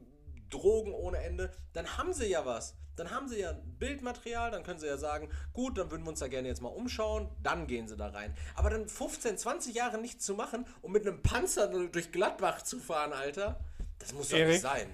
Drogen 0.49 0.93
ohne 0.93 1.19
Ende. 1.19 1.51
Dann 1.73 1.97
haben 1.97 2.13
sie 2.13 2.27
ja 2.27 2.45
was 2.45 2.75
dann 2.99 3.11
haben 3.11 3.27
sie 3.27 3.39
ja 3.39 3.53
Bildmaterial, 3.79 4.51
dann 4.51 4.63
können 4.63 4.79
sie 4.79 4.87
ja 4.87 4.97
sagen, 4.97 5.29
gut, 5.53 5.77
dann 5.77 5.89
würden 5.89 6.03
wir 6.03 6.09
uns 6.09 6.19
da 6.19 6.27
gerne 6.27 6.47
jetzt 6.47 6.61
mal 6.61 6.69
umschauen, 6.69 7.29
dann 7.41 7.65
gehen 7.65 7.87
sie 7.87 7.95
da 7.95 8.07
rein. 8.07 8.35
Aber 8.55 8.69
dann 8.69 8.87
15, 8.87 9.37
20 9.37 9.75
Jahre 9.75 9.97
nichts 9.99 10.25
zu 10.25 10.35
machen 10.35 10.65
und 10.81 10.91
mit 10.91 11.07
einem 11.07 11.21
Panzer 11.21 11.67
durch 11.67 12.11
Gladbach 12.11 12.61
zu 12.63 12.79
fahren, 12.79 13.13
Alter, 13.13 13.59
das 13.99 14.13
muss 14.13 14.29
doch 14.29 14.37
Erik, 14.37 14.53
nicht 14.53 14.61
sein. 14.61 14.93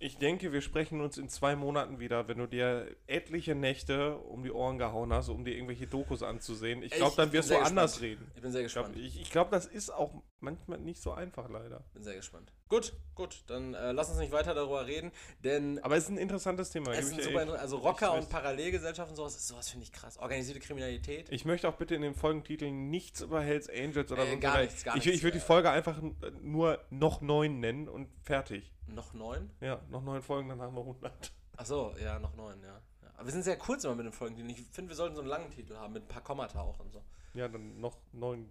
Ich 0.00 0.18
denke, 0.18 0.52
wir 0.52 0.60
sprechen 0.60 1.00
uns 1.00 1.16
in 1.16 1.28
zwei 1.28 1.56
Monaten 1.56 2.00
wieder, 2.00 2.28
wenn 2.28 2.38
du 2.38 2.46
dir 2.46 2.94
etliche 3.06 3.54
Nächte 3.54 4.18
um 4.18 4.42
die 4.42 4.50
Ohren 4.50 4.76
gehauen 4.76 5.12
hast, 5.12 5.28
um 5.28 5.44
dir 5.44 5.54
irgendwelche 5.54 5.86
Dokus 5.86 6.22
anzusehen. 6.22 6.82
Ich 6.82 6.92
glaube, 6.92 7.14
dann 7.16 7.32
wirst 7.32 7.50
du 7.50 7.58
anders 7.58 8.00
reden. 8.00 8.30
Ich 8.34 8.42
bin 8.42 8.52
sehr 8.52 8.64
gespannt. 8.64 8.96
Ich 8.96 9.14
glaube, 9.30 9.30
glaub, 9.30 9.50
das 9.52 9.66
ist 9.66 9.90
auch 9.90 10.22
manchmal 10.44 10.78
nicht 10.78 11.02
so 11.02 11.12
einfach, 11.12 11.48
leider. 11.48 11.82
Bin 11.92 12.02
sehr 12.02 12.14
gespannt. 12.14 12.52
Gut, 12.68 12.92
gut, 13.14 13.42
dann 13.46 13.74
äh, 13.74 13.92
lass 13.92 14.08
uns 14.10 14.18
nicht 14.18 14.32
weiter 14.32 14.54
darüber 14.54 14.86
reden, 14.86 15.12
denn. 15.42 15.78
Aber 15.82 15.96
es 15.96 16.04
ist 16.04 16.10
ein 16.10 16.18
interessantes 16.18 16.70
Thema. 16.70 16.92
Es 16.92 17.10
ist 17.10 17.24
super 17.24 17.58
also 17.58 17.78
Rocker 17.78 18.14
und 18.14 18.28
Parallelgesellschaften, 18.28 19.16
sowas, 19.16 19.46
sowas 19.46 19.68
finde 19.68 19.84
ich 19.84 19.92
krass. 19.92 20.18
Organisierte 20.18 20.60
Kriminalität. 20.60 21.30
Ich 21.30 21.44
möchte 21.44 21.68
auch 21.68 21.74
bitte 21.74 21.94
in 21.94 22.02
den 22.02 22.14
Folgentiteln 22.14 22.90
nichts 22.90 23.20
über 23.20 23.42
Hells 23.42 23.68
Angels 23.68 24.12
oder 24.12 24.24
äh, 24.26 24.32
so. 24.32 24.38
Gar 24.38 24.62
nichts, 24.62 24.84
gar 24.84 24.96
ich, 24.96 25.04
nichts. 25.04 25.18
Ich 25.18 25.22
würde 25.22 25.38
die 25.38 25.44
Folge 25.44 25.70
einfach 25.70 26.00
nur 26.42 26.80
noch 26.90 27.20
neun 27.20 27.60
nennen 27.60 27.88
und 27.88 28.08
fertig. 28.22 28.72
Noch 28.86 29.14
neun? 29.14 29.50
Ja, 29.60 29.80
noch 29.90 30.02
neun 30.02 30.22
Folgen, 30.22 30.48
dann 30.48 30.60
haben 30.60 30.74
wir 30.74 30.80
100. 30.80 31.32
Ach 31.56 31.66
so, 31.66 31.94
ja, 32.02 32.18
noch 32.18 32.34
neun, 32.34 32.60
ja. 32.62 32.80
ja. 33.02 33.08
Aber 33.14 33.26
wir 33.26 33.32
sind 33.32 33.44
sehr 33.44 33.56
kurz 33.56 33.84
immer 33.84 33.94
mit 33.94 34.06
den 34.06 34.12
Folgen. 34.12 34.48
Ich 34.48 34.62
finde, 34.72 34.90
wir 34.90 34.96
sollten 34.96 35.14
so 35.14 35.20
einen 35.20 35.30
langen 35.30 35.50
Titel 35.50 35.76
haben, 35.76 35.92
mit 35.92 36.04
ein 36.04 36.08
paar 36.08 36.22
Kommata 36.22 36.60
auch 36.60 36.80
und 36.80 36.92
so. 36.92 37.02
Ja, 37.34 37.48
dann 37.48 37.80
noch 37.80 37.98
9, 38.12 38.48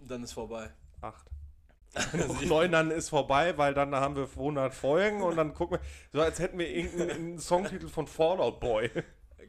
dann 0.00 0.24
ist 0.24 0.32
vorbei. 0.32 0.70
8. 1.02 1.26
noch 2.14 2.42
9, 2.42 2.72
dann 2.72 2.90
ist 2.90 3.10
vorbei, 3.10 3.56
weil 3.58 3.74
dann 3.74 3.94
haben 3.94 4.16
wir 4.16 4.24
100 4.24 4.72
Folgen 4.72 5.22
und 5.22 5.36
dann 5.36 5.52
gucken 5.52 5.78
wir, 5.78 5.86
so 6.12 6.22
als 6.22 6.38
hätten 6.38 6.58
wir 6.58 6.68
irgendeinen 6.68 7.38
Songtitel 7.38 7.88
von 7.88 8.06
Fallout 8.06 8.60
Boy. 8.60 8.90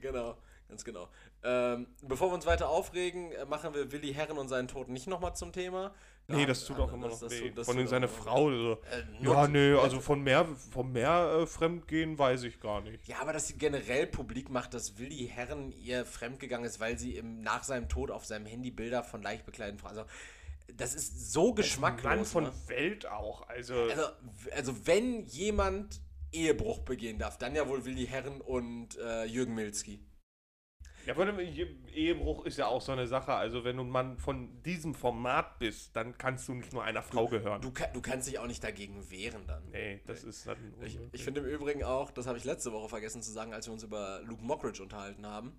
Genau, 0.02 0.36
ganz 0.68 0.84
genau. 0.84 1.08
Ähm, 1.46 1.88
bevor 2.02 2.30
wir 2.30 2.36
uns 2.36 2.46
weiter 2.46 2.68
aufregen, 2.70 3.32
äh, 3.32 3.46
machen 3.46 3.74
wir 3.74 3.92
Willi 3.92 4.14
Herren 4.14 4.38
und 4.38 4.50
seinen 4.50 4.68
Tod 4.68 4.90
nicht 4.90 5.08
nochmal 5.08 5.36
zum 5.36 5.54
Thema. 5.54 5.94
Nee, 6.28 6.46
das 6.46 6.64
tut 6.66 6.80
auch 6.80 6.92
immer 6.94 7.10
noch 7.10 7.22
weh. 7.22 7.52
Von 7.64 7.78
tut 7.78 7.90
seiner 7.90 8.08
Frau. 8.08 8.50
So. 8.50 8.72
Äh, 8.92 9.26
ja, 9.26 9.48
nee, 9.48 9.74
also 9.74 10.00
von 10.00 10.22
mehr, 10.22 10.46
von 10.72 10.92
mehr 10.94 11.40
äh, 11.42 11.48
Fremdgehen 11.48 12.18
weiß 12.18 12.44
ich 12.44 12.62
gar 12.62 12.80
nicht. 12.82 13.06
Ja, 13.08 13.20
aber 13.20 13.34
dass 13.34 13.48
sie 13.48 13.58
generell 13.58 14.08
publik 14.08 14.50
macht, 14.50 14.74
dass 14.74 14.98
Willi 14.98 15.28
Herren 15.28 15.74
ihr 15.74 16.06
fremdgegangen 16.06 16.66
ist, 16.66 16.80
weil 16.80 16.98
sie 16.98 17.18
im, 17.18 17.42
nach 17.42 17.64
seinem 17.64 17.90
Tod 17.90 18.10
auf 18.10 18.26
seinem 18.26 18.46
Handy 18.46 18.72
Bilder 18.72 19.04
von 19.04 19.22
leicht 19.22 19.46
bekleideten 19.46 19.80
Frauen. 19.80 19.98
Also, 19.98 20.10
das 20.68 20.96
ist 20.96 21.32
so 21.32 21.54
geschmacklos. 21.54 22.04
Mann 22.04 22.26
von 22.26 22.44
ne? 22.46 22.54
Welt 22.68 23.06
auch. 23.06 23.48
Also, 23.48 23.76
also, 23.76 24.04
also, 24.56 24.88
wenn 24.88 25.26
jemand 25.26 26.02
Ehebruch 26.32 26.80
begehen 26.80 27.20
darf, 27.20 27.38
dann 27.38 27.56
ja 27.56 27.68
wohl 27.68 27.86
Willi 27.86 28.08
Herren 28.08 28.42
und 28.42 28.98
äh, 28.98 29.26
Jürgen 29.26 29.54
Milzki. 29.54 30.06
Ja, 31.06 31.16
Ehebruch 31.94 32.46
ist 32.46 32.58
ja 32.58 32.68
auch 32.68 32.82
so 32.82 32.94
eine 32.94 33.08
Sache. 33.08 33.34
Also, 33.34 33.66
wenn 33.66 33.76
du 33.76 33.84
ein 33.84 33.90
Mann 33.90 34.18
von 34.18 34.64
diesem 34.64 34.96
Format 34.96 35.60
bist, 35.60 35.96
dann 35.96 36.18
kannst 36.18 36.48
du 36.48 36.54
nicht 36.54 36.72
nur 36.72 36.84
einer 36.84 37.02
Frau 37.02 37.26
du, 37.26 37.32
gehören. 37.32 37.62
Du, 37.62 37.72
du, 37.72 38.02
kannst 38.02 38.30
dich 38.30 38.40
auch 38.40 38.48
nicht 38.48 38.64
dagegen 38.64 39.10
wehren 39.12 39.46
dann. 39.46 39.70
Nee, 39.70 40.02
das 40.06 40.24
nee. 40.24 40.30
ist 40.30 40.48
dann. 40.48 40.58
Ich, 40.82 40.98
ich 41.12 41.24
finde 41.24 41.42
im 41.42 41.48
Übrigen 41.48 41.84
auch, 41.84 42.12
das 42.12 42.26
habe 42.26 42.38
ich 42.38 42.46
letzte 42.46 42.72
Woche 42.72 42.88
vergessen 42.88 43.22
zu 43.22 43.32
sagen, 43.32 43.54
als 43.54 43.68
wir 43.68 43.74
uns 43.74 43.84
über 43.84 44.22
Luke 44.24 44.44
Mockridge 44.44 44.82
unterhalten 44.82 45.26
haben, 45.26 45.58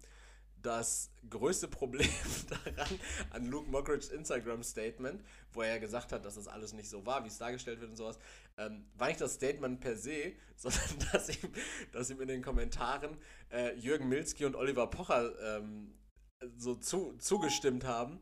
das 0.64 1.10
größte 1.28 1.68
Problem 1.68 2.08
daran, 2.48 3.00
an 3.30 3.46
Luke 3.46 3.70
Mockridge's 3.70 4.08
Instagram-Statement, 4.08 5.22
wo 5.52 5.62
er 5.62 5.74
ja 5.74 5.78
gesagt 5.78 6.12
hat, 6.12 6.24
dass 6.24 6.34
das 6.34 6.48
alles 6.48 6.72
nicht 6.72 6.88
so 6.88 7.04
war, 7.06 7.22
wie 7.24 7.28
es 7.28 7.38
dargestellt 7.38 7.80
wird 7.80 7.90
und 7.90 7.96
sowas, 7.96 8.18
ähm, 8.56 8.86
war 8.96 9.08
nicht 9.08 9.20
das 9.20 9.34
Statement 9.34 9.80
per 9.80 9.96
se, 9.96 10.32
sondern 10.56 11.06
dass 11.12 11.28
ihm, 11.28 11.52
dass 11.92 12.10
ihm 12.10 12.20
in 12.20 12.28
den 12.28 12.42
Kommentaren 12.42 13.16
äh, 13.52 13.74
Jürgen 13.76 14.08
Milski 14.08 14.44
und 14.44 14.56
Oliver 14.56 14.86
Pocher 14.88 15.58
ähm, 15.58 15.94
so 16.56 16.74
zu, 16.74 17.16
zugestimmt 17.18 17.84
haben. 17.84 18.20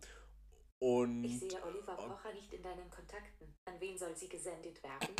Und 0.78 1.24
Ich 1.24 1.38
sehe 1.38 1.62
Oliver 1.64 1.94
Pocher 1.94 2.32
nicht 2.34 2.52
in 2.52 2.62
deinen 2.62 2.90
Kontakten. 2.90 3.54
An 3.66 3.74
wen 3.78 3.96
soll 3.96 4.16
sie 4.16 4.28
gesendet 4.28 4.82
werden? 4.82 5.14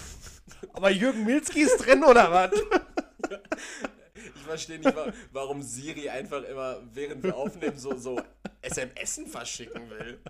Aber 0.72 0.90
Jürgen 0.90 1.24
Milski 1.24 1.60
ist 1.60 1.78
drin, 1.78 2.02
oder 2.02 2.32
was? 2.32 2.50
ich 2.52 3.95
verstehe 4.46 4.78
nicht, 4.78 4.96
wa- 4.96 5.12
warum 5.32 5.62
Siri 5.62 6.08
einfach 6.08 6.42
immer, 6.44 6.82
während 6.94 7.22
wir 7.22 7.36
aufnehmen, 7.36 7.78
so, 7.78 7.96
so 7.96 8.20
SMSen 8.62 9.26
verschicken 9.26 9.90
will. 9.90 10.20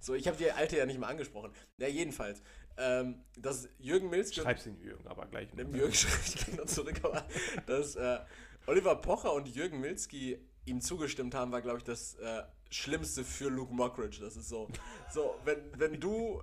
So, 0.00 0.14
ich 0.14 0.26
habe 0.26 0.36
die 0.36 0.50
alte 0.50 0.76
ja 0.76 0.86
nicht 0.86 0.98
mal 0.98 1.08
angesprochen. 1.08 1.52
Ja, 1.78 1.86
jedenfalls. 1.88 2.42
Ähm, 2.76 3.22
dass 3.36 3.68
Jürgen 3.78 4.08
und 4.08 4.34
Schreib's 4.34 4.64
den 4.64 4.80
Jürgen, 4.80 5.06
aber 5.06 5.26
gleich. 5.26 5.52
Nimm 5.54 5.74
Jürgen 5.74 5.92
schreibt 5.94 6.34
gleich 6.36 6.56
noch 6.56 6.64
zurück, 6.66 7.00
aber 7.02 7.26
dass 7.66 7.96
äh, 7.96 8.18
Oliver 8.66 8.96
Pocher 8.96 9.32
und 9.34 9.46
Jürgen 9.48 9.80
Milski 9.80 10.38
ihm 10.64 10.80
zugestimmt 10.80 11.34
haben, 11.34 11.52
war, 11.52 11.60
glaube 11.60 11.78
ich, 11.78 11.84
das 11.84 12.14
äh, 12.14 12.42
Schlimmste 12.70 13.24
für 13.24 13.48
Luke 13.50 13.74
Mockridge. 13.74 14.20
Das 14.20 14.36
ist 14.36 14.48
so, 14.48 14.68
so 15.12 15.34
wenn, 15.44 15.58
wenn 15.78 16.00
du 16.00 16.40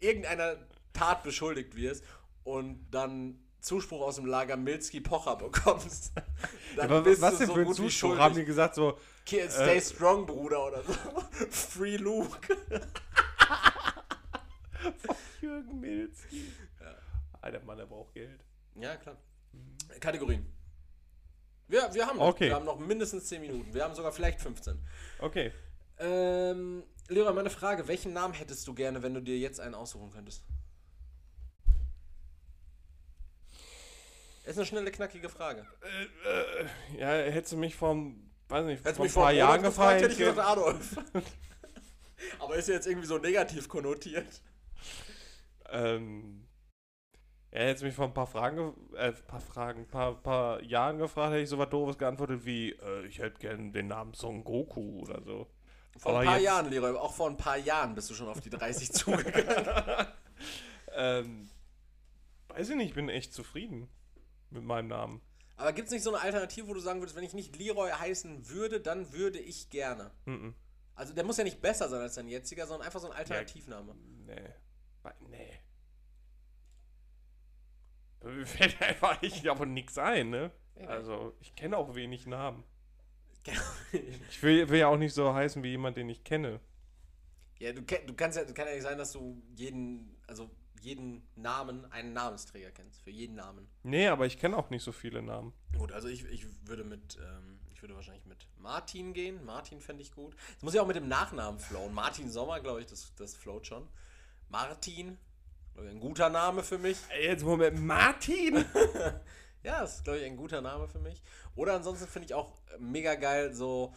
irgendeiner 0.00 0.56
Tat 0.92 1.22
beschuldigt 1.22 1.76
wirst 1.76 2.04
und 2.42 2.86
dann 2.90 3.38
Zuspruch 3.64 4.02
aus 4.02 4.16
dem 4.16 4.26
Lager 4.26 4.56
Milski 4.58 5.00
Pocher 5.00 5.36
bekommst, 5.36 6.12
dann 6.76 6.84
Aber 6.90 7.00
bist 7.02 7.22
was 7.22 7.32
du 7.32 7.38
denn 7.38 7.46
so 7.48 7.54
für 7.54 7.60
ein 7.60 7.66
gut 7.66 7.78
wie 7.78 7.82
Zuspruch? 7.84 7.98
schuldig. 8.00 8.20
Haben 8.22 8.34
die 8.34 8.44
gesagt 8.44 8.74
so, 8.74 8.98
Ki- 9.24 9.48
Stay 9.48 9.78
äh, 9.78 9.80
strong, 9.80 10.26
Bruder, 10.26 10.66
oder 10.66 10.82
so. 10.82 10.92
Free 11.50 11.96
Luke. 11.96 12.56
Jürgen 15.40 15.80
Milski. 15.80 16.52
Alter 17.40 17.60
Mann, 17.64 17.78
der 17.78 17.86
braucht 17.86 18.12
Geld. 18.14 18.40
Ja, 18.74 18.96
klar. 18.96 19.16
Kategorien. 20.00 20.46
Wir, 21.68 21.88
wir 21.94 22.06
haben 22.06 22.18
noch. 22.18 22.26
Okay. 22.28 22.48
Wir 22.48 22.54
haben 22.56 22.64
noch 22.66 22.78
mindestens 22.78 23.26
10 23.26 23.40
Minuten. 23.40 23.72
Wir 23.72 23.84
haben 23.84 23.94
sogar 23.94 24.12
vielleicht 24.12 24.40
15. 24.40 24.78
Okay. 25.20 25.52
Ähm, 25.98 26.82
Leroy, 27.08 27.32
meine 27.32 27.50
Frage: 27.50 27.88
Welchen 27.88 28.12
Namen 28.12 28.34
hättest 28.34 28.66
du 28.68 28.74
gerne, 28.74 29.02
wenn 29.02 29.14
du 29.14 29.22
dir 29.22 29.38
jetzt 29.38 29.60
einen 29.60 29.74
aussuchen 29.74 30.10
könntest? 30.10 30.44
Ist 34.44 34.58
eine 34.58 34.66
schnelle, 34.66 34.90
knackige 34.90 35.28
Frage. 35.28 35.66
Äh, 35.82 36.98
ja, 36.98 37.08
hättest 37.08 37.52
du 37.52 37.56
mich 37.56 37.74
vom, 37.74 38.30
weiß 38.48 38.64
nicht, 38.66 38.80
Hättest 38.80 38.96
vor 38.96 39.04
mich 39.04 39.10
ein 39.10 39.14
vor 39.14 39.22
paar 39.24 39.32
Jahren 39.32 39.62
gefragt, 39.62 40.00
gefragt. 40.00 40.02
hätte 40.02 40.12
ich 40.12 40.18
gesagt 40.18 40.38
Adolf. 40.48 40.96
Aber 42.38 42.56
ist 42.56 42.68
ja 42.68 42.74
jetzt 42.74 42.86
irgendwie 42.86 43.06
so 43.06 43.18
negativ 43.18 43.68
konnotiert. 43.68 44.42
ähm, 45.70 46.46
ja, 47.52 47.60
hättest 47.60 47.82
du 47.82 47.86
mich 47.86 47.94
vor 47.94 48.06
ein 48.06 48.14
paar 48.14 48.26
Fragen, 48.26 48.56
ge- 48.56 48.98
äh, 48.98 49.12
paar 49.12 49.40
Fragen, 49.40 49.86
paar, 49.86 50.14
paar 50.22 50.62
Jahren 50.62 50.98
gefragt, 50.98 51.32
hätte 51.32 51.42
ich 51.42 51.48
so 51.48 51.58
was 51.58 51.70
doofes 51.70 51.96
geantwortet 51.98 52.44
wie, 52.44 52.72
äh, 52.72 53.06
ich 53.06 53.18
hätte 53.20 53.38
gern 53.40 53.72
den 53.72 53.86
Namen 53.88 54.12
Son 54.14 54.42
Goku 54.44 55.00
oder 55.00 55.22
so. 55.22 55.46
Vor 55.96 56.10
Aber 56.12 56.20
ein 56.20 56.26
paar 56.26 56.34
jetzt- 56.36 56.44
Jahren, 56.44 56.70
Leroy, 56.70 56.96
auch 56.96 57.14
vor 57.14 57.28
ein 57.30 57.36
paar 57.36 57.56
Jahren 57.56 57.94
bist 57.94 58.10
du 58.10 58.14
schon 58.14 58.28
auf 58.28 58.40
die 58.40 58.50
30 58.50 58.92
zugegangen. 58.92 60.06
Ähm, 60.96 61.48
weiß 62.48 62.70
ich 62.70 62.76
nicht, 62.76 62.88
ich 62.88 62.94
bin 62.94 63.08
echt 63.08 63.32
zufrieden 63.32 63.88
mit 64.54 64.64
meinem 64.64 64.88
Namen. 64.88 65.20
Aber 65.56 65.72
gibt 65.72 65.86
es 65.86 65.92
nicht 65.92 66.02
so 66.02 66.12
eine 66.12 66.22
Alternative, 66.22 66.66
wo 66.66 66.74
du 66.74 66.80
sagen 66.80 67.00
würdest, 67.00 67.16
wenn 67.16 67.24
ich 67.24 67.34
nicht 67.34 67.56
Leroy 67.56 67.90
heißen 67.90 68.48
würde, 68.48 68.80
dann 68.80 69.12
würde 69.12 69.38
ich 69.38 69.70
gerne? 69.70 70.10
Mhm. 70.24 70.54
Also 70.94 71.12
der 71.12 71.24
muss 71.24 71.36
ja 71.36 71.44
nicht 71.44 71.60
besser 71.60 71.88
sein 71.88 72.00
als 72.00 72.14
dein 72.14 72.28
jetziger, 72.28 72.66
sondern 72.66 72.86
einfach 72.86 73.00
so 73.00 73.10
ein 73.10 73.16
Alternativname. 73.16 73.94
Nee. 74.26 74.50
Nee. 75.28 75.52
Mir 78.22 78.46
fällt 78.46 78.80
einfach 78.80 79.22
echt 79.22 79.46
aber 79.46 79.66
nichts 79.66 79.98
ein, 79.98 80.30
ne? 80.30 80.50
Ja. 80.76 80.88
Also, 80.88 81.34
ich 81.40 81.54
kenne 81.54 81.76
auch 81.76 81.94
wenig 81.94 82.26
Namen. 82.26 82.64
Ich 84.30 84.42
will, 84.42 84.68
will 84.70 84.80
ja 84.80 84.88
auch 84.88 84.96
nicht 84.96 85.12
so 85.12 85.34
heißen 85.34 85.62
wie 85.62 85.68
jemand, 85.68 85.96
den 85.96 86.08
ich 86.08 86.24
kenne. 86.24 86.60
ja, 87.60 87.72
du, 87.72 87.82
du 87.82 88.14
kannst 88.14 88.38
ja, 88.38 88.44
kann 88.44 88.66
ja 88.66 88.72
nicht 88.74 88.82
sein, 88.82 88.98
dass 88.98 89.12
du 89.12 89.40
jeden, 89.54 90.16
also 90.26 90.50
jeden 90.84 91.26
Namen 91.34 91.90
einen 91.90 92.12
Namensträger 92.12 92.70
kennst. 92.70 93.02
Für 93.02 93.10
jeden 93.10 93.34
Namen. 93.36 93.66
Nee, 93.82 94.08
aber 94.08 94.26
ich 94.26 94.38
kenne 94.38 94.56
auch 94.56 94.70
nicht 94.70 94.82
so 94.82 94.92
viele 94.92 95.22
Namen. 95.22 95.52
Gut, 95.78 95.92
also 95.92 96.08
ich, 96.08 96.24
ich 96.26 96.46
würde 96.66 96.84
mit, 96.84 97.16
ähm, 97.16 97.58
ich 97.72 97.82
würde 97.82 97.94
wahrscheinlich 97.94 98.26
mit 98.26 98.46
Martin 98.58 99.12
gehen. 99.14 99.44
Martin 99.44 99.80
fände 99.80 100.02
ich 100.02 100.12
gut. 100.12 100.36
Es 100.56 100.62
muss 100.62 100.74
ja 100.74 100.82
auch 100.82 100.86
mit 100.86 100.96
dem 100.96 101.08
Nachnamen 101.08 101.58
flowen. 101.58 101.92
Martin 101.94 102.30
Sommer, 102.30 102.60
glaube 102.60 102.80
ich, 102.80 102.86
das, 102.86 103.12
das 103.16 103.34
float 103.34 103.66
schon. 103.66 103.88
Martin, 104.48 105.18
glaube 105.72 105.88
ich, 105.88 105.94
ein 105.94 106.00
guter 106.00 106.28
Name 106.28 106.62
für 106.62 106.78
mich. 106.78 106.98
Ey, 107.08 107.26
Jetzt 107.26 107.44
Moment, 107.44 107.80
Martin? 107.84 108.64
Ja, 109.64 109.80
das 109.80 109.96
ist, 109.96 110.04
glaube 110.04 110.18
ich, 110.18 110.26
ein 110.26 110.36
guter 110.36 110.60
Name 110.60 110.86
für 110.88 110.98
mich. 110.98 111.22
Oder 111.56 111.76
ansonsten 111.76 112.06
finde 112.06 112.26
ich 112.26 112.34
auch 112.34 112.52
mega 112.78 113.14
geil, 113.14 113.54
so 113.54 113.94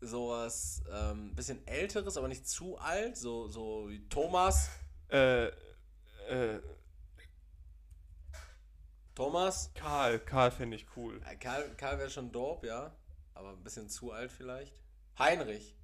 sowas 0.00 0.80
ähm, 0.92 1.34
bisschen 1.34 1.66
älteres, 1.66 2.16
aber 2.16 2.28
nicht 2.28 2.48
zu 2.48 2.78
alt, 2.78 3.16
so, 3.16 3.48
so 3.48 3.86
wie 3.88 4.08
Thomas. 4.08 4.70
äh, 5.08 5.48
äh, 6.28 6.60
Thomas. 9.14 9.70
Karl. 9.74 10.18
Karl 10.20 10.50
fände 10.50 10.76
ich 10.76 10.86
cool. 10.96 11.20
Äh, 11.28 11.36
Karl, 11.36 11.68
Karl 11.76 11.98
wäre 11.98 12.10
schon 12.10 12.30
dope, 12.30 12.66
ja. 12.66 12.92
Aber 13.34 13.50
ein 13.50 13.62
bisschen 13.62 13.88
zu 13.88 14.12
alt 14.12 14.30
vielleicht. 14.30 14.80
Heinrich. 15.18 15.76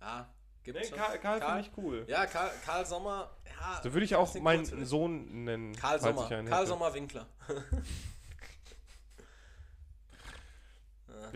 Ja, 0.00 0.28
gibt's 0.62 0.80
Nee, 0.82 0.88
schon. 0.88 0.98
Karl, 0.98 1.18
Karl 1.18 1.40
finde 1.40 1.60
ich 1.60 1.70
cool. 1.78 2.04
Ja, 2.08 2.26
Karl, 2.26 2.50
Karl 2.64 2.84
Sommer. 2.86 3.30
Ja, 3.58 3.80
So 3.82 3.92
würde 3.92 4.04
ich 4.04 4.14
auch 4.16 4.34
meinen. 4.36 4.84
Sohn 4.84 5.44
nennen. 5.44 5.74
Karl 5.76 6.00
Sommer. 6.00 6.28
Karl. 6.28 6.66
Sommer 6.66 6.92
Winkler. 6.94 7.26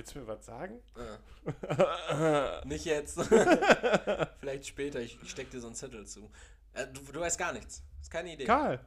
Willst 0.00 0.14
du 0.14 0.20
mir 0.20 0.26
was 0.28 0.46
sagen? 0.46 0.80
Ja. 0.96 2.62
Nicht 2.64 2.86
jetzt. 2.86 3.20
Vielleicht 4.40 4.66
später. 4.66 4.98
Ich, 5.00 5.18
ich 5.22 5.30
steck 5.30 5.50
dir 5.50 5.60
so 5.60 5.66
einen 5.66 5.76
Zettel 5.76 6.06
zu. 6.06 6.30
Äh, 6.72 6.86
du, 6.86 7.02
du 7.12 7.20
weißt 7.20 7.38
gar 7.38 7.52
nichts. 7.52 7.82
Das 7.98 8.06
ist 8.06 8.10
keine 8.10 8.32
Idee. 8.32 8.44
Karl. 8.44 8.80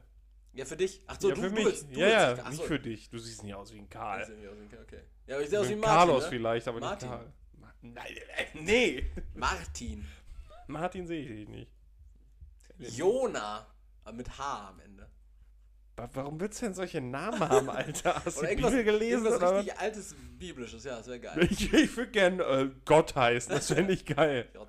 Ja, 0.54 0.64
für 0.64 0.76
dich. 0.76 1.04
Ach 1.06 1.16
so, 1.20 1.28
ja, 1.28 1.36
du, 1.36 1.40
für 1.42 1.48
du 1.50 1.54
mich. 1.54 1.66
willst- 1.66 1.86
du 1.94 2.00
ja, 2.00 2.30
willst 2.30 2.42
ja, 2.42 2.50
nicht- 2.50 2.62
für 2.64 2.80
dich. 2.80 3.10
Du 3.10 3.18
siehst 3.18 3.44
nicht 3.44 3.54
aus 3.54 3.72
wie 3.72 3.78
ein 3.78 3.84
Ich 3.84 3.90
Karl. 3.90 4.26
sehe 4.26 4.34
nicht 4.34 4.48
aus 4.48 4.56
wie 4.58 4.62
ein 4.62 4.70
Karl, 4.70 4.82
Okay. 4.82 5.00
Ja, 5.28 5.34
aber 5.36 5.44
ich 5.44 5.50
sehe 5.50 5.60
aus 5.60 5.68
wie 5.68 5.72
ein 5.74 5.80
Carlos 5.82 6.08
Martin. 6.14 6.24
ne? 6.24 6.30
vielleicht, 6.36 6.66
aber 6.68 6.80
Martin. 6.80 7.08
nicht 7.10 7.18
Karl. 7.20 7.32
Nein, 7.82 8.16
nee. 8.54 9.10
Martin. 9.34 10.04
Martin 10.66 11.06
sehe 11.06 11.22
ich 11.22 11.48
nicht. 11.48 11.70
Jona. 12.78 13.68
Aber 14.02 14.16
mit 14.16 14.36
H 14.36 14.68
am 14.70 14.80
Ende. 14.80 15.08
Wa- 15.96 16.10
Warum 16.12 16.40
willst 16.40 16.60
du 16.60 16.66
denn 16.66 16.74
solche 16.74 17.00
Namen 17.00 17.40
haben, 17.48 17.70
Alter? 17.70 18.22
Hast 18.24 18.42
du 18.42 18.46
die 18.46 18.56
Bibel 18.56 18.84
gelesen? 18.84 19.24
irgendwas 19.24 19.36
Oder? 19.36 19.58
richtig 19.58 19.78
altes 19.78 20.14
Biblisches. 20.38 20.84
Ja, 20.84 20.96
das 20.96 21.06
wäre 21.06 21.20
geil. 21.20 21.48
Ich, 21.50 21.72
ich 21.72 21.96
würde 21.96 22.10
gern 22.10 22.40
äh, 22.40 22.70
Gott 22.84 23.14
heißen, 23.14 23.52
das 23.54 23.68
fände 23.68 23.92
ich 23.92 24.04
geil. 24.04 24.48
J. 24.54 24.68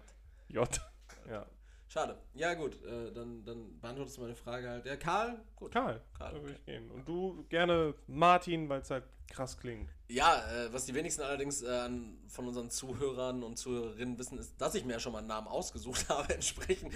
J. 0.50 0.82
Ja. 1.30 1.46
Schade. 1.88 2.18
Ja, 2.34 2.54
gut. 2.54 2.76
Äh, 2.84 3.14
dann, 3.14 3.44
dann 3.46 3.80
beantwortest 3.80 4.18
du 4.18 4.22
meine 4.22 4.36
Frage 4.36 4.70
halt. 4.70 4.86
Ja, 4.86 4.98
Karl? 4.98 5.42
Gut. 5.56 5.72
Karl, 5.72 6.02
Karl, 6.18 6.34
da 6.34 6.42
würde 6.42 6.50
okay. 6.52 6.60
ich 6.60 6.66
gehen. 6.66 6.92
Und 6.92 7.08
du 7.08 7.46
gerne 7.50 7.96
Martin, 8.08 8.68
weil 8.70 8.82
es 8.82 8.90
halt 8.92 9.06
krass 9.32 9.58
klingt. 9.58 9.90
Ja, 10.10 10.44
äh, 10.52 10.72
was 10.74 10.86
die 10.86 10.94
wenigsten 10.94 11.24
allerdings 11.24 11.62
äh, 11.64 11.90
von 12.28 12.48
unseren 12.48 12.70
Zuhörern 12.70 13.44
und 13.44 13.58
Zuhörerinnen 13.58 14.20
wissen, 14.20 14.38
ist, 14.38 14.60
dass 14.62 14.76
ich 14.76 14.86
mir 14.86 14.94
ja 14.94 15.00
schon 15.00 15.14
mal 15.14 15.20
einen 15.20 15.28
Namen 15.28 15.48
ausgesucht 15.48 16.08
habe. 16.10 16.34
Entsprechend 16.34 16.94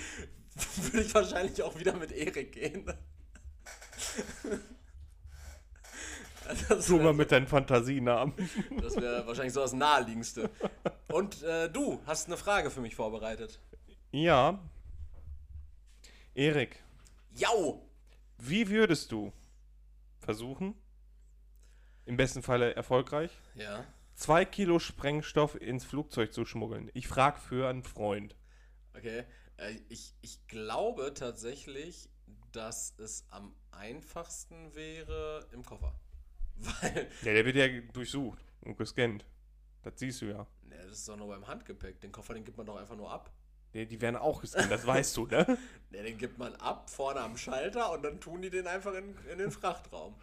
würde 0.92 1.02
ich 1.02 1.14
wahrscheinlich 1.16 1.64
auch 1.64 1.80
wieder 1.80 1.94
mit 1.94 2.12
Erik 2.12 2.52
gehen. 2.52 2.86
Das 6.68 6.88
Du 6.88 6.98
mal 6.98 7.04
wäre 7.04 7.14
mit 7.14 7.32
deinen 7.32 7.46
Fantasienamen. 7.48 8.34
das 8.82 8.96
wär 8.96 9.26
wahrscheinlich 9.28 9.54
so 9.54 9.60
das 9.62 9.74
Naheliegendste. 9.74 10.50
Und 11.10 11.44
äh, 11.44 11.70
du 11.70 12.02
hast 12.08 12.28
eine 12.28 12.38
Frage 12.38 12.72
für 12.72 12.82
mich 12.82 12.96
vorbereitet. 12.96 13.60
Ja. 14.12 14.60
Erik, 16.34 16.82
Jau! 17.34 17.88
wie 18.38 18.70
würdest 18.70 19.12
du 19.12 19.32
versuchen, 20.20 20.74
im 22.06 22.18
besten 22.18 22.42
Falle 22.42 22.74
erfolgreich, 22.76 23.32
Ja. 23.56 23.86
zwei 24.16 24.46
Kilo 24.46 24.80
Sprengstoff 24.80 25.54
ins 25.62 25.86
Flugzeug 25.86 26.34
zu 26.34 26.46
schmuggeln? 26.46 26.90
Ich 26.94 27.08
frage 27.08 27.40
für 27.40 27.68
einen 27.70 27.84
Freund. 27.84 28.36
Okay. 28.96 29.26
Äh, 29.58 29.76
ich, 29.90 30.16
ich 30.22 30.48
glaube 30.48 31.14
tatsächlich, 31.14 32.10
dass 32.52 32.96
es 32.98 33.26
am 33.30 33.54
einfachsten 33.72 34.74
wäre 34.76 35.46
im 35.52 35.64
Koffer. 35.66 35.94
Weil, 36.56 37.08
Ja, 37.24 37.34
der 37.34 37.46
wird 37.46 37.56
ja 37.56 37.68
durchsucht 37.94 38.40
und 38.62 38.78
gescannt. 38.78 39.26
Das 39.82 39.94
siehst 39.98 40.22
du 40.22 40.26
ja. 40.26 40.46
ne, 40.64 40.76
das 40.88 41.00
ist 41.00 41.10
doch 41.10 41.16
nur 41.18 41.28
beim 41.30 41.48
Handgepäck. 41.48 42.02
Den 42.02 42.12
Koffer, 42.12 42.34
den 42.34 42.44
gibt 42.44 42.58
man 42.58 42.66
doch 42.66 42.76
einfach 42.76 42.98
nur 42.98 43.12
ab. 43.12 43.32
Die, 43.74 43.86
die 43.86 44.02
werden 44.02 44.16
auch 44.16 44.42
gescannt, 44.42 44.72
das 44.72 44.86
weißt 44.86 45.16
du, 45.18 45.28
ne? 45.28 45.58
Ne, 45.92 46.04
den 46.04 46.18
gibt 46.18 46.38
man 46.38 46.56
ab, 46.56 46.90
vorne 46.90 47.22
am 47.22 47.38
Schalter 47.38 47.92
und 47.92 48.04
dann 48.04 48.20
tun 48.20 48.42
die 48.42 48.50
den 48.50 48.68
einfach 48.68 48.94
in, 48.94 49.16
in 49.32 49.38
den 49.38 49.52
Frachtraum. 49.52 50.16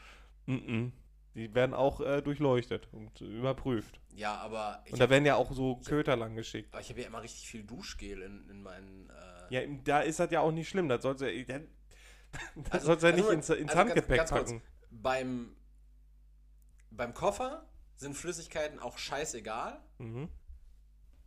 Mhm. 0.46 0.92
Die 1.34 1.54
werden 1.54 1.74
auch 1.74 2.00
äh, 2.00 2.22
durchleuchtet 2.22 2.88
und 2.92 3.20
überprüft. 3.20 4.00
Ja, 4.14 4.36
aber 4.38 4.82
Und 4.90 4.98
da 5.00 5.10
werden 5.10 5.26
ja 5.26 5.36
auch 5.36 5.52
so 5.52 5.76
Köter 5.84 6.16
lang 6.16 6.34
geschickt. 6.34 6.72
Aber 6.72 6.80
ich 6.80 6.88
habe 6.88 7.00
ja 7.00 7.06
immer 7.08 7.22
richtig 7.22 7.46
viel 7.48 7.62
Duschgel 7.64 8.22
in, 8.22 8.48
in 8.48 8.62
meinen. 8.62 9.10
Äh, 9.50 9.54
Ja, 9.54 9.76
da 9.84 10.00
ist 10.00 10.18
das 10.18 10.30
ja 10.30 10.40
auch 10.40 10.52
nicht 10.52 10.68
schlimm. 10.68 10.88
Das 10.88 11.02
sollst 11.02 11.20
du 11.20 11.30
ja, 11.30 11.58
das 12.56 12.72
Also- 12.72 12.86
sollst 12.86 13.02
du 13.02 13.08
ja 13.08 13.16
nicht 13.16 13.28
ins, 13.30 13.48
ins 13.50 13.68
also 13.70 13.78
Handgepäck 13.80 14.16
ganz, 14.18 14.30
ganz 14.30 14.40
kurz. 14.50 14.50
packen. 14.52 14.62
beim, 14.90 15.56
beim 16.90 17.14
Koffer 17.14 17.66
sind 17.96 18.14
Flüssigkeiten 18.14 18.78
auch 18.78 18.98
scheißegal, 18.98 19.80
Mhm. 19.98 20.28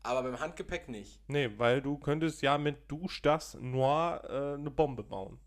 aber 0.03 0.23
beim 0.23 0.39
Handgepäck 0.39 0.87
nicht. 0.89 1.19
Nee, 1.27 1.49
weil 1.57 1.81
du 1.81 1.97
könntest 1.97 2.41
ja 2.41 2.57
mit 2.57 2.89
Duschdas 2.91 3.55
Noir 3.55 4.21
äh, 4.29 4.59
eine 4.59 4.71
Bombe 4.71 5.03
bauen. 5.03 5.39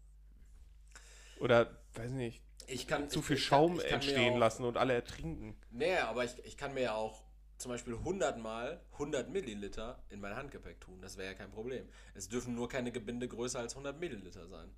Oder, 1.40 1.76
weiß 1.94 2.12
nicht, 2.12 2.42
Ich 2.66 2.86
kann 2.86 3.08
zu 3.08 3.20
ich- 3.20 3.26
viel 3.26 3.36
ich 3.36 3.44
Schaum 3.44 3.78
kann 3.78 3.86
entstehen 3.86 4.34
auch, 4.34 4.38
lassen 4.38 4.64
und 4.64 4.76
alle 4.76 4.94
ertrinken. 4.94 5.56
Nee, 5.70 5.96
aber 5.98 6.24
ich, 6.24 6.38
ich 6.44 6.56
kann 6.56 6.74
mir 6.74 6.82
ja 6.82 6.94
auch 6.94 7.22
zum 7.58 7.70
Beispiel 7.70 7.94
100 7.94 8.38
Mal 8.38 8.80
100 8.92 9.30
Milliliter 9.30 10.02
in 10.08 10.20
mein 10.20 10.34
Handgepäck 10.34 10.80
tun. 10.80 11.00
Das 11.00 11.16
wäre 11.16 11.28
ja 11.32 11.34
kein 11.34 11.50
Problem. 11.52 11.88
Es 12.14 12.28
dürfen 12.28 12.54
nur 12.54 12.68
keine 12.68 12.90
Gebinde 12.92 13.28
größer 13.28 13.60
als 13.60 13.74
100 13.74 13.98
Milliliter 14.00 14.46
sein. 14.48 14.68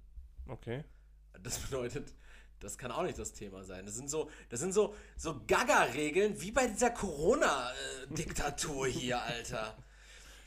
Okay. 0.48 0.84
Das 1.42 1.58
bedeutet, 1.58 2.14
das 2.60 2.78
kann 2.78 2.90
auch 2.90 3.02
nicht 3.02 3.18
das 3.18 3.32
Thema 3.32 3.64
sein. 3.64 3.84
Das 3.86 3.94
sind 3.94 4.08
so, 4.08 4.30
das 4.48 4.60
sind 4.60 4.72
so, 4.72 4.94
so 5.16 5.40
Gaga-Regeln 5.46 6.40
wie 6.40 6.52
bei 6.52 6.66
dieser 6.66 6.90
Corona-Diktatur 6.90 8.86
hier, 8.88 9.22
Alter. 9.22 9.76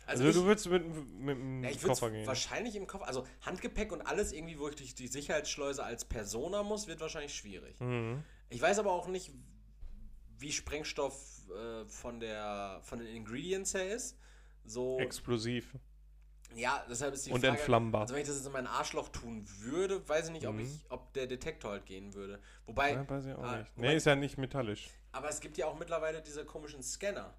Also, 0.06 0.26
ich, 0.26 0.34
du 0.34 0.46
würdest 0.46 0.70
mit, 0.70 0.86
mit 1.20 1.38
dem 1.38 1.64
ja, 1.64 1.70
ich 1.70 1.82
Koffer 1.84 2.10
gehen. 2.10 2.26
wahrscheinlich 2.26 2.76
im 2.78 2.88
Koffer, 2.88 3.08
also 3.08 3.28
Handgepäck 3.42 3.92
und 3.92 4.02
alles 4.02 4.32
irgendwie, 4.32 4.58
wo 4.58 4.70
ich 4.70 4.76
durch 4.76 4.96
die 4.96 5.08
Sicherheitsschleuse 5.08 5.84
als 5.84 6.06
Persona 6.06 6.64
muss, 6.64 6.88
wird 6.88 7.02
wahrscheinlich 7.02 7.36
schwierig. 7.36 7.78
Mhm. 7.82 8.24
Ich 8.50 8.62
weiß 8.62 8.80
aber 8.80 8.94
auch 8.94 9.08
nicht, 9.08 9.32
wie 10.40 10.54
Sprengstoff 10.54 11.42
äh, 11.50 11.86
von, 11.86 12.22
der, 12.22 12.80
von 12.84 13.00
den 13.00 13.08
Ingredients 13.10 13.74
her 13.74 13.94
ist. 13.94 14.18
So, 14.64 14.98
Explosiv. 15.00 15.76
Ja, 16.56 16.86
deshalb 16.90 17.14
ist 17.14 17.26
die 17.26 17.32
Und 17.32 17.42
Frage. 17.42 17.54
entflammbar. 17.58 18.02
Also 18.02 18.14
wenn 18.16 18.22
ich 18.22 18.28
das 18.28 18.38
jetzt 18.38 18.46
in 18.48 18.52
mein 18.54 18.68
Arschloch 18.68 19.10
tun 19.10 19.46
würde, 19.60 20.08
weiß 20.08 20.28
ich 20.28 20.32
nicht, 20.32 20.48
ob, 20.48 20.56
Mhm. 20.56 20.62
ich, 20.62 20.86
ob 20.90 21.14
der 21.14 21.28
Detektor 21.28 21.72
halt 21.72 21.86
gehen 21.86 22.14
würde. 22.14 22.42
Wobei, 22.66 22.94
Ja, 22.94 23.10
weiß 23.10 23.26
ich 23.26 23.34
auch 23.34 23.44
ah, 23.44 23.58
nicht. 23.58 23.72
wobei- 23.76 23.88
Nee, 23.90 23.96
ist 23.96 24.06
ja 24.06 24.16
nicht 24.16 24.38
metallisch. 24.38 24.90
aber 25.12 25.30
es 25.30 25.40
gibt 25.40 25.58
ja 25.58 25.68
auch 25.68 25.78
mittlerweile 25.78 26.22
diese 26.22 26.46
komischen 26.46 26.82
Scanner. 26.84 27.34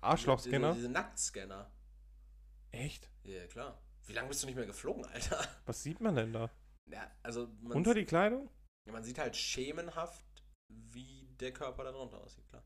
Arschlochscanner? 0.00 0.68
Diese, 0.74 0.80
diese 0.82 0.92
Nacktscanner. 0.92 1.70
Echt? 2.72 3.08
Ja, 3.24 3.46
klar. 3.46 3.80
Wie 4.06 4.12
lange 4.12 4.28
bist 4.28 4.42
du 4.42 4.46
nicht 4.46 4.56
mehr 4.56 4.66
geflogen, 4.66 5.04
Alter? 5.06 5.42
Was 5.64 5.82
sieht 5.82 6.00
man 6.00 6.14
denn 6.14 6.32
da? 6.32 6.50
Ja, 6.90 7.10
also 7.22 7.48
man, 7.62 7.72
Unter 7.78 7.94
die 7.94 8.04
Kleidung? 8.04 8.50
ja, 8.86 8.92
man 8.92 9.02
sieht 9.02 9.18
halt 9.18 9.34
schemenhaft, 9.36 10.24
wie 10.68 11.26
der 11.40 11.52
Körper 11.52 11.84
da 11.84 11.92
drunter 11.92 12.18
aussieht, 12.20 12.46
klar. 12.48 12.62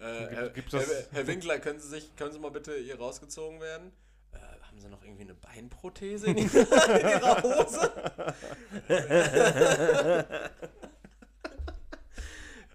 Äh, 0.00 0.18
Gibt- 0.20 0.32
Herr, 0.36 0.48
gibt's 0.50 0.72
Herr, 0.72 0.82
Herr 1.12 1.26
Winkler, 1.26 1.58
können 1.58 1.80
Sie, 1.80 1.88
sich, 1.88 2.14
können 2.16 2.32
Sie 2.32 2.38
mal 2.38 2.50
bitte 2.50 2.76
hier 2.76 2.98
rausgezogen 2.98 3.60
werden? 3.60 3.92
Äh, 4.32 4.38
haben 4.66 4.80
Sie 4.80 4.88
noch 4.88 5.02
irgendwie 5.02 5.22
eine 5.22 5.34
Beinprothese 5.34 6.26
in 6.28 6.38
Ihrer, 6.38 7.00
in 7.00 7.08
Ihrer 7.08 7.42
Hose? 7.42 7.92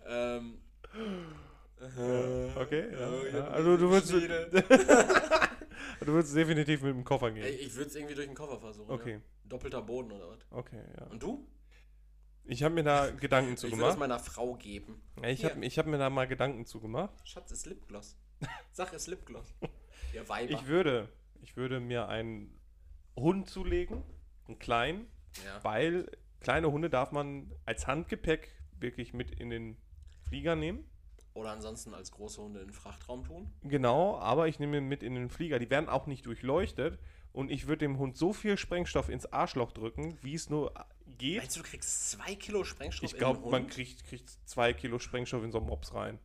ähm, 0.08 0.58
Okay, 2.56 2.88
ja. 2.94 3.10
Oh, 3.10 3.26
ich 3.28 3.34
ja. 3.34 3.40
hab 3.42 3.54
Also 3.54 3.76
du 3.78 3.90
würdest, 3.90 4.12
du 6.00 6.08
würdest 6.14 6.36
definitiv 6.36 6.82
mit 6.82 6.94
dem 6.96 7.04
Koffer 7.04 7.32
gehen. 7.32 7.46
ich 7.46 7.76
würde 7.76 7.90
es 7.90 7.96
irgendwie 7.96 8.16
durch 8.16 8.28
den 8.28 8.36
Koffer 8.36 8.58
versuchen. 8.60 8.90
Okay, 8.92 9.14
Ja. 9.14 9.20
Doppelter 9.46 9.82
Boden 9.82 10.12
oder 10.14 10.30
was? 10.30 10.38
okay, 10.52 10.80
ja. 10.98 11.08
Und 11.08 11.22
du? 11.22 11.46
Ich 12.46 12.64
habe 12.64 12.76
mir 12.76 12.84
da 12.84 13.10
Gedanken 13.12 13.58
zu 13.58 13.68
ich 13.68 13.74
würde 13.74 13.84
das 13.84 13.96
gemacht. 13.96 14.10
meiner 14.10 14.20
Frau 14.20 14.56
geben. 14.56 15.02
Ja, 15.22 15.30
ich 15.30 15.46
habe 15.46 15.66
ich 15.66 15.78
hab 15.80 15.86
mir 15.86 15.98
da 15.98 16.10
mal 16.10 16.28
Gedanken 16.28 16.66
zu 16.66 16.80
gemacht. 16.80 17.14
Schatz, 17.24 17.52
ist 17.52 17.66
Lipgloss. 17.66 18.18
Sag, 18.72 18.94
ist 18.94 19.08
Lipgloss. 19.08 19.54
Ihr 20.14 20.28
Weiber. 20.28 20.52
Ich 20.52 20.68
würde, 20.68 21.10
ich 21.42 21.56
würde 21.56 21.80
mir 21.80 22.10
einen 22.10 22.60
Hund 23.16 23.50
zulegen, 23.50 24.04
einen 24.48 24.60
kleinen, 24.60 25.08
ja. 25.46 25.64
weil 25.64 26.12
kleine 26.42 26.72
Hunde 26.72 26.90
darf 26.90 27.12
man 27.12 27.52
als 27.66 27.88
Handgepäck 27.88 28.52
wirklich 28.80 29.14
mit 29.14 29.32
in 29.32 29.50
den 29.50 29.78
Flieger 30.28 30.56
nehmen. 30.56 30.86
Oder 31.34 31.52
ansonsten 31.52 31.94
als 31.94 32.12
große 32.12 32.42
Hunde 32.42 32.60
in 32.60 32.68
den 32.68 32.74
Frachtraum 32.74 33.24
tun. 33.24 33.52
Genau, 33.64 34.20
aber 34.20 34.48
ich 34.48 34.60
nehme 34.60 34.78
ihn 34.78 34.88
mit 34.88 35.02
in 35.02 35.16
den 35.16 35.30
Flieger. 35.30 35.58
Die 35.58 35.70
werden 35.70 35.90
auch 35.90 36.06
nicht 36.06 36.26
durchleuchtet. 36.26 37.00
Und 37.32 37.50
ich 37.50 37.66
würde 37.66 37.80
dem 37.80 37.98
Hund 37.98 38.16
so 38.16 38.32
viel 38.32 38.58
Sprengstoff 38.58 39.10
ins 39.10 39.26
Arschloch 39.26 39.72
drücken, 39.72 40.20
wie 40.22 40.36
es 40.36 40.52
nur 40.52 40.74
geht. 41.18 41.38
Meinst 41.40 41.56
du, 41.56 41.62
du 41.62 41.68
kriegst 41.70 42.12
zwei 42.12 42.36
Kilo 42.36 42.64
Sprengstoff 42.64 43.04
Ich 43.06 43.14
in 43.14 43.20
glaube, 43.20 43.50
man 43.50 43.68
kriegt, 43.68 44.06
kriegt 44.06 44.30
zwei 44.46 44.74
Kilo 44.74 45.00
Sprengstoff 45.00 45.44
in 45.44 45.52
so 45.52 45.60
einen 45.60 45.68
Mops 45.68 45.94
rein. 45.94 46.20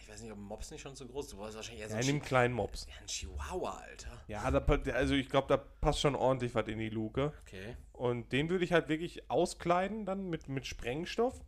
Ich 0.00 0.08
weiß 0.08 0.22
nicht, 0.22 0.32
ob 0.32 0.38
ein 0.38 0.42
Mops 0.42 0.70
nicht 0.72 0.80
schon 0.80 0.96
zu 0.96 1.06
groß 1.06 1.26
ist. 1.26 1.32
Du 1.32 1.36
brauchst 1.36 1.54
wahrscheinlich 1.54 1.82
eher 1.82 1.88
so 1.88 1.94
Ja, 1.94 2.00
ein, 2.00 2.06
in 2.08 2.14
dem 2.16 2.22
Chi 2.22 2.26
kleinen 2.28 2.54
Mops. 2.54 2.86
ja, 2.88 2.94
ein 3.00 3.06
Chihuahua, 3.06 3.78
Alter. 3.78 4.10
Ja, 4.26 4.50
da, 4.50 4.92
also 4.92 5.14
ich 5.14 5.28
glaube, 5.28 5.46
da 5.48 5.56
passt 5.56 6.00
schon 6.00 6.16
ordentlich 6.16 6.54
was 6.54 6.66
in 6.66 6.78
die 6.78 6.88
Luke. 6.88 7.32
Okay. 7.42 7.76
Und 7.92 8.32
den 8.32 8.48
würde 8.48 8.64
ich 8.64 8.72
halt 8.72 8.88
wirklich 8.88 9.30
auskleiden 9.30 10.06
dann 10.06 10.28
mit, 10.28 10.48
mit 10.48 10.66
Sprengstoff. 10.66 11.40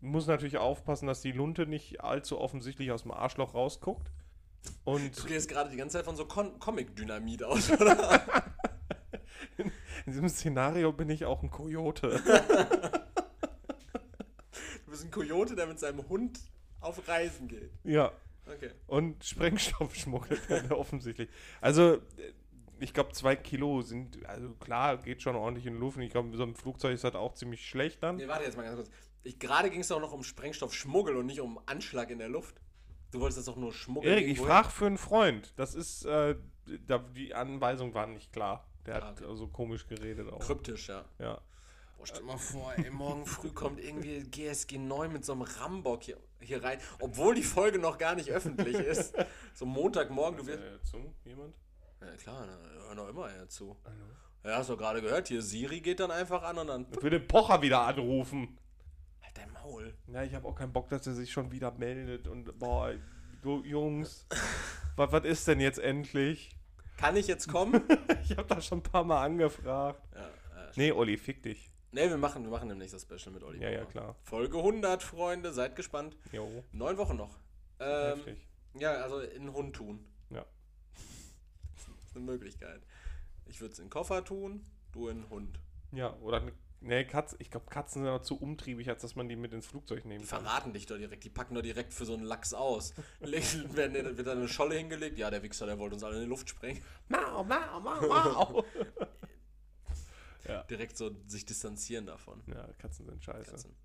Muss 0.00 0.26
natürlich 0.26 0.58
aufpassen, 0.58 1.06
dass 1.06 1.22
die 1.22 1.32
Lunte 1.32 1.66
nicht 1.66 2.00
allzu 2.02 2.40
offensichtlich 2.40 2.92
aus 2.92 3.02
dem 3.02 3.10
Arschloch 3.12 3.54
rausguckt. 3.54 4.10
Und 4.84 5.18
Du 5.18 5.26
gehst 5.26 5.48
gerade 5.48 5.70
die 5.70 5.76
ganze 5.76 5.98
Zeit 5.98 6.04
von 6.04 6.14
so 6.16 6.24
Comic-Dynamit 6.24 7.42
aus, 7.42 7.70
oder? 7.80 8.51
in 10.06 10.12
diesem 10.12 10.28
Szenario 10.28 10.92
bin 10.92 11.10
ich 11.10 11.24
auch 11.24 11.42
ein 11.42 11.50
Kojote. 11.50 12.20
Du 14.84 14.90
bist 14.90 15.04
ein 15.04 15.10
Kojote, 15.10 15.56
der 15.56 15.66
mit 15.66 15.78
seinem 15.78 16.08
Hund 16.08 16.40
auf 16.80 17.06
Reisen 17.08 17.48
geht. 17.48 17.70
ja. 17.84 18.12
Okay. 18.44 18.70
Und 18.88 19.24
Sprengstoff 19.24 19.94
schmuggelt 19.94 20.40
offensichtlich. 20.72 21.28
Also, 21.60 21.94
äh, 21.94 22.00
ich 22.80 22.92
glaube, 22.92 23.12
zwei 23.12 23.36
Kilo 23.36 23.82
sind, 23.82 24.26
also 24.26 24.50
klar, 24.54 24.96
geht 24.96 25.22
schon 25.22 25.36
ordentlich 25.36 25.66
in 25.66 25.74
die 25.74 25.78
Luft. 25.78 25.96
Und 25.96 26.02
ich 26.02 26.10
glaube, 26.10 26.36
so 26.36 26.42
ein 26.42 26.56
Flugzeug 26.56 26.94
ist 26.94 27.04
halt 27.04 27.14
auch 27.14 27.34
ziemlich 27.34 27.64
schlecht 27.64 28.02
dann. 28.02 28.16
Nee, 28.16 28.26
warte 28.26 28.44
jetzt 28.44 28.56
mal 28.56 28.64
ganz 28.64 28.74
kurz. 28.76 29.38
Gerade 29.38 29.70
ging 29.70 29.80
es 29.80 29.88
doch 29.88 30.00
noch 30.00 30.12
um 30.12 30.24
Sprengstoffschmuggel 30.24 31.16
und 31.16 31.26
nicht 31.26 31.40
um 31.40 31.60
Anschlag 31.66 32.10
in 32.10 32.18
der 32.18 32.28
Luft. 32.28 32.60
Du 33.12 33.20
wolltest 33.20 33.38
das 33.38 33.44
doch 33.44 33.56
nur 33.56 33.72
schmuggeln. 33.72 34.12
Erik, 34.12 34.26
ich 34.26 34.40
frage 34.40 34.70
für 34.70 34.86
einen 34.86 34.98
Freund. 34.98 35.52
Das 35.56 35.76
ist, 35.76 36.04
äh, 36.04 36.34
da, 36.86 36.98
die 36.98 37.34
Anweisungen 37.34 37.94
waren 37.94 38.14
nicht 38.14 38.32
klar. 38.32 38.66
Der 38.86 39.02
Ah, 39.02 39.08
hat 39.08 39.22
also 39.22 39.46
komisch 39.48 39.86
geredet 39.86 40.30
auch. 40.32 40.40
Kryptisch, 40.40 40.88
ja. 40.88 41.04
Ja. 41.18 41.40
Boah, 41.96 42.06
stell 42.06 42.22
mal 42.22 42.36
vor, 42.38 42.72
ey, 42.76 42.90
morgen 42.90 43.24
früh 43.26 43.50
kommt 43.50 43.78
irgendwie 43.78 44.20
GSG 44.24 44.78
9 44.78 45.12
mit 45.12 45.24
so 45.24 45.32
einem 45.32 45.42
Rambock 45.42 46.02
hier, 46.02 46.16
hier 46.40 46.62
rein, 46.64 46.78
obwohl 47.00 47.34
die 47.36 47.44
Folge 47.44 47.78
noch 47.78 47.96
gar 47.98 48.14
nicht 48.16 48.30
öffentlich 48.30 48.74
ist. 48.76 49.14
So 49.54 49.66
Montagmorgen, 49.66 50.38
du 50.38 50.46
wirst. 50.46 50.62
Äh, 50.64 50.82
zu? 50.82 51.14
Jemand? 51.24 51.54
Ja 52.00 52.16
klar, 52.16 52.46
ne, 52.46 52.58
hör 52.86 52.94
noch 52.94 53.08
immer 53.08 53.30
eher 53.30 53.48
zu. 53.48 53.76
Hallo? 53.84 53.96
Ja, 54.44 54.58
hast 54.58 54.70
du 54.70 54.76
gerade 54.76 55.00
gehört, 55.02 55.28
hier 55.28 55.42
Siri 55.42 55.80
geht 55.80 56.00
dann 56.00 56.10
einfach 56.10 56.42
an 56.42 56.58
und 56.58 56.66
dann. 56.66 56.86
Ich 56.90 57.02
will 57.02 57.10
den 57.10 57.28
Pocher 57.28 57.60
wieder 57.62 57.82
anrufen. 57.82 58.58
Halt 59.22 59.36
dein 59.36 59.52
Maul. 59.52 59.94
Ja, 60.08 60.24
ich 60.24 60.34
habe 60.34 60.48
auch 60.48 60.54
keinen 60.56 60.72
Bock, 60.72 60.88
dass 60.88 61.06
er 61.06 61.14
sich 61.14 61.30
schon 61.30 61.52
wieder 61.52 61.70
meldet. 61.72 62.26
Und, 62.26 62.58
boah, 62.58 62.92
du 63.42 63.62
Jungs, 63.62 64.26
was, 64.96 65.12
was 65.12 65.24
ist 65.24 65.46
denn 65.46 65.60
jetzt 65.60 65.78
endlich? 65.78 66.56
Kann 66.96 67.16
ich 67.16 67.26
jetzt 67.26 67.48
kommen? 67.48 67.82
Ich 68.22 68.36
habe 68.36 68.46
da 68.48 68.60
schon 68.60 68.78
ein 68.78 68.82
paar 68.82 69.04
Mal 69.04 69.24
angefragt. 69.24 70.00
ja, 70.14 70.26
äh, 70.26 70.70
Nee, 70.76 70.92
Olli, 70.92 71.16
fick 71.18 71.42
dich. 71.42 71.70
Ne, 71.90 72.08
wir 72.08 72.16
machen, 72.16 72.44
wir 72.44 72.50
machen 72.50 72.68
demnächst 72.68 72.94
das 72.94 73.02
Special 73.02 73.32
mit 73.34 73.42
Olli. 73.42 73.60
Ja, 73.60 73.68
ja, 73.68 73.84
klar. 73.84 74.16
Folge 74.22 74.56
100, 74.58 75.02
Freunde, 75.02 75.52
seid 75.52 75.76
gespannt. 75.76 76.16
Jo, 76.32 76.64
Neun 76.72 76.96
Wochen 76.96 77.16
noch. 77.16 77.36
Ähm, 77.80 78.16
heftig. 78.16 78.46
ja, 78.78 78.92
also 79.02 79.20
in 79.20 79.42
den 79.46 79.52
Hund 79.52 79.76
tun. 79.76 80.04
Ja. 80.30 80.44
Das 81.74 82.06
ist 82.06 82.16
eine 82.16 82.24
Möglichkeit. 82.24 82.80
Ich 83.46 83.60
würde 83.60 83.72
es 83.72 83.78
in 83.78 83.86
den 83.86 83.90
Koffer 83.90 84.24
tun, 84.24 84.64
du 84.92 85.08
in 85.08 85.22
den 85.22 85.30
Hund. 85.30 85.58
Ja, 85.92 86.14
oder 86.22 86.38
eine, 86.40 86.52
nee, 86.82 87.04
Katz, 87.04 87.34
ich 87.38 87.50
glaube, 87.50 87.66
Katzen 87.70 88.02
sind 88.02 88.10
auch 88.10 88.22
zu 88.22 88.36
umtriebig, 88.40 88.88
als 88.88 89.02
dass 89.02 89.14
man 89.16 89.28
die 89.28 89.36
mit 89.36 89.52
ins 89.52 89.66
Flugzeug 89.66 90.04
nehmen 90.04 90.22
Die 90.22 90.28
kann. 90.28 90.42
verraten 90.42 90.72
dich 90.72 90.86
doch 90.86 90.96
direkt, 90.96 91.24
die 91.24 91.30
packen 91.30 91.54
doch 91.54 91.62
direkt 91.62 91.92
für 91.94 92.04
so 92.04 92.14
einen 92.14 92.24
Lachs 92.24 92.52
aus. 92.54 92.94
Werden- 93.20 94.16
wird 94.16 94.26
da 94.26 94.32
eine 94.32 94.48
Scholle 94.48 94.76
hingelegt? 94.76 95.18
Ja, 95.18 95.30
der 95.30 95.42
Wichser, 95.42 95.66
der 95.66 95.78
wollte 95.78 95.94
uns 95.94 96.04
alle 96.04 96.16
in 96.16 96.22
die 96.22 96.28
Luft 96.28 96.48
sprengen. 96.50 96.82
Mau, 97.08 97.44
mau, 97.44 97.80
mau, 97.80 98.00
mau. 98.00 98.64
Direkt 100.68 100.96
so 100.96 101.14
sich 101.28 101.44
distanzieren 101.46 102.06
davon. 102.06 102.42
ja, 102.48 102.66
Katzen 102.78 103.06
sind 103.06 103.22
scheiße. 103.22 103.50
Katzen. 103.50 103.76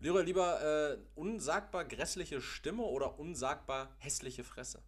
Lieber, 0.00 0.22
lieber 0.24 0.60
äh, 0.94 0.98
unsagbar 1.14 1.84
grässliche 1.84 2.40
Stimme 2.40 2.82
oder 2.82 3.20
unsagbar 3.20 3.94
hässliche 3.98 4.42
Fresse? 4.42 4.82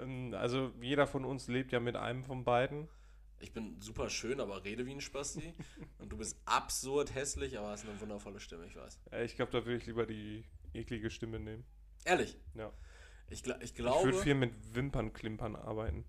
Ähm, 0.00 0.34
also, 0.34 0.72
jeder 0.82 1.06
von 1.06 1.24
uns 1.24 1.48
lebt 1.48 1.72
ja 1.72 1.80
mit 1.80 1.96
einem 1.96 2.24
von 2.24 2.44
beiden. 2.44 2.88
Ich 3.44 3.52
bin 3.52 3.78
super 3.78 4.08
schön, 4.08 4.40
aber 4.40 4.64
rede 4.64 4.86
wie 4.86 4.92
ein 4.92 5.02
Spasti. 5.02 5.52
Und 5.98 6.10
du 6.10 6.16
bist 6.16 6.38
absurd 6.46 7.14
hässlich, 7.14 7.58
aber 7.58 7.68
hast 7.68 7.86
eine 7.86 8.00
wundervolle 8.00 8.40
Stimme, 8.40 8.64
ich 8.66 8.74
weiß. 8.74 8.98
Ich 9.26 9.36
glaube, 9.36 9.52
da 9.52 9.58
würde 9.66 9.76
ich 9.76 9.84
lieber 9.86 10.06
die 10.06 10.44
eklige 10.72 11.10
Stimme 11.10 11.38
nehmen. 11.38 11.62
Ehrlich, 12.06 12.38
Ja. 12.54 12.72
ich, 13.28 13.42
gla 13.42 13.56
ich 13.58 13.64
Ich 13.64 13.74
glaube. 13.74 14.04
würde 14.06 14.18
viel 14.22 14.34
mit 14.34 14.52
Wimpernklimpern 14.74 15.56
arbeiten. 15.56 16.06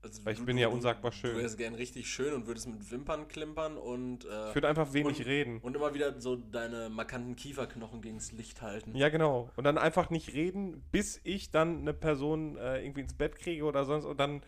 Also 0.00 0.24
Weil 0.24 0.34
ich 0.34 0.38
du- 0.38 0.46
bin 0.46 0.54
du- 0.56 0.62
ja 0.62 0.68
du- 0.68 0.74
unsagbar 0.76 1.10
Du 1.10 1.16
schön. 1.16 1.36
wärst 1.36 1.58
gern 1.58 1.74
richtig 1.74 2.08
schön 2.08 2.32
und 2.32 2.46
würdest 2.46 2.68
mit 2.68 2.88
Wimpern 2.92 3.26
klimpern 3.26 3.76
und, 3.76 4.24
äh, 4.26 4.50
Ich 4.50 4.54
würde 4.54 4.68
einfach 4.68 4.92
wenig 4.92 5.18
und- 5.18 5.26
reden. 5.26 5.58
und 5.58 5.74
immer 5.74 5.92
wieder 5.92 6.20
so 6.20 6.36
deine 6.36 6.88
markanten 6.88 7.34
Kieferknochen 7.34 8.00
gegens 8.00 8.30
Licht 8.30 8.62
halten. 8.62 8.94
Ja, 8.94 9.08
genau. 9.08 9.50
Und 9.56 9.64
dann 9.64 9.76
einfach 9.76 10.08
nicht 10.10 10.34
reden, 10.34 10.82
bis 10.92 11.20
ich 11.24 11.50
dann 11.50 11.78
eine 11.80 11.94
Person 11.94 12.56
äh, 12.58 12.80
irgendwie 12.84 13.00
ins 13.00 13.14
Bett 13.14 13.34
kriege 13.34 13.64
oder 13.64 13.84
sonst 13.84 14.04
und 14.04 14.20
dann. 14.20 14.40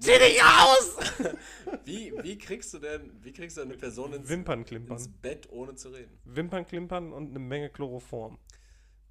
Zieh 0.00 0.18
dich 0.18 0.42
aus! 0.42 0.96
Wie, 1.84 2.12
wie 2.22 2.38
kriegst 2.38 2.72
du 2.74 2.78
denn, 2.78 3.10
wie 3.22 3.32
kriegst 3.32 3.56
du 3.56 3.62
eine 3.62 3.74
Person 3.74 4.12
ins, 4.14 4.28
Wimpern 4.28 4.64
ins. 4.64 5.08
Bett, 5.22 5.48
ohne 5.50 5.74
zu 5.74 5.90
reden? 5.90 6.18
Wimpern 6.24 6.66
klimpern 6.66 7.12
und 7.12 7.30
eine 7.30 7.38
Menge 7.38 7.68
Chloroform. 7.70 8.38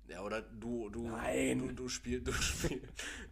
Ja, 0.08 0.22
oder 0.22 0.42
du, 0.42 0.90
du, 0.90 1.08
Nein. 1.08 1.60
du, 1.60 1.72
du, 1.74 1.88
spiel, 1.90 2.22
du, 2.22 2.32
spiel, 2.34 2.82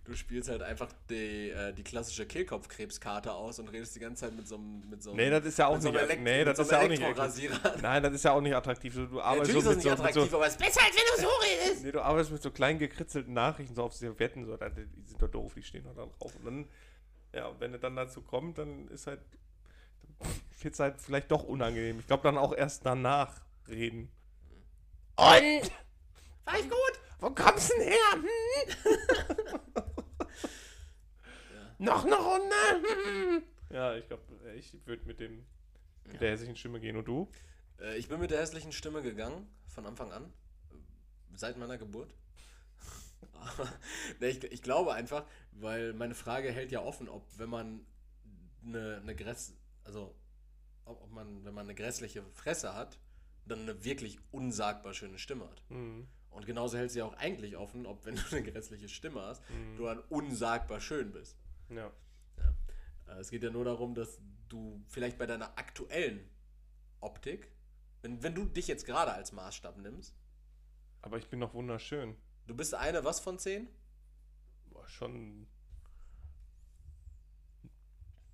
du 0.06 0.16
spielst 0.16 0.49
halt 0.49 0.62
einfach 0.62 0.89
die, 1.10 1.49
äh, 1.49 1.74
die 1.74 1.84
klassische 1.84 2.26
Kehlkopfkrebskarte 2.26 3.34
aus 3.34 3.60
und 3.60 3.68
redest 3.70 3.95
die 3.95 3.99
ganze 3.99 4.22
Zeit 4.26 4.36
mit 4.36 4.47
so 4.47 4.56
einem 4.56 4.89
mit 4.89 5.04
so 5.04 5.12
einem- 5.12 5.18
Nee, 5.18 5.30
das 5.30 5.45
ist 5.45 5.58
ja 5.60 5.68
auch 5.68 5.80
so 5.82 5.89
nicht- 5.91 6.02
Elekt- 6.02 6.22
nee, 6.24 6.43
das 6.45 6.58
so 6.58 6.64
ist 6.64 6.72
ja 6.72 6.80
auch 6.82 6.88
nicht 6.88 7.02
Elektrorasierer. 7.02 7.78
Nein, 7.82 8.04
das 8.04 8.14
ist 8.14 8.24
ja 8.24 8.32
auch 8.32 8.41
nicht 8.41 8.56
attraktiv. 8.56 8.93
Du, 8.95 9.06
du 9.08 9.22
arbeitest 9.22 9.54
Natürlich 9.56 9.64
so 9.64 9.70
mit 9.70 9.78
nicht 9.78 9.84
so, 9.84 9.89
mit 9.89 9.99
attraktiv, 9.99 10.32
so, 10.32 10.38
aber 10.38 10.45
es 10.47 10.54
ist 10.54 10.60
besser, 10.60 10.82
als 10.86 10.95
wenn 10.95 11.04
du 11.16 11.22
so 11.22 11.28
redest. 11.68 11.84
nee, 11.84 11.91
du 11.91 12.02
arbeitest 12.02 12.32
mit 12.32 12.41
so 12.41 12.52
kleinen 12.52 12.80
gekritzelten 12.80 13.34
Nachrichten 13.34 13.76
so 13.76 13.84
auf 13.84 13.93
Servietten, 13.93 14.45
so, 14.45 14.56
da- 14.56 14.70
die 14.70 14.86
sind 15.06 15.22
doch 15.22 15.30
doof, 15.30 15.54
die 15.56 15.64
stehen 15.64 15.84
doch 15.84 15.93
da 15.95 16.06
drauf. 16.06 16.36
Und 16.38 16.45
dann, 16.45 16.66
ja, 17.34 17.48
und 17.48 17.60
wenn 17.60 17.74
es 17.74 17.82
dann 17.82 17.96
dazu 17.96 18.22
kommt, 18.22 18.58
dann 18.58 18.88
ist 18.90 19.08
halt, 19.08 19.22
wird 20.62 20.74
es 20.74 20.80
halt 20.80 21.02
vielleicht 21.02 21.32
doch 21.32 21.44
unangenehm. 21.44 22.00
Ich 22.00 22.08
glaube 22.08 22.24
dann 22.24 22.38
auch 22.38 22.54
erst 22.54 22.86
danach 22.86 23.42
reden. 23.68 24.10
Und? 25.16 25.72
War 26.46 26.60
ich 26.60 26.70
gut? 26.70 27.00
Wo 27.20 27.30
kommst 27.30 27.72
du 27.72 27.78
denn 27.78 27.88
her? 27.88 28.14
Hm? 28.14 29.60
Noch 31.86 32.06
eine 32.06 32.16
Runde? 32.16 32.56
Hm? 33.06 33.44
Ja, 33.72 33.96
ich 33.96 34.06
glaube, 34.06 34.24
ich 34.58 34.86
würde 34.86 35.06
mit 35.06 35.22
dem 35.22 35.46
mit 36.04 36.20
der 36.20 36.32
hässlichen 36.32 36.58
Stimme 36.58 36.82
gehen. 36.82 36.98
Und 36.98 37.08
du? 37.08 37.30
Äh, 37.80 37.98
ich 37.98 38.10
bin 38.10 38.20
mit 38.20 38.32
der 38.32 38.40
hässlichen 38.40 38.74
Stimme 38.74 39.02
gegangen, 39.02 39.48
von 39.68 39.86
Anfang 39.86 40.12
an. 40.12 40.34
Seit 41.36 41.58
meiner 41.58 41.78
Geburt. 41.78 42.14
Aber, 43.42 43.68
nee, 44.20 44.28
ich, 44.30 44.44
ich 44.44 44.62
glaube 44.62 44.94
einfach, 44.94 45.26
weil 45.52 45.94
meine 45.94 46.16
Frage 46.16 46.52
hält 46.52 46.72
ja 46.72 46.82
offen, 46.82 47.10
ob 47.10 47.28
wenn 47.38 47.50
man 47.50 47.86
eine, 48.64 48.98
eine 49.02 49.16
Gräss, 49.16 49.54
also 49.84 50.16
ob, 50.86 51.02
ob 51.04 51.12
man, 51.12 51.44
wenn 51.44 51.54
man 51.54 51.66
eine 51.66 51.76
grässliche 51.76 52.24
Fresse 52.34 52.74
hat, 52.76 53.00
dann 53.46 53.62
eine 53.62 53.84
wirklich 53.84 54.20
unsagbar 54.32 54.94
schöne 54.94 55.18
Stimme 55.18 55.50
hat. 55.50 55.64
Mhm. 55.70 56.08
Und 56.30 56.46
genauso 56.46 56.78
hält 56.78 56.92
sie 56.92 57.02
auch 57.02 57.14
eigentlich 57.16 57.58
offen, 57.58 57.86
ob 57.86 58.06
wenn 58.06 58.16
du 58.16 58.22
eine 58.32 58.44
grässliche 58.44 58.88
Stimme 58.88 59.22
hast, 59.22 59.42
Mhm. 59.50 59.78
du 59.78 59.86
dann 59.86 60.00
unsagbar 60.10 60.80
schön 60.80 61.12
bist. 61.12 61.38
Ja. 61.70 61.92
Äh, 63.08 63.14
Es 63.20 63.30
geht 63.32 63.44
ja 63.44 63.50
nur 63.50 63.66
darum, 63.66 63.96
dass 63.96 64.20
du 64.48 64.82
vielleicht 64.88 65.18
bei 65.18 65.26
deiner 65.26 65.58
aktuellen 65.58 66.30
Optik, 67.00 67.52
wenn, 68.04 68.22
wenn 68.24 68.36
du 68.36 68.46
dich 68.46 68.68
jetzt 68.68 68.86
gerade 68.86 69.12
als 69.14 69.32
Maßstab 69.32 69.78
nimmst, 69.78 70.16
Aber 71.02 71.18
ich 71.18 71.28
bin 71.28 71.39
doch 71.39 71.54
wunderschön. 71.56 72.16
Du 72.52 72.58
bist 72.58 72.74
eine 72.76 73.04
was 73.04 73.20
von 73.20 73.39
zehn? 73.39 73.68
Boah, 74.70 74.88
schon 74.88 75.47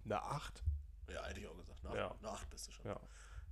eine 0.05 0.22
8. 0.22 0.63
Ja, 1.09 1.26
hätte 1.26 1.39
ich 1.39 1.47
auch 1.47 1.57
gesagt. 1.57 1.86
Eine, 1.86 1.97
Ja. 1.97 2.07
acht, 2.09 2.20
eine 2.20 2.30
acht 2.30 2.49
bist 2.49 2.68
du 2.68 2.72
schon. 2.72 2.86
Ja. 2.86 2.95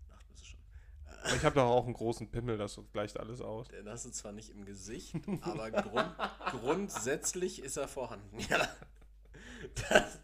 Eine 0.08 0.18
acht 0.18 0.28
bist 0.30 0.42
du 0.42 0.46
schon. 0.48 0.60
Aber 1.06 1.36
ich 1.36 1.44
habe 1.46 1.56
doch 1.56 1.66
auch 1.66 1.86
einen 1.86 1.94
großen 1.94 2.30
Pimmel, 2.32 2.58
das 2.58 2.80
gleicht 2.94 3.20
alles 3.20 3.42
aus. 3.42 3.68
Den 3.68 3.88
hast 3.88 4.06
du 4.06 4.10
zwar 4.12 4.32
nicht 4.32 4.50
im 4.50 4.66
Gesicht, 4.66 5.16
aber 5.42 5.72
grund, 5.72 6.16
grundsätzlich 6.52 7.62
ist 7.62 7.78
er 7.78 7.88
vorhanden. 7.88 8.38
Ja. 8.50 8.68
Das, 9.90 10.20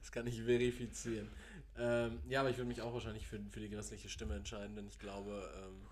das 0.00 0.12
kann 0.12 0.26
ich 0.28 0.42
verifizieren. 0.42 1.28
Ähm, 1.76 2.20
ja, 2.28 2.40
aber 2.40 2.50
ich 2.50 2.56
würde 2.56 2.68
mich 2.68 2.82
auch 2.82 2.92
wahrscheinlich 2.92 3.26
für, 3.26 3.40
für 3.50 3.58
die 3.58 3.68
grässliche 3.68 4.08
Stimme 4.08 4.36
entscheiden, 4.36 4.76
denn 4.76 4.86
ich 4.86 4.98
glaube, 5.00 5.50
ähm, 5.56 5.86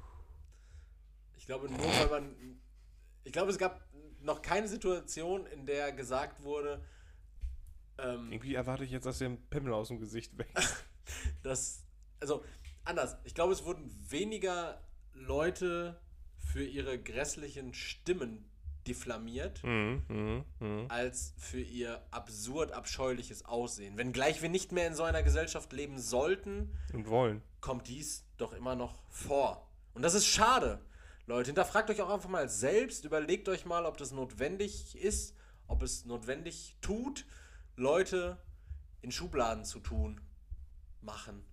ich 1.36 1.46
glaube 1.46 1.68
nur, 1.68 1.80
weil 1.80 2.08
man, 2.08 2.36
ich 3.24 3.32
glaube, 3.32 3.50
es 3.50 3.58
gab 3.58 3.80
noch 4.20 4.42
keine 4.42 4.68
Situation, 4.68 5.46
in 5.46 5.66
der 5.66 5.92
gesagt 5.92 6.42
wurde, 6.42 6.82
ähm, 7.98 8.32
Irgendwie 8.32 8.54
erwarte 8.54 8.84
ich 8.84 8.90
jetzt, 8.90 9.06
dass 9.06 9.18
dir 9.18 9.26
ein 9.26 9.38
Pimmel 9.50 9.72
aus 9.72 9.88
dem 9.88 10.00
Gesicht 10.00 10.36
wächst. 10.38 10.84
dass, 11.42 11.84
also 12.20 12.44
anders, 12.84 13.16
ich 13.24 13.34
glaube, 13.34 13.52
es 13.52 13.64
wurden 13.64 13.90
weniger 14.08 14.80
Leute 15.14 16.00
für 16.38 16.64
ihre 16.64 16.98
grässlichen 16.98 17.72
Stimmen 17.74 18.44
diffamiert, 18.86 19.62
mhm, 19.64 20.02
mhm, 20.08 20.44
mhm. 20.58 20.86
als 20.88 21.32
für 21.38 21.60
ihr 21.60 22.02
absurd 22.10 22.72
abscheuliches 22.72 23.44
Aussehen. 23.44 23.96
Wenngleich 23.96 24.42
wir 24.42 24.50
nicht 24.50 24.72
mehr 24.72 24.86
in 24.86 24.94
so 24.94 25.04
einer 25.04 25.22
Gesellschaft 25.22 25.72
leben 25.72 25.98
sollten, 25.98 26.76
Und 26.92 27.08
wollen. 27.08 27.42
kommt 27.60 27.88
dies 27.88 28.26
doch 28.36 28.52
immer 28.52 28.74
noch 28.74 28.94
vor. 29.08 29.70
Und 29.94 30.02
das 30.02 30.14
ist 30.14 30.26
schade. 30.26 30.80
Leute, 31.26 31.46
hinterfragt 31.46 31.88
euch 31.90 32.02
auch 32.02 32.10
einfach 32.10 32.28
mal 32.28 32.48
selbst, 32.48 33.04
überlegt 33.04 33.48
euch 33.48 33.64
mal, 33.64 33.86
ob 33.86 33.96
das 33.96 34.12
notwendig 34.12 34.96
ist, 34.96 35.34
ob 35.66 35.82
es 35.82 36.04
notwendig 36.04 36.76
tut, 36.80 37.24
Leute 37.76 38.38
in 39.00 39.10
Schubladen 39.10 39.64
zu 39.64 39.80
tun, 39.80 40.20
machen. 41.00 41.44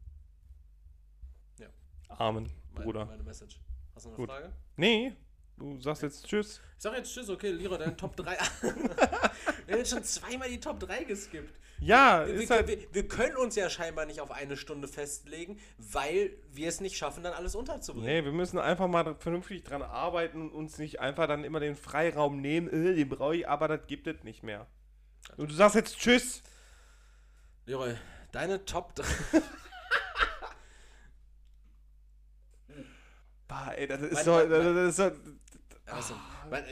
Armen, 2.17 2.51
Meine, 2.73 2.85
Bruder. 2.85 3.05
meine 3.05 3.23
Message. 3.23 3.59
Hast 3.95 4.05
du 4.05 4.09
noch 4.09 4.17
eine 4.17 4.27
Gut. 4.27 4.35
Frage? 4.35 4.53
Nee, 4.75 5.15
du 5.57 5.79
sagst 5.79 6.03
jetzt 6.03 6.25
Tschüss. 6.25 6.59
Ich 6.75 6.83
sag 6.83 6.93
jetzt 6.95 7.13
Tschüss, 7.13 7.29
okay, 7.29 7.51
Lira, 7.51 7.77
deine 7.77 7.95
Top 7.95 8.15
3. 8.15 8.37
wir 9.67 9.77
haben 9.77 9.85
schon 9.85 10.03
zweimal 10.03 10.49
die 10.49 10.59
Top 10.59 10.79
3 10.79 11.03
geskippt. 11.03 11.59
Ja, 11.79 12.27
Wir, 12.27 12.35
ist 12.35 12.49
wir, 12.49 12.55
halt. 12.57 12.67
wir, 12.67 12.77
wir 12.93 13.07
können 13.07 13.35
uns 13.37 13.55
ja 13.55 13.67
scheinbar 13.69 14.05
nicht 14.05 14.21
auf 14.21 14.29
eine 14.29 14.55
Stunde 14.55 14.87
festlegen, 14.87 15.59
weil 15.79 16.37
wir 16.51 16.69
es 16.69 16.79
nicht 16.79 16.95
schaffen, 16.95 17.23
dann 17.23 17.33
alles 17.33 17.55
unterzubringen. 17.55 18.07
Nee, 18.07 18.23
wir 18.23 18.31
müssen 18.31 18.59
einfach 18.59 18.87
mal 18.87 19.15
vernünftig 19.15 19.63
dran 19.63 19.81
arbeiten 19.81 20.41
und 20.41 20.51
uns 20.51 20.77
nicht 20.77 20.99
einfach 20.99 21.27
dann 21.27 21.43
immer 21.43 21.59
den 21.59 21.75
Freiraum 21.75 22.39
nehmen, 22.39 22.69
äh, 22.69 22.93
den 22.93 23.09
brauche 23.09 23.35
ich, 23.35 23.47
aber 23.47 23.67
das 23.67 23.87
gibt 23.87 24.05
es 24.05 24.23
nicht 24.23 24.43
mehr. 24.43 24.67
Und 25.37 25.49
du 25.49 25.55
sagst 25.55 25.75
jetzt 25.75 25.97
Tschüss. 25.97 26.43
Leroy, 27.65 27.95
deine 28.31 28.63
Top 28.65 28.93
3. 28.95 29.03
Bah, 33.47 33.73
ey, 33.75 33.87
das 33.87 34.01
ist 34.01 34.23
so. 34.23 34.39
Das 34.47 34.87
ist 34.87 34.95
so 34.95 35.11
Also, 35.87 36.15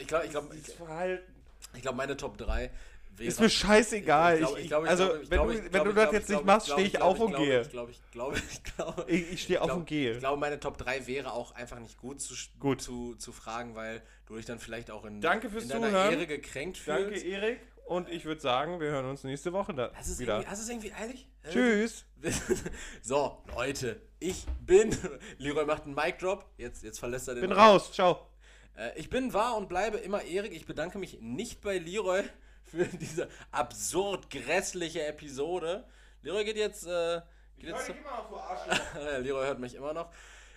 ich 0.00 0.06
glaube, 0.06 0.24
ich 0.24 0.30
glaub, 0.30 0.54
ich, 0.54 0.60
dieses 0.60 0.74
Verhalten. 0.74 1.39
Ich 1.74 1.82
glaub, 1.82 1.96
meine 1.96 2.16
Top 2.16 2.36
3 2.38 2.70
wäre. 3.16 3.28
Ist 3.28 3.40
mir 3.40 3.50
scheißegal. 3.50 4.44
Also, 4.86 5.08
wenn 5.28 5.84
du, 5.84 5.92
das 5.92 6.12
jetzt 6.12 6.30
ich 6.30 6.36
nicht 6.36 6.44
machst, 6.44 6.70
stehe 6.70 6.86
ich 6.86 7.00
auf 7.00 7.16
ich 7.16 7.22
und 7.22 7.36
gehe. 7.36 7.60
Ich 7.60 7.70
glaube, 7.70 7.90
ich 7.90 8.10
glaube, 8.10 8.36
ich 8.50 8.62
glaube. 8.64 9.04
Ich, 9.10 9.42
stehe 9.42 9.60
auf 9.62 9.72
und 9.72 9.86
gehe. 9.86 10.12
Ich 10.12 10.18
glaube, 10.18 10.38
meine 10.40 10.58
Top 10.60 10.78
3 10.78 11.06
wäre 11.06 11.32
auch 11.32 11.54
einfach 11.54 11.78
nicht 11.78 11.98
gut 11.98 12.20
zu, 12.20 12.34
Gut. 12.58 12.80
zu, 12.80 13.14
zu 13.16 13.32
fragen, 13.32 13.74
weil 13.74 14.02
du 14.26 14.36
dich 14.36 14.46
dann 14.46 14.58
vielleicht 14.58 14.90
auch 14.90 15.04
in, 15.04 15.20
Danke 15.20 15.50
fürs 15.50 15.64
in 15.64 15.70
deiner 15.70 15.88
Zuhören. 15.88 16.12
Ehre 16.12 16.26
gekränkt 16.26 16.78
fühlst. 16.78 17.24
Danke, 17.24 17.28
Erik. 17.28 17.60
Und 17.86 18.08
ich 18.08 18.24
würde 18.24 18.40
sagen, 18.40 18.78
wir 18.78 18.90
hören 18.90 19.06
uns 19.06 19.24
nächste 19.24 19.52
Woche 19.52 19.74
da 19.74 19.90
Hast 19.94 20.16
wieder. 20.20 20.34
irgendwie, 20.34 20.48
hast 20.48 20.60
du 20.60 20.62
es 20.62 20.68
irgendwie 20.70 20.92
eilig? 20.92 21.28
Tschüss. 21.50 22.04
So, 23.02 23.42
Leute, 23.56 24.00
ich 24.20 24.46
bin. 24.64 24.96
Leroy 25.38 25.64
macht 25.64 25.84
einen 25.86 25.94
Mic 25.94 26.18
Drop. 26.18 26.44
Jetzt, 26.56 26.84
jetzt 26.84 27.00
verlässt 27.00 27.26
er 27.26 27.34
den 27.34 27.40
Bin 27.40 27.52
Raum. 27.52 27.72
raus. 27.72 27.92
Ciao. 27.92 28.29
Äh, 28.76 28.98
ich 28.98 29.10
bin 29.10 29.32
wahr 29.32 29.56
und 29.56 29.68
bleibe 29.68 29.98
immer 29.98 30.22
Erik. 30.22 30.52
Ich 30.52 30.66
bedanke 30.66 30.98
mich 30.98 31.20
nicht 31.20 31.60
bei 31.60 31.78
Leroy 31.78 32.22
für 32.64 32.84
diese 32.84 33.28
absurd 33.50 34.30
grässliche 34.30 35.04
Episode. 35.06 35.84
Leroy 36.22 36.44
geht 36.44 36.56
jetzt. 36.56 36.86
Äh, 36.86 37.20
geht 37.58 37.70
jetzt 37.70 37.88
Ja, 38.94 39.18
Leroy 39.18 39.46
hört 39.46 39.58
mich 39.58 39.74
immer 39.74 39.92
noch. 39.92 40.12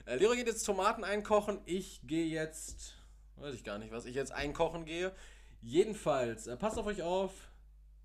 Äh, 0.05 0.15
Leroy 0.15 0.37
geht 0.37 0.47
jetzt 0.47 0.65
Tomaten 0.65 1.03
einkochen. 1.03 1.59
Ich 1.65 2.01
gehe 2.05 2.25
jetzt. 2.25 2.95
Weiß 3.37 3.55
ich 3.55 3.63
gar 3.63 3.77
nicht, 3.77 3.91
was 3.91 4.05
ich 4.05 4.15
jetzt 4.15 4.31
einkochen 4.31 4.85
gehe. 4.85 5.11
Jedenfalls, 5.61 6.47
äh, 6.47 6.57
passt 6.57 6.77
auf 6.77 6.85
euch 6.85 7.01
auf. 7.01 7.31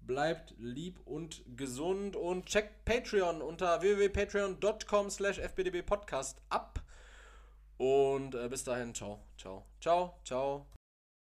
Bleibt 0.01 0.55
lieb 0.59 1.01
und 1.05 1.43
gesund 1.57 2.17
und 2.17 2.47
checkt 2.47 2.85
Patreon 2.85 3.43
unter 3.43 3.83
www.patreon.com 3.83 5.11
slash 5.11 5.39
fbdbpodcast 5.39 6.41
ab. 6.49 6.81
Und 7.79 8.35
äh, 8.35 8.49
bis 8.49 8.65
dahin, 8.65 8.93
ciao, 8.93 9.21
ciao, 9.37 9.65
ciao, 9.81 10.19
ciao. 10.25 10.67